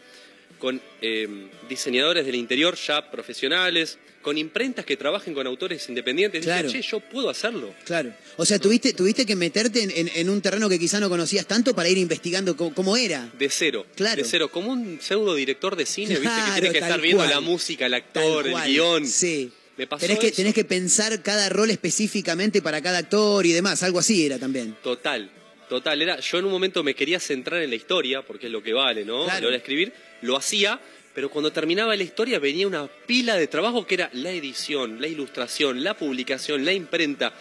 con 0.59 0.81
eh, 1.01 1.27
diseñadores 1.69 2.25
del 2.25 2.35
interior 2.35 2.75
ya 2.75 3.09
profesionales, 3.11 3.97
con 4.21 4.37
imprentas 4.37 4.85
que 4.85 4.97
trabajen 4.97 5.33
con 5.35 5.45
autores 5.45 5.87
independientes. 5.87 6.41
Dije, 6.41 6.51
Claro. 6.51 6.69
che, 6.71 6.81
yo 6.81 6.99
puedo 6.99 7.29
hacerlo. 7.29 7.73
claro. 7.85 8.11
O 8.37 8.45
sea, 8.45 8.57
tuviste, 8.59 8.93
tuviste 8.93 9.25
que 9.25 9.35
meterte 9.35 9.83
en, 9.83 9.91
en- 9.91 10.09
en 10.15 10.29
un 10.29 10.41
terreno 10.41 10.67
que 10.67 10.79
quizá 10.79 10.99
no 10.99 11.09
conocías 11.09 11.45
tanto 11.45 11.75
para 11.75 11.89
ir 11.89 11.97
investigando 11.97 12.57
cómo, 12.57 12.73
cómo 12.73 12.97
era. 12.97 13.29
De 13.37 13.49
cero. 13.49 13.85
Claro. 13.95 14.23
De 14.23 14.27
cero. 14.27 14.49
Como 14.49 14.71
un 14.71 14.99
pseudo 15.01 15.35
director 15.35 15.75
de 15.75 15.85
cine, 15.85 16.15
¿viste? 16.19 16.35
Que 16.47 16.51
tiene 16.61 16.71
que 16.71 16.79
estar 16.79 16.99
viendo 16.99 17.23
cual. 17.23 17.29
la 17.29 17.39
música, 17.41 17.85
el 17.85 17.93
actor, 17.93 18.47
el 18.47 18.55
guion. 18.65 19.05
Sí. 19.07 19.51
Me 19.77 19.87
pasó 19.87 20.01
Tenés 20.05 20.19
que, 20.19 20.27
eso. 20.27 20.37
tenés 20.37 20.53
que 20.53 20.63
pensar 20.63 21.21
cada 21.21 21.49
rol 21.49 21.69
específicamente 21.69 22.61
para 22.61 22.81
cada 22.81 22.97
actor 22.99 23.45
y 23.45 23.51
demás, 23.51 23.83
algo 23.83 23.99
así 23.99 24.25
era 24.25 24.39
también. 24.39 24.75
Total, 24.81 25.29
total. 25.67 26.01
Era, 26.01 26.19
yo 26.21 26.39
en 26.39 26.45
un 26.45 26.51
momento 26.51 26.81
me 26.81 26.95
quería 26.95 27.19
centrar 27.19 27.61
en 27.61 27.69
la 27.69 27.75
historia, 27.75 28.21
porque 28.21 28.45
es 28.47 28.51
lo 28.53 28.63
que 28.63 28.71
vale, 28.73 29.03
¿no? 29.03 29.25
Claro. 29.25 29.37
A 29.37 29.41
la 29.41 29.47
hora 29.47 29.51
de 29.51 29.57
escribir, 29.57 29.91
lo 30.21 30.37
hacía, 30.37 30.79
pero 31.13 31.29
cuando 31.29 31.51
terminaba 31.51 31.95
la 31.95 32.03
historia 32.03 32.39
venía 32.39 32.67
una 32.67 32.87
pila 32.87 33.35
de 33.35 33.47
trabajo 33.47 33.87
que 33.87 33.95
era 33.95 34.09
la 34.13 34.31
edición, 34.31 34.99
la 34.99 35.07
ilustración, 35.07 35.83
la 35.83 35.95
publicación, 35.95 36.65
la 36.65 36.73
imprenta, 36.73 37.33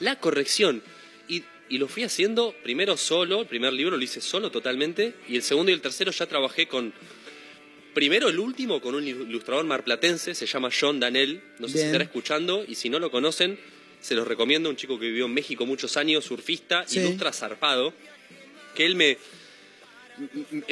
la 0.00 0.18
corrección. 0.18 0.82
Y, 1.28 1.44
y 1.68 1.78
lo 1.78 1.88
fui 1.88 2.02
haciendo 2.04 2.54
primero 2.62 2.96
solo, 2.96 3.40
el 3.40 3.46
primer 3.46 3.72
libro 3.72 3.96
lo 3.96 4.02
hice 4.02 4.20
solo 4.20 4.50
totalmente, 4.50 5.14
y 5.28 5.36
el 5.36 5.42
segundo 5.42 5.70
y 5.70 5.74
el 5.74 5.80
tercero 5.80 6.10
ya 6.12 6.26
trabajé 6.26 6.66
con, 6.68 6.92
Primero 7.94 8.28
el 8.30 8.38
último 8.38 8.80
con 8.80 8.94
un 8.94 9.06
ilustrador 9.06 9.66
marplatense, 9.66 10.34
se 10.34 10.46
llama 10.46 10.70
John 10.78 10.98
Danel, 10.98 11.42
no 11.58 11.68
sé 11.68 11.78
si 11.78 11.84
estará 11.84 12.04
escuchando, 12.04 12.64
y 12.66 12.74
si 12.74 12.88
no 12.88 12.98
lo 12.98 13.10
conocen, 13.10 13.58
se 14.00 14.14
los 14.14 14.26
recomiendo, 14.26 14.70
un 14.70 14.76
chico 14.76 14.98
que 14.98 15.06
vivió 15.06 15.26
en 15.26 15.34
México 15.34 15.66
muchos 15.66 15.98
años, 15.98 16.24
surfista, 16.24 16.84
Sí. 16.86 17.00
ilustra 17.00 17.34
zarpado, 17.34 17.92
que 18.74 18.86
él 18.86 18.96
me, 18.96 19.18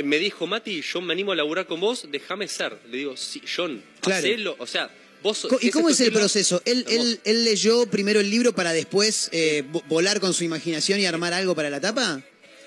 me 0.05 0.19
dijo, 0.19 0.47
Mati, 0.47 0.83
yo 0.83 1.01
me 1.01 1.13
animo 1.13 1.33
a 1.33 1.37
laburar 1.37 1.67
con 1.67 1.81
vos, 1.81 2.07
déjame 2.11 2.49
ser. 2.49 2.77
Le 2.91 2.99
digo, 2.99 3.17
sí, 3.17 3.43
John, 3.55 3.83
Claro. 4.01 4.19
hacelo, 4.19 4.57
o 4.59 4.67
sea, 4.67 4.91
vos... 5.23 5.47
¿Y 5.61 5.71
cómo 5.71 5.89
es 5.89 6.01
el 6.01 6.13
proceso? 6.13 6.63
Él, 6.65 6.85
él, 6.89 7.21
él 7.25 7.45
leyó 7.45 7.87
primero 7.87 8.21
el 8.21 8.31
libro 8.31 8.53
para 8.55 8.73
después 8.73 9.29
eh, 9.33 9.65
vo- 9.71 9.83
volar 9.89 10.21
con 10.21 10.33
su 10.35 10.45
imaginación 10.45 11.01
y 11.01 11.07
armar 11.07 11.33
algo 11.33 11.55
para 11.55 11.71
la 11.71 11.81
tapa. 11.81 12.23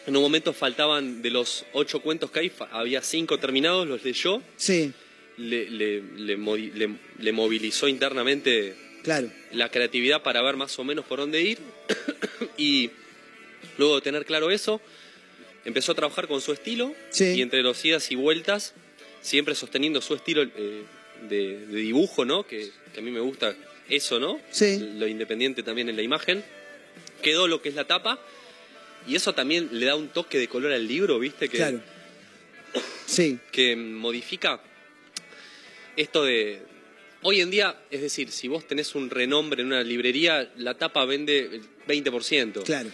En 0.05 0.15
un 0.17 0.21
momento 0.21 0.53
faltaban 0.53 1.21
de 1.21 1.29
los 1.31 1.65
ocho 1.73 2.01
cuentos 2.01 2.29
que 2.31 2.39
hay, 2.41 2.51
había 2.71 3.01
cinco 3.01 3.39
terminados, 3.39 3.87
los 3.87 4.03
leyó, 4.03 4.41
Sí, 4.57 4.91
le, 5.37 5.69
le- 5.69 6.01
le 6.01 6.37
modi- 6.37 6.73
le- 6.73 6.97
le 7.19 7.31
movilizó 7.31 7.87
internamente 7.87 8.75
claro. 9.01 9.29
la 9.53 9.69
creatividad 9.69 10.21
para 10.21 10.41
ver 10.41 10.57
más 10.57 10.77
o 10.77 10.83
menos 10.83 11.05
por 11.05 11.19
dónde 11.19 11.41
ir 11.41 11.57
y 12.57 12.91
luego 13.77 13.95
de 13.95 14.01
tener 14.01 14.25
claro 14.25 14.51
eso, 14.51 14.81
empezó 15.65 15.91
a 15.93 15.95
trabajar 15.95 16.27
con 16.27 16.41
su 16.41 16.51
estilo 16.53 16.93
Sí. 17.09 17.35
y 17.35 17.41
entre 17.41 17.61
los 17.63 17.83
idas 17.85 18.11
y 18.11 18.15
vueltas, 18.15 18.73
siempre 19.21 19.55
sosteniendo 19.55 20.01
su 20.01 20.15
estilo 20.15 20.43
eh, 20.43 20.83
de, 21.29 21.65
de 21.67 21.77
dibujo, 21.79 22.25
¿no? 22.25 22.45
Que, 22.45 22.69
que 22.93 22.99
a 22.99 23.03
mí 23.03 23.11
me 23.11 23.19
gusta 23.21 23.55
eso, 23.89 24.19
¿no? 24.19 24.39
Sí. 24.51 24.79
Lo 24.97 25.07
independiente 25.07 25.63
también 25.63 25.89
en 25.89 25.95
la 25.95 26.01
imagen. 26.01 26.43
Quedó 27.21 27.47
lo 27.47 27.61
que 27.61 27.69
es 27.69 27.75
la 27.75 27.85
tapa 27.85 28.19
y 29.07 29.15
eso 29.15 29.33
también 29.33 29.69
le 29.71 29.85
da 29.85 29.95
un 29.95 30.09
toque 30.09 30.37
de 30.37 30.47
color 30.47 30.71
al 30.73 30.87
libro, 30.87 31.19
¿viste? 31.19 31.47
Que, 31.49 31.57
Claro. 31.57 31.81
Sí, 33.05 33.37
que 33.51 33.75
modifica 33.75 34.61
esto 35.95 36.23
de... 36.23 36.61
Hoy 37.21 37.39
en 37.39 37.49
día, 37.51 37.77
es 37.89 38.01
decir, 38.01 38.31
si 38.31 38.47
vos 38.49 38.67
tenés 38.67 38.95
un 38.95 39.09
renombre 39.09 39.61
en 39.61 39.67
una 39.67 39.81
librería, 39.83 40.51
la 40.57 40.73
tapa 40.77 41.05
vende 41.05 41.39
el 41.39 41.61
20%. 41.87 42.63
claro. 42.63 42.89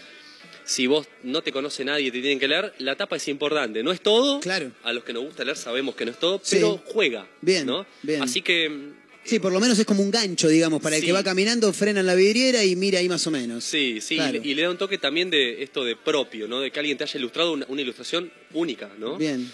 Si 0.69 0.85
vos 0.85 1.07
no 1.23 1.41
te 1.41 1.51
conoce 1.51 1.83
nadie 1.83 2.07
y 2.07 2.11
te 2.11 2.19
tienen 2.21 2.37
que 2.39 2.47
leer, 2.47 2.73
la 2.77 2.95
tapa 2.95 3.15
es 3.15 3.27
importante. 3.27 3.81
No 3.81 3.91
es 3.91 4.01
todo. 4.01 4.39
Claro. 4.39 4.71
A 4.83 4.93
los 4.93 5.03
que 5.03 5.13
nos 5.13 5.23
gusta 5.23 5.43
leer 5.43 5.57
sabemos 5.57 5.95
que 5.95 6.05
no 6.05 6.11
es 6.11 6.19
todo, 6.19 6.39
Sí. 6.43 6.57
pero 6.57 6.79
juega. 6.85 7.27
Bien, 7.41 7.65
¿no? 7.65 7.87
bien. 8.03 8.21
Así 8.21 8.43
que, 8.43 8.99
Sí, 9.23 9.39
por 9.39 9.51
lo 9.51 9.59
menos 9.59 9.77
es 9.79 9.85
como 9.85 10.01
un 10.03 10.11
gancho, 10.11 10.47
digamos, 10.47 10.79
para 10.81 10.95
el 10.95 11.01
Sí. 11.01 11.07
que 11.07 11.11
va 11.13 11.23
caminando, 11.23 11.71
frena 11.73 11.99
en 12.01 12.05
la 12.05 12.13
vidriera 12.15 12.63
y 12.63 12.75
mira 12.75 12.99
ahí 12.99 13.09
más 13.09 13.25
o 13.27 13.31
menos. 13.31 13.63
sí, 13.63 13.99
sí. 13.99 14.15
Claro. 14.15 14.37
Y, 14.37 14.39
le- 14.41 14.47
y 14.47 14.53
le 14.55 14.61
da 14.61 14.69
un 14.69 14.77
toque 14.77 14.97
también 14.99 15.29
de 15.31 15.63
esto 15.63 15.83
de 15.83 15.95
propio, 15.95 16.47
¿no? 16.47 16.59
De 16.61 16.69
que 16.71 16.79
alguien 16.79 16.97
te 16.99 17.03
haya 17.03 17.17
ilustrado 17.19 17.51
una, 17.53 17.65
una 17.67 17.81
ilustración 17.81 18.31
única, 18.53 18.89
¿no? 18.99 19.17
Bien. 19.17 19.51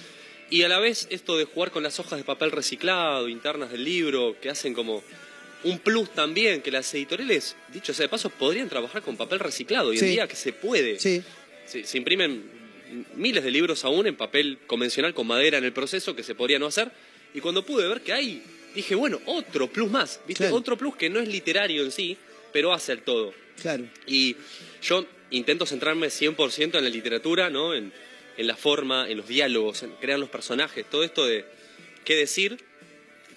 Y 0.50 0.62
a 0.64 0.68
la 0.70 0.80
vez 0.80 1.08
esto 1.10 1.38
de 1.38 1.46
jugar 1.46 1.72
con 1.72 1.82
las 1.82 1.98
hojas 2.00 2.20
de 2.20 2.24
papel 2.26 2.52
reciclado, 2.52 3.28
internas 3.30 3.72
del 3.72 3.84
libro, 3.86 4.36
que 4.42 4.50
hacen 4.50 4.74
como 4.74 5.02
un 5.66 5.80
plus 5.80 6.10
también, 6.14 6.62
que 6.62 6.72
las 6.72 6.94
editoriales, 6.94 7.56
dicho 7.74 7.94
sea 7.94 8.06
de 8.06 8.10
paso, 8.10 8.30
podrían 8.30 8.70
trabajar 8.70 9.02
con 9.02 9.18
papel 9.18 9.40
reciclado 9.40 9.90
hoy 9.90 9.98
Sí. 9.98 10.06
en 10.06 10.12
día, 10.12 10.28
que 10.28 10.36
se 10.38 10.54
puede. 10.54 11.00
Sí, 11.00 11.22
Se, 11.66 11.84
se 11.84 11.98
imprimen 11.98 12.44
miles 13.16 13.44
de 13.44 13.52
libros 13.52 13.84
aún 13.84 14.06
en 14.08 14.16
papel 14.16 14.60
convencional 14.68 15.14
con 15.14 15.28
madera 15.28 15.58
en 15.58 15.64
el 15.66 15.74
proceso 15.74 16.16
que 16.16 16.24
se 16.24 16.36
podría 16.36 16.60
no 16.60 16.68
hacer. 16.68 16.92
Y 17.34 17.42
cuando 17.42 17.66
pude 17.66 17.88
ver 17.88 18.02
que 18.02 18.14
hay, 18.14 18.42
dije, 18.74 18.96
bueno, 18.96 19.20
otro 19.26 19.68
plus 19.68 19.90
más, 19.92 20.20
¿viste? 20.28 20.44
Claro. 20.46 20.56
Otro 20.56 20.78
plus 20.78 20.96
que 20.96 21.10
no 21.10 21.20
es 21.20 21.28
literario 21.28 21.84
en 21.84 21.92
sí, 21.92 22.16
pero 22.54 22.72
hace 22.74 22.92
el 22.94 23.02
todo. 23.02 23.34
claro. 23.62 23.86
Y 24.08 24.36
yo 24.82 25.06
intento 25.32 25.66
centrarme 25.66 26.08
100% 26.08 26.78
en 26.78 26.84
la 26.84 26.90
literatura, 26.90 27.50
¿no? 27.50 27.74
En, 27.74 27.92
en 28.38 28.48
la 28.48 28.56
forma, 28.56 29.10
en 29.10 29.18
los 29.18 29.28
diálogos, 29.28 29.82
en 29.84 29.92
crear 29.96 30.20
los 30.20 30.30
personajes, 30.30 30.86
todo 30.90 31.04
esto 31.04 31.26
de 31.26 31.46
qué 32.06 32.16
decir, 32.16 32.58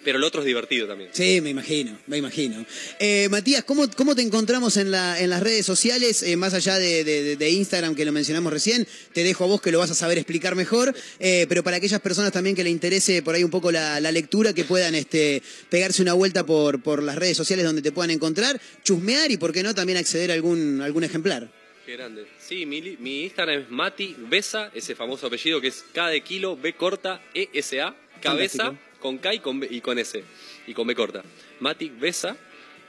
pero 0.04 0.18
lo 0.18 0.26
otro 0.26 0.40
es 0.40 0.46
divertido 0.46 0.86
también. 0.86 1.10
Sí, 1.12 1.40
me 1.40 1.50
imagino, 1.50 1.98
me 2.06 2.16
imagino. 2.18 2.64
Eh, 2.98 3.28
Matías, 3.30 3.64
¿cómo, 3.64 3.88
¿cómo 3.96 4.14
te 4.14 4.22
encontramos 4.22 4.76
en, 4.76 4.90
la, 4.90 5.20
en 5.20 5.30
las 5.30 5.42
redes 5.42 5.66
sociales, 5.66 6.22
eh, 6.22 6.36
más 6.36 6.54
allá 6.54 6.78
de, 6.78 7.04
de- 7.04 7.36
de 7.36 7.50
Instagram 7.50 7.94
que 7.94 8.04
lo 8.04 8.12
mencionamos 8.12 8.52
recién? 8.52 8.86
Te 9.12 9.24
dejo 9.24 9.44
a 9.44 9.46
vos 9.48 9.60
que 9.60 9.72
lo 9.72 9.78
vas 9.78 9.90
a 9.90 9.94
saber 9.94 10.18
explicar 10.18 10.54
mejor, 10.54 10.94
eh, 11.18 11.46
pero 11.48 11.62
para 11.62 11.76
aquellas 11.78 12.00
personas 12.00 12.32
también 12.32 12.54
que 12.56 12.64
le 12.64 12.70
interese 12.70 13.22
por 13.22 13.34
ahí 13.34 13.44
un 13.44 13.50
poco 13.50 13.70
la, 13.72 14.00
la 14.00 14.12
lectura, 14.12 14.52
que 14.52 14.64
puedan 14.64 14.94
este, 14.94 15.42
pegarse 15.68 16.02
una 16.02 16.12
vuelta 16.14 16.46
por, 16.46 16.82
por 16.82 17.02
las 17.02 17.16
redes 17.16 17.36
sociales 17.36 17.64
donde 17.64 17.82
te 17.82 17.92
puedan 17.92 18.10
encontrar, 18.10 18.60
chusmear 18.84 19.30
y, 19.30 19.36
por 19.36 19.52
qué 19.52 19.62
no, 19.62 19.74
también 19.74 19.98
acceder 19.98 20.30
a 20.30 20.34
algún, 20.34 20.80
algún 20.80 21.04
ejemplar. 21.04 21.50
Qué 21.84 21.96
grande. 21.96 22.26
Sí, 22.46 22.66
mi, 22.66 22.80
mi 22.98 23.24
Instagram 23.24 23.62
es 23.62 23.70
Mati 23.70 24.14
Besa, 24.28 24.70
ese 24.74 24.94
famoso 24.94 25.26
apellido 25.26 25.60
que 25.60 25.68
es 25.68 25.84
K 25.92 26.08
de 26.08 26.20
kilo, 26.22 26.56
B 26.56 26.74
corta, 26.74 27.22
E 27.34 27.48
S 27.54 27.80
A, 27.80 27.96
cabeza, 28.20 28.64
Fantástico. 28.64 28.87
Con 29.00 29.18
K 29.18 29.34
y 29.34 29.38
con, 29.40 29.60
B, 29.60 29.68
y 29.70 29.80
con 29.80 29.98
S, 29.98 30.22
y 30.66 30.74
con 30.74 30.86
B 30.86 30.94
corta. 30.94 31.22
Mati 31.60 31.88
Besa. 31.90 32.36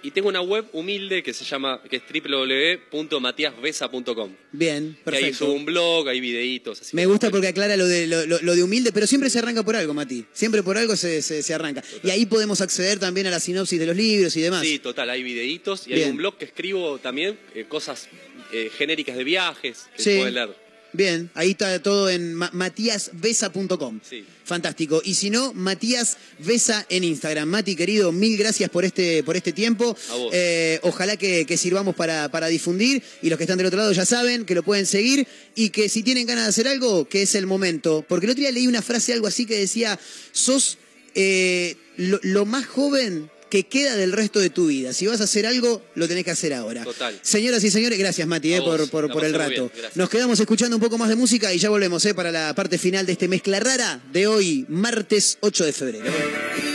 Y 0.01 0.11
tengo 0.11 0.29
una 0.29 0.39
web 0.39 0.65
humilde 0.71 1.21
que 1.21 1.33
se 1.33 1.43
llama, 1.43 1.81
que 1.89 1.97
es 1.97 2.03
www.matiasbesa.com. 2.09 4.31
Bien, 4.53 4.93
Que 4.93 4.97
ahí 4.97 5.03
perfecto. 5.03 5.37
subo 5.39 5.51
un 5.53 5.65
blog, 5.65 6.07
hay 6.07 6.21
videitos. 6.21 6.79
Así 6.79 6.95
Me 6.95 7.05
gusta 7.05 7.29
porque 7.29 7.49
aclara 7.49 7.75
lo 7.75 7.85
de, 7.85 8.07
lo, 8.07 8.55
de 8.55 8.63
humilde, 8.63 8.93
pero 8.93 9.05
siempre 9.07 9.29
se 9.29 9.39
arranca 9.39 9.61
por 9.63 9.75
algo, 9.75 9.93
Mati. 9.93 10.23
Siempre 10.31 10.63
por 10.63 10.77
algo 10.77 10.95
se, 10.95 11.21
se- 11.21 11.43
se 11.43 11.53
arranca. 11.53 11.83
Y 12.01 12.11
ahí 12.11 12.25
podemos 12.25 12.61
acceder 12.61 12.97
también 12.97 13.27
a 13.27 13.29
la 13.29 13.41
sinopsis 13.41 13.77
de 13.77 13.87
los 13.87 13.95
libros 13.97 14.37
y 14.37 14.41
demás. 14.41 14.61
Sí, 14.65 14.79
total, 14.79 15.09
hay 15.09 15.21
videitos 15.21 15.85
y 15.87 15.91
Bien. 15.93 16.05
hay 16.05 16.11
un 16.11 16.17
blog 16.17 16.37
que 16.37 16.45
escribo 16.45 16.97
también, 16.99 17.37
eh, 17.53 17.65
cosas 17.67 18.07
eh, 18.53 18.71
genéricas 18.77 19.17
de 19.17 19.25
viajes 19.25 19.89
que 19.97 20.01
Sí. 20.03 20.11
se 20.11 20.17
pueden 20.19 20.33
leer. 20.33 20.68
Bien, 20.91 21.29
ahí 21.35 21.51
está 21.51 21.81
todo 21.83 22.09
en 22.09 22.33
ma- 22.33 22.49
matiasbesa.com. 22.51 23.99
Sí. 24.07 24.25
Fantástico. 24.43 25.01
Y 25.05 25.13
si 25.13 25.29
no, 25.29 25.53
Matías 25.53 26.17
Besa 26.39 26.85
en 26.89 27.03
Instagram. 27.03 27.47
Mati, 27.47 27.75
querido, 27.75 28.11
mil 28.11 28.35
gracias 28.37 28.69
por 28.71 28.83
este, 28.85 29.23
por 29.23 29.37
este 29.37 29.51
tiempo. 29.53 29.95
A 30.09 30.15
vos. 30.15 30.31
Eh, 30.33 30.79
ojalá 30.81 31.17
que, 31.17 31.45
que 31.45 31.57
sirvamos 31.57 31.95
para, 31.95 32.29
para 32.29 32.47
difundir. 32.47 33.03
Y 33.21 33.29
los 33.29 33.37
que 33.37 33.43
están 33.43 33.57
del 33.57 33.67
otro 33.67 33.77
lado 33.77 33.91
ya 33.91 34.05
saben 34.05 34.45
que 34.45 34.55
lo 34.55 34.63
pueden 34.63 34.87
seguir. 34.87 35.27
Y 35.55 35.69
que 35.69 35.89
si 35.89 36.01
tienen 36.01 36.25
ganas 36.25 36.45
de 36.45 36.49
hacer 36.49 36.67
algo, 36.67 37.07
que 37.07 37.21
es 37.21 37.35
el 37.35 37.45
momento. 37.45 38.03
Porque 38.07 38.25
el 38.25 38.31
otro 38.31 38.41
día 38.41 38.51
leí 38.51 38.65
una 38.65 38.81
frase, 38.81 39.13
algo 39.13 39.27
así, 39.27 39.45
que 39.45 39.59
decía: 39.59 39.99
sos 40.31 40.79
eh, 41.13 41.75
lo, 41.97 42.19
lo 42.23 42.45
más 42.45 42.65
joven 42.65 43.29
que 43.49 43.65
queda 43.67 43.95
del 43.95 44.11
resto 44.11 44.39
de 44.39 44.49
tu 44.49 44.67
vida. 44.67 44.93
Si 44.93 45.07
vas 45.07 45.21
a 45.21 45.25
hacer 45.25 45.45
algo, 45.45 45.81
lo 45.95 46.07
tenés 46.07 46.23
que 46.23 46.31
hacer 46.31 46.53
ahora. 46.53 46.83
Total. 46.83 47.19
Señoras 47.21 47.63
y 47.63 47.71
señores, 47.71 47.97
gracias 47.97 48.27
Mati 48.27 48.53
eh, 48.53 48.61
por, 48.61 48.89
por, 48.89 49.07
la 49.07 49.13
por 49.13 49.25
el 49.25 49.33
rato. 49.33 49.71
Nos 49.95 50.09
quedamos 50.09 50.39
escuchando 50.39 50.75
un 50.77 50.81
poco 50.81 50.97
más 50.97 51.09
de 51.09 51.15
música 51.15 51.53
y 51.53 51.59
ya 51.59 51.69
volvemos 51.69 52.05
eh, 52.05 52.13
para 52.13 52.31
la 52.31 52.53
parte 52.53 52.77
final 52.77 53.05
de 53.05 53.13
este 53.13 53.27
mezcla 53.27 53.59
rara 53.59 54.01
de 54.11 54.27
hoy, 54.27 54.65
martes 54.69 55.37
8 55.41 55.65
de 55.65 55.73
febrero. 55.73 56.68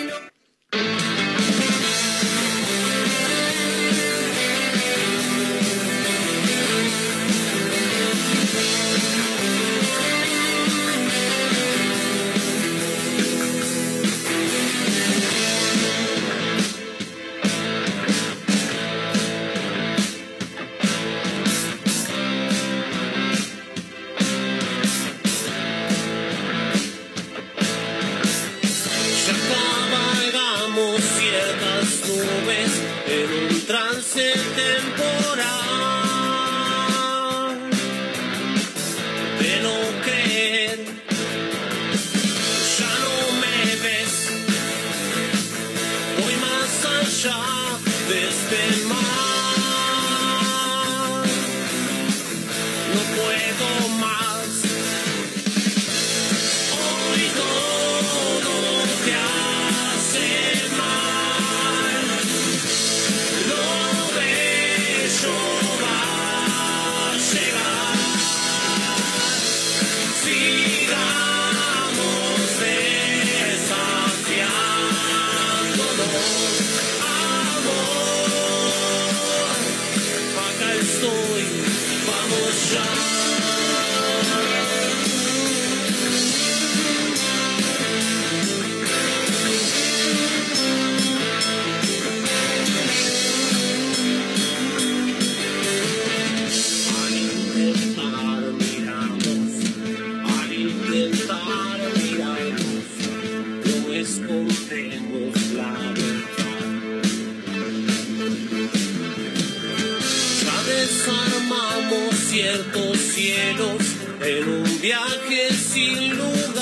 Ciertos 112.35 112.99
cielos 112.99 113.81
en 114.21 114.49
un 114.49 114.81
viaje 114.81 115.55
sin 115.55 116.17
lugar 116.17 116.57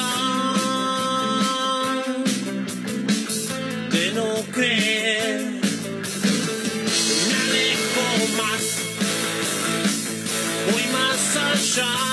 de 3.91 4.13
no 4.13 4.35
creer. 4.53 5.41
Me 7.27 7.35
alejo 7.47 8.07
más, 8.37 8.65
voy 10.71 10.85
más 10.93 11.37
allá 11.37 12.12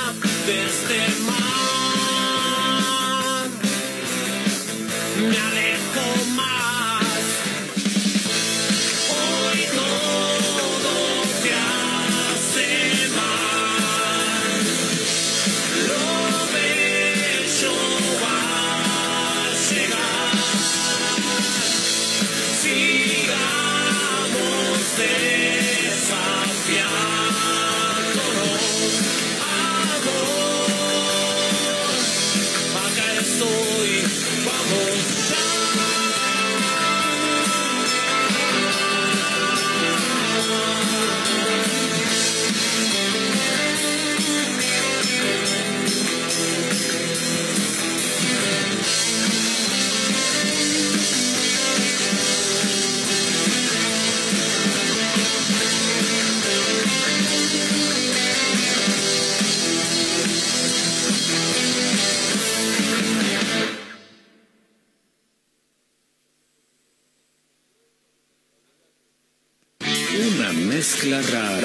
mezcla 71.09 71.39
rara. 71.39 71.58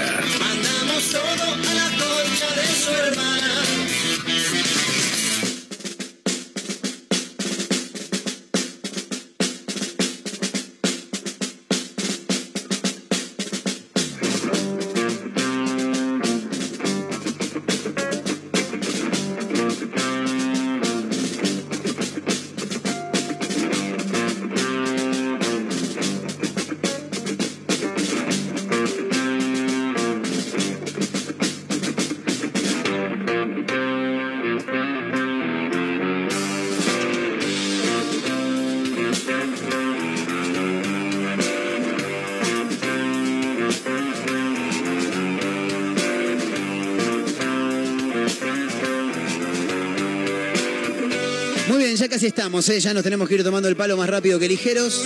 Estamos, 52.27 52.67
¿eh? 52.71 52.81
ya 52.81 52.95
nos 52.95 53.03
tenemos 53.03 53.29
que 53.29 53.35
ir 53.35 53.45
tomando 53.45 53.69
el 53.69 53.77
palo 53.77 53.97
más 53.99 54.09
rápido 54.09 54.39
que 54.39 54.49
ligeros. 54.49 55.03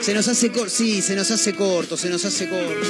Se 0.00 0.14
nos 0.14 0.26
hace 0.28 0.50
corto, 0.50 0.70
sí, 0.70 1.02
se 1.02 1.14
nos 1.14 1.30
hace 1.30 1.54
corto, 1.54 1.96
se 1.96 2.08
nos 2.08 2.24
hace 2.24 2.48
corto. 2.48 2.86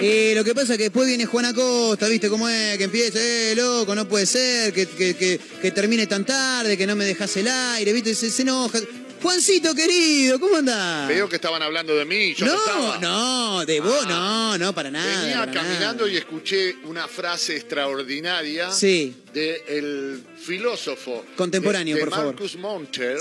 Eh, 0.00 0.32
lo 0.34 0.42
que 0.44 0.54
pasa 0.54 0.72
es 0.72 0.78
que 0.78 0.84
después 0.84 1.06
viene 1.06 1.26
Juan 1.26 1.44
Acosta, 1.44 2.08
¿viste 2.08 2.28
cómo 2.28 2.48
es? 2.48 2.78
Que 2.78 2.84
empieza, 2.84 3.18
eh, 3.20 3.54
loco, 3.56 3.94
no 3.94 4.08
puede 4.08 4.26
ser, 4.26 4.72
que, 4.72 4.86
que- 4.86 5.14
que- 5.60 5.70
termine 5.72 6.06
tan 6.06 6.24
tarde, 6.24 6.76
que 6.78 6.86
no 6.86 6.96
me 6.96 7.04
dejas 7.04 7.36
el 7.36 7.48
aire, 7.48 7.92
¿viste? 7.92 8.14
Se 8.14 8.42
enoja. 8.42 8.78
Juancito 9.22 9.74
querido, 9.74 10.38
¿cómo 10.38 10.56
andás? 10.56 11.08
Veo 11.08 11.28
que 11.28 11.36
estaban 11.36 11.60
hablando 11.62 11.94
de 11.96 12.04
mí, 12.04 12.34
yo 12.34 12.46
no, 12.46 12.52
no, 12.52 12.58
estaba. 12.58 12.98
no, 12.98 13.66
de 13.66 13.80
vos, 13.80 14.06
no, 14.06 14.56
no, 14.58 14.72
para 14.74 14.90
nada. 14.90 15.20
Venía 15.22 15.38
para 15.40 15.52
caminando 15.52 16.04
nada. 16.04 16.14
y 16.14 16.16
escuché 16.18 16.76
una 16.84 17.08
frase 17.08 17.56
extraordinaria 17.56 18.70
Sí. 18.70 19.14
del 19.34 20.22
filósofo 20.40 21.24
Contemporáneo, 21.36 21.96
de, 21.96 22.00
de 22.00 22.06
por 22.06 22.14
favor. 22.14 22.34
Marcus 22.34 22.56
Monter. 22.56 23.18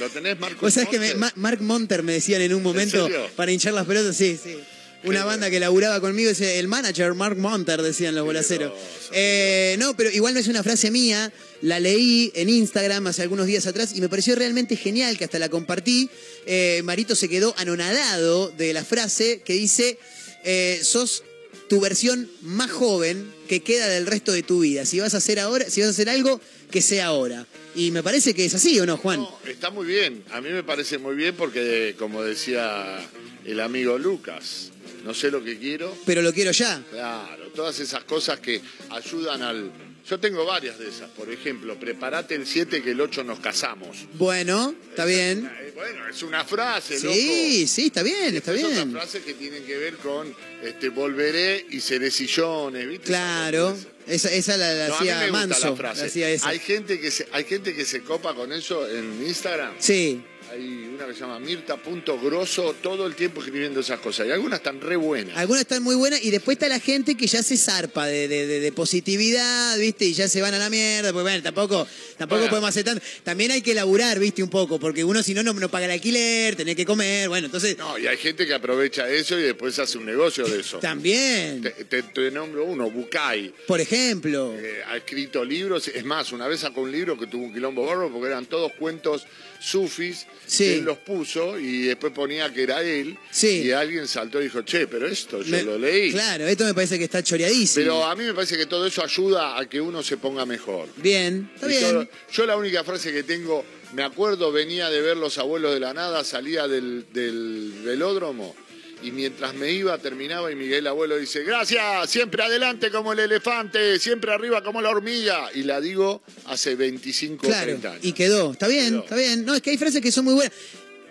¿Lo 0.00 0.08
tenés, 0.10 0.38
Marcus 0.38 0.60
Vos 0.60 0.74
sabés 0.74 0.88
que 0.90 0.98
me- 0.98 1.14
Monter? 1.14 1.18
Ma- 1.20 1.32
Mark 1.36 1.62
Monter 1.62 2.02
me 2.02 2.12
decían 2.12 2.42
en 2.42 2.54
un 2.54 2.62
momento 2.62 3.08
para 3.36 3.50
hinchar 3.50 3.72
las 3.72 3.86
pelotas, 3.86 4.16
sí, 4.16 4.38
sí. 4.42 4.58
Una 5.04 5.24
banda 5.24 5.48
que 5.48 5.60
laburaba 5.60 6.00
conmigo, 6.00 6.28
dice, 6.28 6.58
el 6.58 6.66
manager 6.66 7.14
Mark 7.14 7.36
Monter, 7.36 7.82
decían 7.82 8.14
los 8.14 8.24
bolaceros. 8.24 8.72
Eh, 9.12 9.76
no, 9.78 9.96
pero 9.96 10.10
igual 10.10 10.34
no 10.34 10.40
es 10.40 10.48
una 10.48 10.62
frase 10.62 10.90
mía, 10.90 11.32
la 11.62 11.78
leí 11.78 12.32
en 12.34 12.48
Instagram 12.48 13.06
hace 13.06 13.22
algunos 13.22 13.46
días 13.46 13.66
atrás 13.66 13.92
y 13.94 14.00
me 14.00 14.08
pareció 14.08 14.34
realmente 14.34 14.76
genial 14.76 15.16
que 15.16 15.24
hasta 15.24 15.38
la 15.38 15.48
compartí. 15.48 16.10
Eh, 16.46 16.82
Marito 16.84 17.14
se 17.14 17.28
quedó 17.28 17.54
anonadado 17.58 18.50
de 18.50 18.72
la 18.72 18.84
frase 18.84 19.40
que 19.44 19.52
dice, 19.52 19.98
eh, 20.44 20.80
sos 20.82 21.22
tu 21.68 21.80
versión 21.80 22.28
más 22.42 22.70
joven 22.70 23.32
que 23.46 23.60
queda 23.60 23.88
del 23.88 24.06
resto 24.06 24.32
de 24.32 24.42
tu 24.42 24.60
vida. 24.60 24.84
Si 24.84 24.98
vas 24.98 25.14
a 25.14 25.18
hacer 25.18 25.38
ahora, 25.38 25.68
si 25.70 25.80
vas 25.80 25.88
a 25.88 25.90
hacer 25.92 26.08
algo, 26.08 26.40
que 26.70 26.82
sea 26.82 27.06
ahora. 27.06 27.46
Y 27.74 27.90
me 27.92 28.02
parece 28.02 28.34
que 28.34 28.44
es 28.44 28.54
así, 28.54 28.78
¿o 28.80 28.86
no, 28.86 28.96
Juan? 28.96 29.24
Está 29.46 29.70
muy 29.70 29.86
bien, 29.86 30.24
a 30.30 30.40
mí 30.40 30.48
me 30.50 30.64
parece 30.64 30.98
muy 30.98 31.14
bien 31.14 31.34
porque, 31.36 31.94
como 31.98 32.22
decía 32.22 32.98
el 33.44 33.60
amigo 33.60 33.98
Lucas, 33.98 34.72
no 35.04 35.14
sé 35.14 35.30
lo 35.30 35.42
que 35.42 35.58
quiero. 35.58 35.96
Pero 36.06 36.22
lo 36.22 36.32
quiero 36.32 36.50
ya. 36.52 36.82
Claro, 36.90 37.48
todas 37.54 37.78
esas 37.80 38.04
cosas 38.04 38.40
que 38.40 38.60
ayudan 38.90 39.42
al... 39.42 39.70
Yo 40.08 40.18
tengo 40.18 40.46
varias 40.46 40.78
de 40.78 40.88
esas, 40.88 41.10
por 41.10 41.30
ejemplo, 41.30 41.78
prepárate 41.78 42.34
el 42.34 42.46
7 42.46 42.82
que 42.82 42.92
el 42.92 43.00
8 43.00 43.24
nos 43.24 43.40
casamos. 43.40 44.06
Bueno, 44.14 44.74
está 44.88 45.04
bien. 45.04 45.50
Eh, 45.60 45.72
Bueno, 45.74 46.08
es 46.08 46.22
una 46.22 46.44
frase, 46.46 46.98
loco. 47.00 47.14
Sí, 47.14 47.66
sí, 47.68 47.86
está 47.86 48.02
bien, 48.02 48.34
está 48.34 48.52
bien. 48.52 48.66
otras 48.66 48.90
frases 48.90 49.22
que 49.22 49.34
tienen 49.34 49.64
que 49.64 49.76
ver 49.76 49.96
con 49.98 50.34
este, 50.64 50.88
volveré 50.88 51.66
y 51.70 51.80
seré 51.80 52.10
sillones, 52.10 52.88
¿viste? 52.88 53.04
Claro, 53.06 53.76
esa, 54.06 54.32
esa 54.32 54.56
la, 54.56 54.72
la 54.72 54.88
No, 54.88 54.94
a 54.96 55.00
mí 55.02 55.08
hacía 55.10 55.20
me 55.20 55.30
gusta 55.30 55.46
Manso. 55.46 55.70
la 55.70 55.76
frase. 55.76 56.00
la 56.00 56.06
hacía 56.06 56.30
esa. 56.30 56.48
Hay 56.48 56.58
gente 56.58 56.98
que 57.00 57.10
se, 57.10 57.28
hay 57.32 57.44
gente 57.44 57.74
que 57.74 57.84
se 57.84 58.00
copa 58.02 58.34
con 58.34 58.50
eso 58.52 58.88
en 58.88 59.24
Instagram. 59.26 59.74
Sí. 59.78 60.22
Hay 60.50 60.90
una 60.94 61.06
que 61.06 61.14
se 61.14 61.20
llama 61.20 61.38
Mirta.grosso 61.40 62.74
todo 62.82 63.06
el 63.06 63.14
tiempo 63.14 63.40
escribiendo 63.40 63.80
esas 63.80 64.00
cosas. 64.00 64.26
Y 64.26 64.30
algunas 64.30 64.60
están 64.60 64.80
re 64.80 64.96
buenas. 64.96 65.36
Algunas 65.36 65.62
están 65.62 65.82
muy 65.82 65.94
buenas 65.94 66.24
y 66.24 66.30
después 66.30 66.56
está 66.56 66.68
la 66.68 66.80
gente 66.80 67.16
que 67.16 67.26
ya 67.26 67.42
se 67.42 67.56
zarpa 67.56 68.06
de, 68.06 68.28
de- 68.28 68.46
de- 68.46 68.60
de 68.60 68.72
positividad, 68.72 69.78
¿viste? 69.78 70.06
Y 70.06 70.14
ya 70.14 70.28
se 70.28 70.40
van 70.40 70.54
a 70.54 70.58
la 70.58 70.70
mierda. 70.70 71.12
Pues 71.12 71.22
bueno, 71.22 71.42
tampoco, 71.42 71.86
tampoco 72.16 72.38
Bueno. 72.40 72.50
podemos 72.50 72.70
hacer 72.70 72.84
tanto. 72.84 73.04
También 73.24 73.50
hay 73.50 73.62
que 73.62 73.74
laburar, 73.74 74.18
¿viste? 74.18 74.42
Un 74.42 74.50
poco, 74.50 74.78
porque 74.80 75.04
uno 75.04 75.22
si 75.22 75.34
no, 75.34 75.42
no, 75.42 75.52
no 75.52 75.68
paga 75.70 75.84
el 75.86 75.90
alquiler, 75.92 76.56
tenés 76.56 76.76
que 76.76 76.84
comer. 76.86 77.28
Bueno, 77.28 77.46
entonces. 77.46 77.76
No, 77.76 77.98
y 77.98 78.06
hay 78.06 78.16
gente 78.16 78.46
que 78.46 78.54
aprovecha 78.54 79.08
eso 79.08 79.38
y 79.38 79.42
después 79.42 79.78
hace 79.78 79.98
un 79.98 80.06
negocio 80.06 80.46
de 80.46 80.60
eso. 80.60 80.78
También. 80.78 81.62
Te, 81.62 81.70
te- 81.84 82.02
te 82.02 82.30
nombro 82.30 82.64
uno, 82.64 82.90
Bucay. 82.90 83.54
Por 83.66 83.80
ejemplo. 83.80 84.54
Eh, 84.58 84.82
ha 84.86 84.96
escrito 84.96 85.44
libros. 85.44 85.88
Es 85.88 86.04
más, 86.04 86.32
una 86.32 86.48
vez 86.48 86.60
sacó 86.60 86.80
un 86.82 86.90
libro 86.92 87.18
que 87.18 87.26
tuvo 87.26 87.44
un 87.44 87.52
quilombo 87.52 87.84
barro 87.86 88.10
porque 88.10 88.28
eran 88.28 88.46
todos 88.46 88.72
cuentos 88.78 89.26
sufis. 89.60 90.26
Sí. 90.46 90.64
Él 90.64 90.84
los 90.84 90.98
puso 90.98 91.58
y 91.58 91.82
después 91.82 92.12
ponía 92.12 92.52
que 92.52 92.62
era 92.62 92.82
él. 92.82 93.18
Sí. 93.30 93.62
Y 93.66 93.72
alguien 93.72 94.08
saltó 94.08 94.40
y 94.40 94.44
dijo, 94.44 94.62
che, 94.62 94.86
pero 94.86 95.06
esto 95.06 95.42
yo 95.42 95.50
Me- 95.50 95.62
lo 95.62 95.78
leí. 95.78 96.10
Claro, 96.12 96.46
esto 96.46 96.64
me 96.64 96.72
parece 96.74 96.96
que 96.98 97.04
está 97.04 97.22
choreadísimo. 97.22 97.84
Pero 97.84 98.04
a 98.06 98.14
mí 98.16 98.24
me 98.24 98.32
parece 98.34 98.56
que 98.56 98.66
todo 98.66 98.86
eso 98.86 99.02
ayuda 99.04 99.58
a 99.58 99.68
que 99.68 99.80
uno 99.80 100.02
se 100.02 100.16
ponga 100.16 100.46
mejor. 100.46 100.88
Bien, 100.96 101.50
está 101.54 101.66
Y 101.66 101.70
bien. 101.70 101.82
todo- 101.92 102.08
yo 102.32 102.46
la 102.46 102.56
única 102.56 102.82
frase 102.84 103.12
que 103.12 103.22
tengo, 103.24 103.64
me 103.92 104.02
acuerdo, 104.02 104.50
venía 104.52 104.88
de 104.88 105.00
ver 105.02 105.16
Los 105.18 105.36
Abuelos 105.38 105.74
de 105.74 105.80
la 105.80 105.92
Nada, 105.92 106.24
salía 106.24 106.66
del, 106.66 107.06
del 107.12 107.72
velódromo 107.84 108.56
y 109.02 109.10
mientras 109.12 109.54
me 109.54 109.70
iba 109.72 109.96
terminaba 109.98 110.50
y 110.50 110.56
Miguel 110.56 110.86
Abuelo 110.86 111.16
dice, 111.16 111.42
gracias, 111.44 112.10
siempre 112.10 112.42
adelante 112.42 112.90
como 112.90 113.12
el 113.12 113.18
elefante, 113.20 113.98
siempre 113.98 114.32
arriba 114.32 114.62
como 114.62 114.80
la 114.82 114.90
hormiga. 114.90 115.50
Y 115.54 115.62
la 115.62 115.80
digo 115.80 116.20
hace 116.46 116.74
25 116.74 117.46
o 117.46 117.48
Claro, 117.48 117.64
30 117.66 117.90
años. 117.92 118.04
y 118.04 118.12
quedó. 118.12 118.52
Está 118.52 118.66
bien, 118.68 118.88
Quedó. 118.94 119.00
está 119.04 119.16
bien. 119.16 119.44
No, 119.44 119.54
es 119.54 119.62
que 119.62 119.70
hay 119.70 119.78
frases 119.78 120.00
que 120.02 120.10
son 120.12 120.24
muy 120.24 120.34
buenas. 120.34 120.52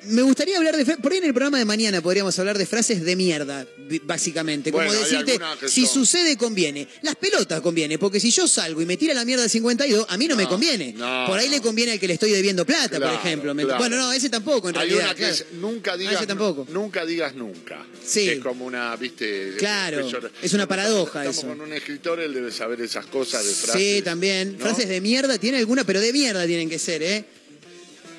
Me 0.10 0.22
gustaría 0.22 0.58
hablar 0.58 0.76
de. 0.78 0.86
Por 0.98 1.12
ahí 1.12 1.18
en 1.20 1.26
el 1.26 1.34
programa 1.34 1.58
de 1.60 1.66
mañana 1.66 2.02
podríamos 2.02 2.38
hablar 2.40 2.58
de 2.58 2.66
frases 2.66 3.04
de 3.04 3.16
mierda, 3.16 3.66
básicamente. 4.04 4.72
Como 4.72 4.86
Bueno, 4.86 5.00
decirte, 5.00 5.40
si 5.68 5.86
son- 5.86 5.94
sucede, 6.06 6.38
conviene. 6.38 6.88
Las 7.02 7.16
pelotas 7.16 7.62
conviene, 7.62 7.98
porque 8.00 8.20
si 8.20 8.32
yo 8.32 8.48
salgo 8.48 8.82
y 8.82 8.86
me 8.86 8.98
tira 8.98 9.14
la 9.14 9.26
mierda 9.26 9.44
de 9.44 9.50
52, 9.50 10.06
a 10.10 10.18
mí 10.18 10.28
no, 10.28 10.36
me 10.36 10.48
conviene. 10.48 10.94
no, 10.94 11.26
por 11.28 11.40
ahí 11.40 11.50
le 11.50 11.62
conviene 11.62 11.94
al 11.94 12.00
que 12.00 12.08
le 12.08 12.14
estoy 12.16 12.32
debiendo 12.32 12.66
plata, 12.66 12.98
Claro, 12.98 13.14
por 13.18 13.26
ejemplo. 13.26 13.54
Claro. 13.56 13.78
Bueno, 13.78 13.98
no, 13.98 14.12
ese 14.14 14.30
tampoco, 14.30 14.70
en 14.70 14.78
Hay 14.78 14.90
realidad. 14.90 15.06
una 15.06 15.14
que 15.16 15.20
claro. 15.20 15.34
es 15.36 15.46
nunca 15.54 15.92
Ah, 15.94 15.98
digas, 15.98 16.16
ese 16.16 16.28
tampoco. 16.28 16.68
nunca 16.70 17.06
digas 17.06 17.36
nunca. 17.36 17.86
Sí. 18.06 18.30
Es 18.30 18.40
como 18.40 18.66
una, 18.66 18.96
viste. 18.96 19.56
Claro, 19.58 20.08
es 20.42 20.54
una 20.54 20.68
paradoja 20.68 21.20
Estamos 21.26 21.38
eso. 21.38 21.48
con 21.48 21.62
un 21.62 21.74
escritor, 21.74 22.20
él 22.20 22.34
debe 22.34 22.52
saber 22.52 22.82
esas 22.82 23.06
cosas 23.08 23.46
de 23.46 23.54
frases. 23.54 23.82
Sí, 23.98 24.02
también. 24.02 24.58
Frases 24.60 24.88
de 24.90 25.02
mierda, 25.02 25.38
tiene 25.38 25.58
alguna, 25.58 25.84
pero 25.84 26.00
de 26.00 26.12
mierda 26.14 26.46
tienen 26.46 26.70
que 26.70 26.80
ser, 26.80 27.02
¿eh? 27.04 27.26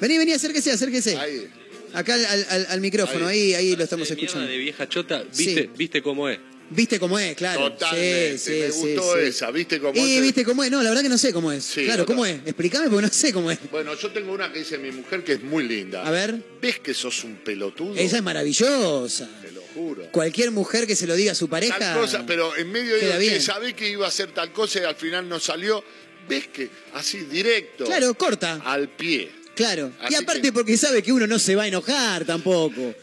Vení, 0.01 0.17
vení, 0.19 0.33
acérquese, 0.33 0.71
acérquese. 0.71 1.17
Ahí. 1.17 1.49
Acá 1.95 2.15
al, 2.15 2.47
al- 2.51 2.67
al 2.71 2.81
micrófono, 2.81 3.27
ahí, 3.27 3.55
ahí 3.55 3.77
lo 3.77 3.85
estamos 3.85 4.11
escuchando. 4.11 4.47
de 4.47 4.57
vieja 4.57 4.89
chota, 4.89 5.23
¿viste, 5.37 5.63
Sí. 5.63 5.71
viste 5.77 6.03
cómo 6.03 6.29
es? 6.29 6.39
¿Viste 6.71 7.01
cómo 7.01 7.19
es? 7.19 7.35
Claro. 7.35 7.73
Totalmente. 7.73 8.37
Sí, 8.37 8.45
sí, 8.53 8.61
me 8.61 8.71
sí, 8.71 8.79
gustó 8.95 9.15
sí. 9.15 9.21
esa, 9.29 9.51
¿viste 9.51 9.81
cómo 9.81 9.95
Y 9.99 10.17
es? 10.17 10.23
viste 10.23 10.45
cómo 10.45 10.63
es, 10.63 10.71
no, 10.71 10.83
la 10.83 10.91
verdad 10.91 11.03
que 11.03 11.09
no 11.09 11.17
sé 11.17 11.33
cómo 11.33 11.51
es. 11.51 11.65
Sí, 11.65 11.87
claro. 11.87 12.05
¿cómo 12.05 12.27
es? 12.27 12.41
Explícame 12.45 12.91
porque 12.91 13.07
no 13.07 13.13
sé 13.13 13.33
cómo 13.33 13.51
es. 13.51 13.59
Bueno, 13.71 13.95
yo 13.97 14.11
tengo 14.11 14.33
una 14.35 14.53
que 14.53 14.59
dice 14.59 14.77
mi 14.77 14.91
mujer 14.91 15.25
que 15.25 15.33
es 15.33 15.43
muy 15.43 15.67
linda. 15.67 16.07
A 16.07 16.11
ver. 16.11 16.35
¿Ves 16.61 16.79
que 16.81 16.93
sos 16.93 17.25
un 17.25 17.37
pelotudo? 17.37 17.95
Esa 17.97 18.19
es 18.19 18.23
maravillosa. 18.23 19.27
Te 19.41 19.51
lo 19.53 19.63
juro. 19.73 20.11
Cualquier 20.13 20.51
mujer 20.51 20.87
que 20.87 20.95
se 20.95 21.07
lo 21.07 21.17
diga 21.17 21.33
a 21.33 21.35
su 21.35 21.49
pareja. 21.49 21.79
Tal 21.79 22.01
cosa, 22.01 22.25
pero 22.27 22.55
en 22.55 22.71
medio 22.71 22.95
de 22.97 23.01
queda 23.01 23.13
que 23.15 23.19
bien. 23.19 23.41
sabés 23.41 23.73
que 23.73 23.89
iba 23.89 24.05
a 24.05 24.09
hacer 24.09 24.33
tal 24.33 24.53
cosa 24.53 24.81
y 24.81 24.85
al 24.85 24.97
final 24.97 25.27
no 25.27 25.41
salió. 25.41 25.83
¿Ves 26.29 26.49
que 26.49 26.69
así 26.93 27.21
directo? 27.21 27.85
Claro, 27.87 28.13
corta. 28.13 28.61
Al 28.63 28.91
pie. 28.91 29.31
Claro. 29.59 29.93
Así 30.01 30.15
y 30.15 30.17
aparte 30.17 30.41
que- 30.43 30.53
porque 30.53 30.77
sabe 30.79 31.03
que 31.03 31.13
uno 31.13 31.27
no 31.27 31.39
se 31.39 31.55
va 31.57 31.65
a 31.65 31.69
enojar 31.69 32.25
tampoco. 32.25 32.95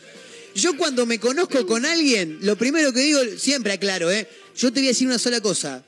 Yo 0.56 0.78
cuando 0.78 1.06
me 1.06 1.20
conozco 1.20 1.66
con 1.68 1.86
alguien, 1.86 2.40
lo 2.42 2.56
primero 2.56 2.94
que 2.94 3.02
digo, 3.02 3.20
siempre 3.38 3.74
aclaro, 3.74 4.10
¿eh? 4.10 4.26
Yo 4.58 4.72
te 4.72 4.80
voy 4.80 4.88
a 4.88 4.92
decir 4.92 5.06
una 5.06 5.20
sola 5.20 5.42
cosa. 5.42 5.84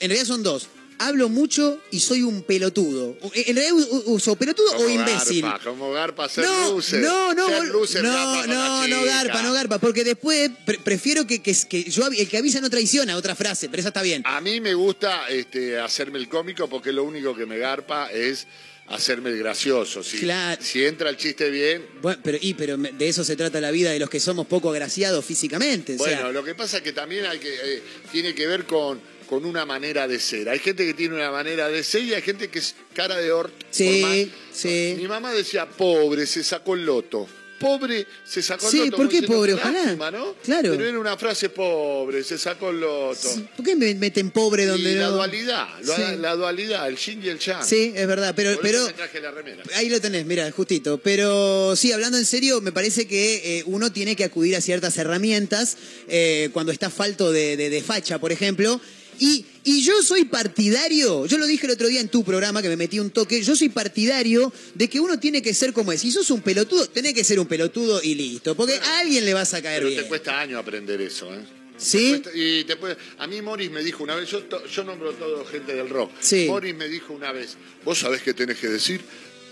En 0.00 0.08
realidad 0.10 0.26
son 0.26 0.42
dos. 0.42 0.66
Hablo 1.00 1.28
mucho 1.28 1.80
y 1.92 2.00
soy 2.00 2.22
un 2.22 2.42
pelotudo. 2.42 3.16
En 3.32 3.54
realidad 3.54 4.02
uso 4.06 4.34
pelotudo 4.34 4.66
Como 4.72 4.86
o 4.86 4.90
imbécil. 4.90 5.42
Garpa, 5.42 5.62
como 5.70 5.92
garpa 5.92 6.28
ser 6.28 6.44
No, 6.44 6.70
loser. 6.72 7.00
no, 7.00 7.32
no, 7.34 7.46
Ser 7.48 7.64
loser, 7.68 8.02
no, 8.02 8.44
no, 8.48 8.88
no, 8.88 9.04
garpa, 9.04 9.40
no 9.42 9.52
garpa, 9.52 9.78
porque 9.78 10.02
después 10.02 10.50
pre- 10.66 10.80
prefiero 10.80 11.24
que, 11.24 11.40
que, 11.40 11.54
que 11.68 11.84
yo 11.84 12.08
el 12.08 12.28
que 12.28 12.36
avisa 12.38 12.60
no 12.60 12.68
traiciona, 12.68 13.16
otra 13.16 13.36
frase, 13.36 13.68
pero 13.68 13.78
esa 13.78 13.90
está 13.90 14.02
bien. 14.02 14.22
A 14.26 14.40
mí 14.40 14.60
me 14.60 14.74
gusta 14.74 15.28
este, 15.28 15.78
hacerme 15.78 16.18
el 16.18 16.28
cómico 16.28 16.68
porque 16.68 16.90
lo 16.92 17.04
único 17.04 17.36
que 17.36 17.46
me 17.46 17.58
garpa 17.58 18.10
es 18.10 18.48
hacerme 18.90 19.30
el 19.30 19.38
gracioso. 19.38 20.02
Si, 20.02 20.18
Claro. 20.18 20.60
si 20.62 20.84
entra 20.84 21.10
el 21.10 21.16
chiste 21.16 21.50
bien. 21.50 21.86
Bueno, 22.00 22.20
pero, 22.22 22.38
y, 22.40 22.54
pero 22.54 22.76
de 22.76 23.08
eso 23.08 23.24
se 23.24 23.36
trata 23.36 23.60
la 23.60 23.70
vida 23.70 23.90
de 23.90 23.98
los 23.98 24.08
que 24.10 24.20
somos 24.20 24.46
poco 24.46 24.70
agraciados 24.70 25.24
físicamente. 25.24 25.96
o 25.98 25.98
sea, 26.04 26.16
Bueno, 26.22 26.32
lo 26.32 26.44
que 26.44 26.54
pasa 26.54 26.78
es 26.78 26.82
que 26.82 26.92
también 26.92 27.26
hay 27.26 27.38
que, 27.38 27.54
eh, 27.54 27.82
tiene 28.10 28.34
que 28.34 28.46
ver 28.46 28.64
con, 28.64 29.00
con 29.28 29.44
una 29.44 29.66
manera 29.66 30.08
de 30.08 30.18
ser. 30.18 30.48
Hay 30.48 30.58
gente 30.58 30.86
que 30.86 30.94
tiene 30.94 31.14
una 31.16 31.30
manera 31.30 31.68
de 31.68 31.84
ser 31.84 32.02
y 32.02 32.14
hay 32.14 32.22
gente 32.22 32.48
que 32.48 32.58
es 32.60 32.74
cara 32.94 33.16
de 33.16 33.30
orto. 33.30 33.66
Sí, 33.70 34.32
sí. 34.52 34.94
Mi 34.96 35.06
mamá 35.06 35.32
decía, 35.32 35.66
pobre, 35.68 36.26
se 36.26 36.42
sacó 36.42 36.74
el 36.74 36.86
loto. 36.86 37.28
Pobre, 37.58 38.06
se 38.24 38.42
sacó 38.42 38.70
Sí, 38.70 38.78
el 38.78 38.84
loto. 38.86 38.96
¿por 38.98 39.06
como 39.08 39.20
qué 39.20 39.26
pobre? 39.26 39.52
"Qué 39.54 39.60
Ojalá". 39.60 39.82
lástima, 39.84 40.10
¿no? 40.10 40.34
Claro. 40.44 40.70
Pero 40.70 40.84
era 40.88 40.98
una 40.98 41.16
frase 41.16 41.48
pobre, 41.48 42.22
se 42.24 42.38
sacó 42.38 42.70
el 42.70 42.80
loto. 42.80 43.28
¿Por 43.56 43.64
qué 43.64 43.74
me 43.76 43.94
meten 43.94 44.30
pobre 44.30 44.66
donde 44.66 44.92
y 44.92 44.94
la 44.94 45.06
no? 45.08 45.12
dualidad, 45.12 45.66
la, 45.82 45.96
Sí. 45.96 46.02
la 46.18 46.34
dualidad, 46.36 46.88
el 46.88 46.96
yin 46.96 47.22
y 47.24 47.28
el 47.28 47.38
yang. 47.38 47.64
Sí, 47.64 47.92
es 47.94 48.06
verdad, 48.06 48.32
pero, 48.36 48.52
Por 48.54 48.62
pero 48.62 48.78
eso 48.78 48.86
me 48.88 48.92
traje 48.92 49.20
la 49.20 49.30
remera. 49.30 49.62
ahí 49.74 49.88
lo 49.88 50.00
tenés, 50.00 50.24
mira, 50.26 50.50
justito. 50.52 50.98
Pero 50.98 51.74
sí, 51.76 51.92
hablando 51.92 52.16
en 52.18 52.24
serio, 52.26 52.60
me 52.60 52.72
parece 52.72 53.06
que 53.06 53.58
eh, 53.58 53.62
uno 53.66 53.90
tiene 53.92 54.14
que 54.16 54.24
acudir 54.24 54.54
a 54.56 54.60
ciertas 54.60 54.96
herramientas 54.98 55.76
eh, 56.08 56.50
cuando 56.52 56.72
está 56.72 56.90
falto 56.90 57.32
de, 57.32 57.56
de- 57.56 57.70
de 57.70 57.82
facha, 57.82 58.18
por 58.18 58.32
ejemplo. 58.32 58.80
Y, 59.20 59.44
y 59.64 59.82
yo 59.82 60.00
soy 60.02 60.24
partidario, 60.24 61.26
yo 61.26 61.38
lo 61.38 61.46
dije 61.46 61.66
el 61.66 61.72
otro 61.72 61.88
día 61.88 62.00
en 62.00 62.08
tu 62.08 62.24
programa 62.24 62.62
que 62.62 62.68
me 62.68 62.76
metí 62.76 62.98
un 63.00 63.10
toque, 63.10 63.42
yo 63.42 63.56
soy 63.56 63.68
partidario 63.68 64.52
de 64.74 64.88
que 64.88 65.00
uno 65.00 65.18
tiene 65.18 65.42
que 65.42 65.52
ser 65.54 65.72
como 65.72 65.92
es. 65.92 66.00
Si 66.00 66.10
sos 66.12 66.30
un 66.30 66.40
pelotudo, 66.42 66.86
tenés 66.88 67.14
que 67.14 67.24
ser 67.24 67.38
un 67.40 67.46
pelotudo 67.46 68.00
y 68.02 68.14
listo, 68.14 68.54
porque 68.56 68.74
a 68.74 69.00
alguien 69.00 69.24
le 69.24 69.34
vas 69.34 69.52
a 69.54 69.62
caer 69.62 69.80
Pero 69.80 69.90
bien. 69.90 70.02
te 70.02 70.08
cuesta 70.08 70.40
años 70.40 70.60
aprender 70.60 71.00
eso, 71.00 71.32
¿eh? 71.34 71.40
¿Sí? 71.76 72.20
Y 72.34 72.64
puede- 72.74 72.96
a 73.18 73.26
mí 73.28 73.40
Morris 73.40 73.70
me 73.70 73.84
dijo 73.84 74.02
una 74.02 74.16
vez, 74.16 74.28
yo, 74.28 74.42
to- 74.44 74.66
yo 74.66 74.82
nombro 74.84 75.12
todo 75.12 75.44
gente 75.44 75.74
del 75.74 75.88
rock. 75.88 76.10
Sí. 76.20 76.46
Morris 76.48 76.74
me 76.74 76.88
dijo 76.88 77.12
una 77.12 77.30
vez, 77.30 77.56
vos 77.84 77.98
sabés 77.98 78.22
qué 78.22 78.34
tenés 78.34 78.58
que 78.58 78.66
decir, 78.68 79.00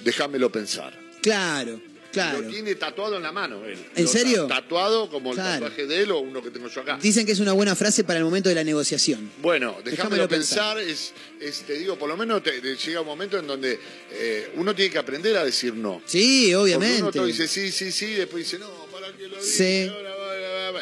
déjamelo 0.05 0.51
pensar. 0.51 0.93
Claro, 1.23 1.81
claro. 2.23 2.41
Lo 2.43 2.49
tiene 2.49 2.75
tatuado 2.75 3.17
en 3.17 3.23
la 3.23 3.33
mano 3.33 3.65
él. 3.65 3.79
¿En 3.95 4.05
Lo 4.05 4.11
serio? 4.11 4.47
ta- 4.47 4.57
Tatuado 4.63 5.09
como 5.11 5.31
el 5.31 5.37
Claro. 5.37 5.65
tatuaje 5.65 5.87
de 5.87 6.03
él 6.03 6.11
o 6.11 6.19
uno 6.21 6.43
que 6.43 6.51
tengo 6.51 6.69
yo 6.69 6.81
acá. 6.81 6.99
Dicen 7.01 7.25
que 7.27 7.33
es 7.33 7.41
una 7.41 7.53
buena 7.53 7.75
frase 7.77 8.05
para 8.05 8.19
el 8.19 8.25
momento 8.25 8.49
de 8.49 8.55
la 8.55 8.65
negociación. 8.65 9.31
Bueno, 9.43 9.77
déjamelo 9.85 10.29
pensar. 10.29 10.79
es, 10.79 11.13
es, 11.41 11.61
te 11.63 11.75
digo, 11.79 11.97
por 11.99 12.09
lo 12.09 12.17
menos 12.17 12.43
te- 12.43 12.61
te 12.61 12.77
llega 12.77 13.01
un 13.01 13.07
momento 13.07 13.39
en 13.39 13.47
donde 13.47 13.79
eh, 14.13 14.51
uno 14.57 14.75
tiene 14.75 14.91
que 14.91 14.99
aprender 14.99 15.37
a 15.37 15.45
decir 15.45 15.75
no. 15.75 16.03
Sí, 16.07 16.51
Porque 16.53 16.57
obviamente. 16.57 17.03
uno 17.03 17.13
todo 17.13 17.27
dice 17.27 17.47
sí, 17.47 17.71
sí, 17.71 17.93
sí, 17.93 18.07
después 18.15 18.45
dice 18.45 18.59
no, 18.59 18.69
para 18.93 19.13
que 19.13 19.23
lo 19.29 19.37
diga, 19.37 19.43
Sí. 19.43 19.89
ahora 19.89 20.11
va, 20.11 20.17
va, 20.17 20.26
va". 20.26 20.26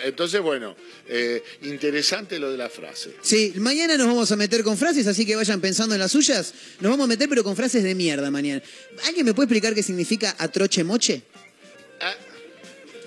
Entonces, 0.04 0.40
bueno, 0.42 0.76
eh, 1.08 1.42
interesante 1.62 2.38
lo 2.38 2.50
de 2.52 2.58
la 2.58 2.68
frase. 2.68 3.14
Sí, 3.22 3.54
mañana 3.56 3.96
nos 3.96 4.06
vamos 4.06 4.30
a 4.30 4.36
meter 4.36 4.62
con 4.62 4.76
frases, 4.76 5.06
así 5.06 5.24
que 5.24 5.34
vayan 5.34 5.60
pensando 5.60 5.94
en 5.94 6.00
las 6.00 6.12
suyas. 6.12 6.52
Nos 6.80 6.90
vamos 6.90 7.04
a 7.04 7.08
meter, 7.08 7.28
pero 7.28 7.42
con 7.42 7.56
frases 7.56 7.82
de 7.82 7.94
mierda 7.94 8.30
mañana. 8.30 8.62
¿Alguien 9.06 9.24
me 9.24 9.32
puede 9.34 9.46
explicar 9.46 9.74
qué 9.74 9.82
significa 9.82 10.34
atroche 10.38 10.84
moche? 10.84 11.22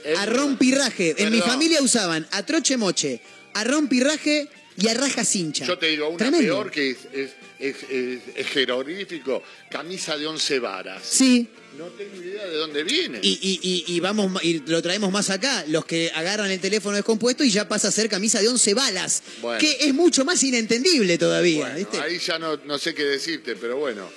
Es 0.03 0.17
Arrón 0.19 0.57
pirraje. 0.57 1.15
En 1.17 1.31
mi 1.31 1.41
familia 1.41 1.81
usaban 1.81 2.25
atroche 2.31 2.77
moche, 2.77 3.19
arrón 3.53 3.87
pirraje 3.87 4.47
y 4.77 4.87
arraja 4.87 5.23
cincha. 5.25 5.65
Yo 5.65 5.77
te 5.77 5.87
digo, 5.87 6.07
una 6.09 6.17
Tremendo. 6.17 6.53
peor 6.53 6.71
que 6.71 6.91
es, 6.91 6.97
es, 7.13 7.31
es, 7.59 7.75
es- 7.89 8.21
es 8.35 8.47
jeroglífico, 8.47 9.43
camisa 9.69 10.17
de 10.17 10.27
once 10.27 10.59
varas. 10.59 11.03
Sí. 11.03 11.47
No 11.78 11.86
tengo 11.88 12.15
idea 12.21 12.45
de 12.45 12.55
dónde 12.55 12.84
viene. 12.84 13.19
Y, 13.21 13.30
y- 13.41 13.59
y- 13.61 13.95
y 13.95 13.99
vamos 13.99 14.43
y 14.43 14.59
lo 14.65 14.82
traemos 14.82 15.11
más 15.11 15.30
acá, 15.30 15.63
los 15.67 15.86
que 15.86 16.11
agarran 16.13 16.49
el 16.51 16.59
teléfono 16.59 16.95
descompuesto 16.95 17.43
y 17.43 17.51
ya 17.51 17.67
pasa 17.67 17.89
a 17.89 17.91
ser 17.91 18.09
camisa 18.09 18.41
de 18.41 18.47
11 18.47 18.73
balas, 18.73 19.21
Bueno. 19.41 19.59
que 19.59 19.78
es 19.82 19.93
mucho 19.93 20.25
más 20.25 20.41
inentendible 20.43 21.17
todavía, 21.17 21.61
Bueno, 21.61 21.75
¿viste? 21.78 21.99
ahí 21.99 22.17
ya 22.19 22.39
no, 22.39 22.57
no 22.65 22.78
sé 22.80 22.93
qué 22.93 23.03
decirte, 23.03 23.55
pero 23.55 23.78
bueno. 23.78 24.09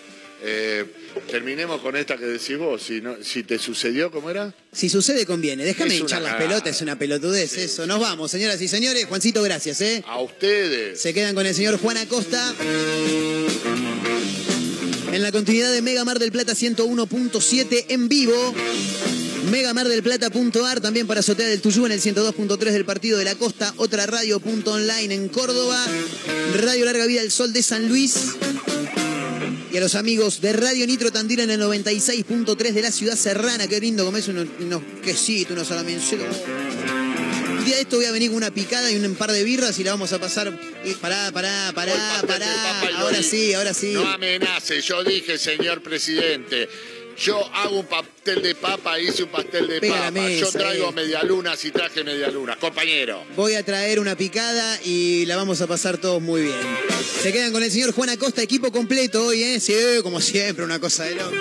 eh, 0.43 0.87
terminemos 1.31 1.83
con 1.83 1.95
esta 1.97 2.17
que 2.17 2.25
decís 2.25 2.57
vos. 2.57 2.83
Si, 2.83 3.03
no, 3.03 3.23
si 3.23 3.43
te 3.43 3.59
sucedió, 3.59 4.11
¿cómo 4.11 4.31
era? 4.31 4.55
Si 4.73 4.89
sucede, 4.89 5.27
conviene. 5.27 5.65
Déjame 5.67 5.97
hinchar 5.97 6.23
las 6.23 6.37
pelotas, 6.37 6.75
es 6.77 6.81
una 6.81 6.99
pelotudez 6.99 7.59
eso. 7.59 7.87
Nos 7.87 8.01
vamos, 8.01 8.31
señoras 8.31 8.59
y 8.63 8.67
señores. 8.67 9.05
Juancito, 9.05 9.43
gracias, 9.43 9.83
¿eh? 9.83 10.03
A 10.07 10.19
ustedes. 10.23 10.99
Se 10.99 11.13
quedan 11.13 11.35
con 11.35 11.45
el 11.45 11.55
señor 11.55 11.79
Juan 11.79 11.99
Acosta. 11.99 12.55
En 15.13 15.23
la 15.23 15.33
continuidad 15.33 15.73
de 15.73 15.83
Mega 15.83 16.05
Mar 16.05 16.21
del 16.21 16.31
Plata 16.31 16.53
101.7 16.53 17.87
en 17.89 18.09
vivo. 18.09 18.55
Megamardelplata.ar 19.51 20.81
también 20.81 21.09
para 21.09 21.21
Azotea 21.21 21.49
del 21.49 21.61
Tuyú 21.61 21.87
en 21.87 21.93
el 21.93 22.01
102.3 22.01 22.59
del 22.59 22.85
Partido 22.85 23.19
de 23.19 23.25
la 23.25 23.35
Costa. 23.35 23.75
Otra 23.79 24.07
radio.online 24.07 25.13
en 25.13 25.29
Córdoba. 25.29 25.85
Radio 26.63 26.85
Larga 26.85 27.07
Vida 27.07 27.23
del 27.23 27.33
Sol 27.33 27.53
de 27.53 27.63
San 27.63 27.89
Luis. 27.89 28.37
Y 29.73 29.77
a 29.77 29.81
los 29.81 29.97
amigos 29.97 30.41
de 30.41 30.53
Radio 30.53 30.87
Nitro 30.87 31.11
Tandil 31.11 31.41
en 31.41 31.51
el 31.51 31.61
96.3 31.61 32.73
de 32.73 32.83
la 32.83 32.93
ciudad 32.93 33.17
serrana. 33.17 33.67
Qué 33.67 33.81
lindo 33.81 34.05
comerse 34.05 34.31
unos, 34.31 34.47
unos 34.61 34.83
quesitos, 35.03 35.53
unos. 35.53 35.69
Un 37.61 37.67
día 37.67 37.77
de 37.77 37.83
esto 37.83 37.97
voy 37.97 38.07
a 38.07 38.13
venir 38.13 38.31
con 38.31 38.39
una 38.39 38.51
picada 38.51 38.91
y 38.91 38.97
un 38.97 39.15
par 39.17 39.31
de 39.33 39.45
birras 39.45 39.79
y 39.79 39.85
la 39.85 39.91
vamos 39.91 40.11
a 40.15 40.19
pasar. 40.19 40.59
Y 40.83 40.95
pará, 40.95 41.31
pará, 41.31 41.71
pará, 41.75 42.23
pará. 42.27 42.81
Ahora 42.97 43.23
sí, 43.23 43.53
ahora 43.53 43.75
sí. 43.75 43.93
No 43.93 44.09
amenace, 44.09 44.81
yo 44.81 45.05
dije, 45.05 45.37
señor 45.37 45.83
presidente. 45.83 46.71
Yo 47.19 47.39
hago 47.55 47.81
un 47.81 47.87
pastel 47.87 48.41
de 48.41 48.55
papa, 48.55 48.99
hice 48.99 49.25
un 49.25 49.29
pastel 49.29 49.69
de 49.69 49.79
Pega 49.79 49.95
la 49.95 50.01
papa. 50.05 50.11
mesa, 50.13 50.47
yo 50.47 50.53
traigo 50.53 50.89
eh. 50.89 50.93
medialunas 50.93 51.63
y 51.67 51.71
traje 51.71 52.03
medialunas. 52.03 52.57
Compañero. 52.57 53.23
Voy 53.37 53.53
a 53.57 53.63
traer 53.63 54.01
una 54.01 54.17
picada 54.17 54.81
y 54.83 55.27
la 55.27 55.37
vamos 55.37 55.61
a 55.61 55.67
pasar 55.67 55.99
todos 55.99 56.23
muy 56.23 56.41
bien. 56.41 56.57
Se 57.23 57.31
quedan 57.31 57.53
con 57.53 57.63
el 57.63 57.71
señor 57.71 57.93
Juan 57.93 58.09
Acosta, 58.09 58.41
equipo 58.41 58.73
completo 58.73 59.27
hoy, 59.27 59.43
¿eh? 59.43 59.61
Sí, 59.61 59.75
como 60.03 60.23
siempre, 60.23 60.65
una 60.65 60.79
cosa 60.81 61.05
de 61.05 61.17
loco. 61.17 61.35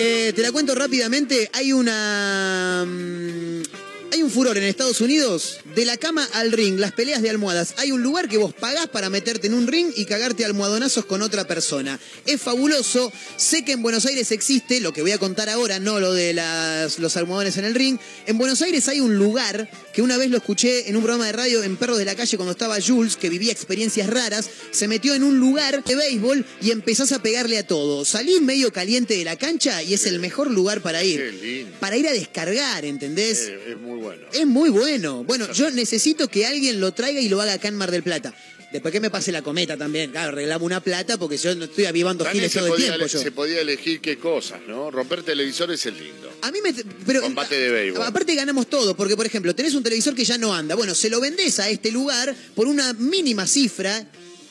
Eh, 0.00 0.34
te 0.36 0.42
la 0.42 0.52
cuento 0.52 0.74
rápidamente. 0.74 1.48
Hay 1.54 1.72
una. 1.72 2.84
mm, 2.86 3.62
Hay 4.10 4.22
un 4.22 4.30
furor 4.30 4.56
en 4.56 4.64
Estados 4.64 5.00
Unidos 5.02 5.58
de 5.76 5.84
la 5.84 5.96
cama 5.98 6.26
al 6.32 6.50
ring, 6.50 6.78
las 6.78 6.92
peleas 6.92 7.20
de 7.20 7.28
almohadas. 7.28 7.74
Hay 7.76 7.92
un 7.92 8.02
lugar 8.02 8.26
que 8.28 8.38
vos 8.38 8.54
pagás 8.54 8.86
para 8.86 9.10
meterte 9.10 9.48
en 9.48 9.54
un 9.54 9.66
ring 9.66 9.92
y 9.96 10.06
cagarte 10.06 10.44
almohadonazos 10.46 11.04
con 11.04 11.20
otra 11.20 11.46
persona. 11.46 12.00
Es 12.24 12.40
fabuloso. 12.40 13.12
Sé 13.36 13.64
que 13.64 13.72
en 13.72 13.82
Buenos 13.82 14.06
Aires 14.06 14.32
existe, 14.32 14.80
lo 14.80 14.92
que 14.94 15.02
voy 15.02 15.12
a 15.12 15.18
contar 15.18 15.50
ahora, 15.50 15.78
no 15.78 16.00
lo 16.00 16.14
de 16.14 16.32
las- 16.32 16.98
los 16.98 17.16
almohadones 17.18 17.58
en 17.58 17.66
el 17.66 17.74
ring. 17.74 17.98
En 18.26 18.38
Buenos 18.38 18.62
Aires 18.62 18.88
hay 18.88 19.00
un 19.00 19.16
lugar 19.16 19.70
que 19.92 20.00
una 20.00 20.16
vez 20.16 20.30
lo 20.30 20.38
escuché 20.38 20.88
en 20.88 20.96
un 20.96 21.02
programa 21.02 21.26
de 21.26 21.32
radio 21.32 21.62
en 21.62 21.76
Perros 21.76 21.98
de 21.98 22.04
la 22.06 22.14
Calle 22.16 22.36
cuando 22.38 22.52
estaba 22.52 22.78
Jules, 22.80 23.16
que 23.16 23.28
vivía 23.28 23.52
experiencias 23.52 24.08
raras. 24.08 24.48
Se 24.70 24.88
metió 24.88 25.14
en 25.14 25.22
un 25.22 25.38
lugar 25.38 25.84
de 25.84 25.94
béisbol 25.94 26.46
y 26.62 26.70
empezás 26.70 27.12
a 27.12 27.20
pegarle 27.22 27.58
a 27.58 27.66
todo. 27.66 28.04
Salís 28.06 28.40
medio 28.40 28.72
caliente 28.72 29.16
de 29.18 29.24
la 29.24 29.36
cancha 29.36 29.82
y 29.82 29.92
es 29.94 30.06
el 30.06 30.18
mejor 30.18 30.50
lugar 30.50 30.80
para 30.80 31.04
ir. 31.04 31.66
Para 31.78 31.96
ir 31.98 32.08
a 32.08 32.12
descargar, 32.12 32.84
¿entendés? 32.86 33.48
Eh, 33.48 33.58
es 33.72 33.76
muy 33.78 33.97
bueno. 33.98 34.26
Es 34.32 34.46
muy 34.46 34.70
bueno. 34.70 35.24
Bueno, 35.24 35.50
yo 35.52 35.70
necesito 35.70 36.28
que 36.28 36.46
alguien 36.46 36.80
lo 36.80 36.92
traiga 36.92 37.20
y 37.20 37.28
lo 37.28 37.40
haga 37.40 37.54
acá 37.54 37.68
en 37.68 37.74
Mar 37.76 37.90
del 37.90 38.02
Plata. 38.02 38.34
Después 38.70 38.92
que 38.92 39.00
me 39.00 39.08
pase 39.08 39.32
la 39.32 39.40
cometa 39.40 39.78
también. 39.78 40.10
Claro, 40.10 40.28
arreglamos 40.28 40.66
una 40.66 40.80
plata 40.82 41.16
porque 41.16 41.38
yo 41.38 41.54
no 41.54 41.64
estoy 41.64 41.86
avivando 41.86 42.22
También 42.24 42.42
giles 42.42 42.52
se 42.52 42.58
todo 42.58 42.66
el 42.66 42.72
podía, 42.74 42.86
tiempo. 42.88 43.04
ele- 43.06 43.12
Yo. 43.12 43.18
se 43.22 43.32
podía 43.32 43.60
elegir 43.62 44.00
qué 44.02 44.18
cosas, 44.18 44.60
¿no? 44.68 44.90
Romper 44.90 45.22
televisores 45.22 45.86
es 45.86 45.94
lindo. 45.94 46.30
A 46.42 46.50
mí 46.52 46.58
me. 46.62 46.74
Pero, 47.06 47.22
Combate 47.22 47.58
de 47.58 47.70
béisbol. 47.70 48.02
Aparte 48.02 48.34
ganamos 48.34 48.66
todo, 48.66 48.94
porque 48.94 49.16
por 49.16 49.24
ejemplo, 49.24 49.54
tenés 49.54 49.74
un 49.74 49.82
televisor 49.82 50.14
que 50.14 50.24
ya 50.26 50.36
no 50.36 50.54
anda. 50.54 50.74
Bueno, 50.74 50.94
se 50.94 51.08
lo 51.08 51.18
vendés 51.18 51.58
a 51.60 51.70
este 51.70 51.90
lugar 51.90 52.34
por 52.54 52.66
una 52.66 52.92
mínima 52.92 53.46
cifra, 53.46 54.06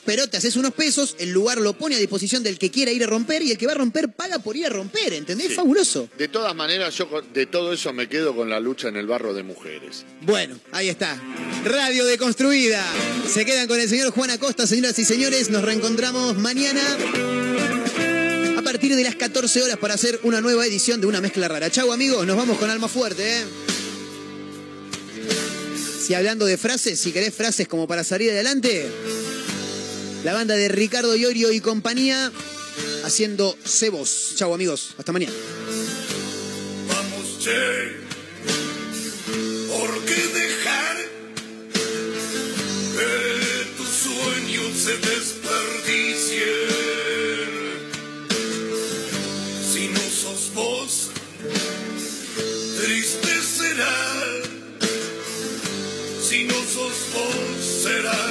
pero 0.08 0.26
te 0.26 0.38
haces 0.38 0.56
unos 0.56 0.72
pesos, 0.72 1.16
el 1.18 1.32
lugar 1.32 1.60
lo 1.60 1.74
pone 1.74 1.94
a 1.94 1.98
disposición 1.98 2.42
del 2.42 2.58
que 2.58 2.70
quiera 2.70 2.90
ir 2.90 3.04
a 3.04 3.06
romper 3.06 3.42
y 3.42 3.50
el 3.50 3.58
que 3.58 3.66
va 3.66 3.72
a 3.72 3.74
romper 3.74 4.08
paga 4.10 4.38
por 4.38 4.56
ir 4.56 4.64
a 4.64 4.70
romper, 4.70 5.12
¿entendés? 5.12 5.48
Sí. 5.48 5.54
Fabuloso. 5.54 6.08
De 6.16 6.28
todas 6.28 6.54
maneras, 6.54 6.96
yo 6.96 7.10
de 7.34 7.44
todo 7.44 7.74
eso 7.74 7.92
me 7.92 8.08
quedo 8.08 8.34
con 8.34 8.48
la 8.48 8.58
lucha 8.58 8.88
en 8.88 8.96
el 8.96 9.06
barro 9.06 9.34
de 9.34 9.42
mujeres. 9.42 10.06
Bueno, 10.22 10.58
ahí 10.72 10.88
está. 10.88 11.22
Radio 11.62 12.06
deconstruida. 12.06 12.82
Se 13.28 13.44
quedan 13.44 13.68
con 13.68 13.78
el 13.78 13.86
señor 13.86 14.10
Juan 14.12 14.30
Acosta, 14.30 14.66
señoras 14.66 14.98
y 14.98 15.04
señores. 15.04 15.50
Nos 15.50 15.62
reencontramos 15.62 16.38
mañana 16.38 16.80
a 18.56 18.62
partir 18.62 18.96
de 18.96 19.02
las 19.02 19.14
14 19.14 19.62
horas 19.62 19.76
para 19.76 19.92
hacer 19.92 20.18
una 20.22 20.40
nueva 20.40 20.64
edición 20.64 21.02
de 21.02 21.06
Una 21.06 21.20
Mezcla 21.20 21.48
Rara. 21.48 21.70
Chau 21.70 21.92
amigos, 21.92 22.26
nos 22.26 22.38
vamos 22.38 22.56
con 22.56 22.70
alma 22.70 22.88
fuerte. 22.88 23.40
¿eh? 23.40 23.44
Si 26.00 26.14
hablando 26.14 26.46
de 26.46 26.56
frases, 26.56 26.98
si 26.98 27.12
querés 27.12 27.34
frases 27.34 27.68
como 27.68 27.86
para 27.86 28.04
salir 28.04 28.30
adelante, 28.30 28.90
la 30.24 30.32
banda 30.32 30.54
de 30.56 30.68
Ricardo 30.68 31.14
Iorio 31.14 31.52
y 31.52 31.60
compañía 31.60 32.32
haciendo 33.04 33.56
cebos. 33.64 34.32
Chau 34.36 34.52
amigos, 34.54 34.94
hasta 34.98 35.12
mañana. 35.12 35.32
Vamos, 36.88 37.38
che. 37.40 37.98
¿Por 39.68 40.04
qué 40.04 40.14
dejar 40.14 40.96
que 42.96 43.66
tus 43.76 43.88
sueños 43.88 44.76
se 44.76 44.96
desperdicien? 44.98 46.68
Si 49.72 49.88
no 49.88 50.00
sos 50.10 50.52
vos, 50.54 51.10
triste 52.82 53.42
será. 53.56 53.96
Si 56.28 56.44
no 56.44 56.54
sos 56.54 56.96
vos, 57.14 57.82
será 57.82 58.27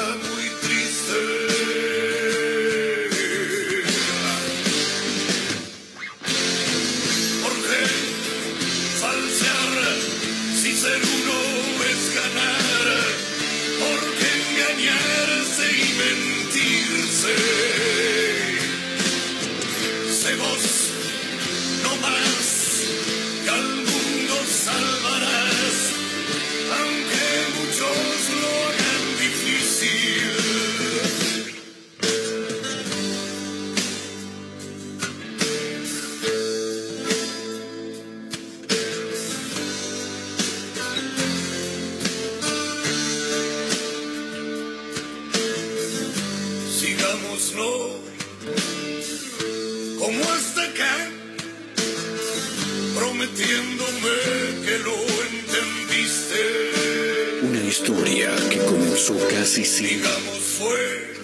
casi 59.16 59.64
sí. 59.64 59.86
Digamos 59.86 60.40
fue, 60.60 61.16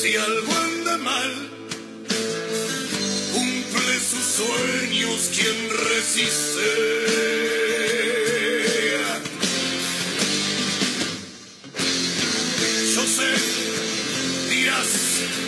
si 0.00 0.16
algo 0.16 0.52
anda 0.56 0.98
mal, 0.98 1.50
cumple 3.32 4.00
sus 4.00 4.24
sueños 4.24 5.30
quien 5.32 5.70
resiste. 5.70 6.66
Yo 12.94 13.02
sé, 13.06 14.50
dirás. 14.50 15.45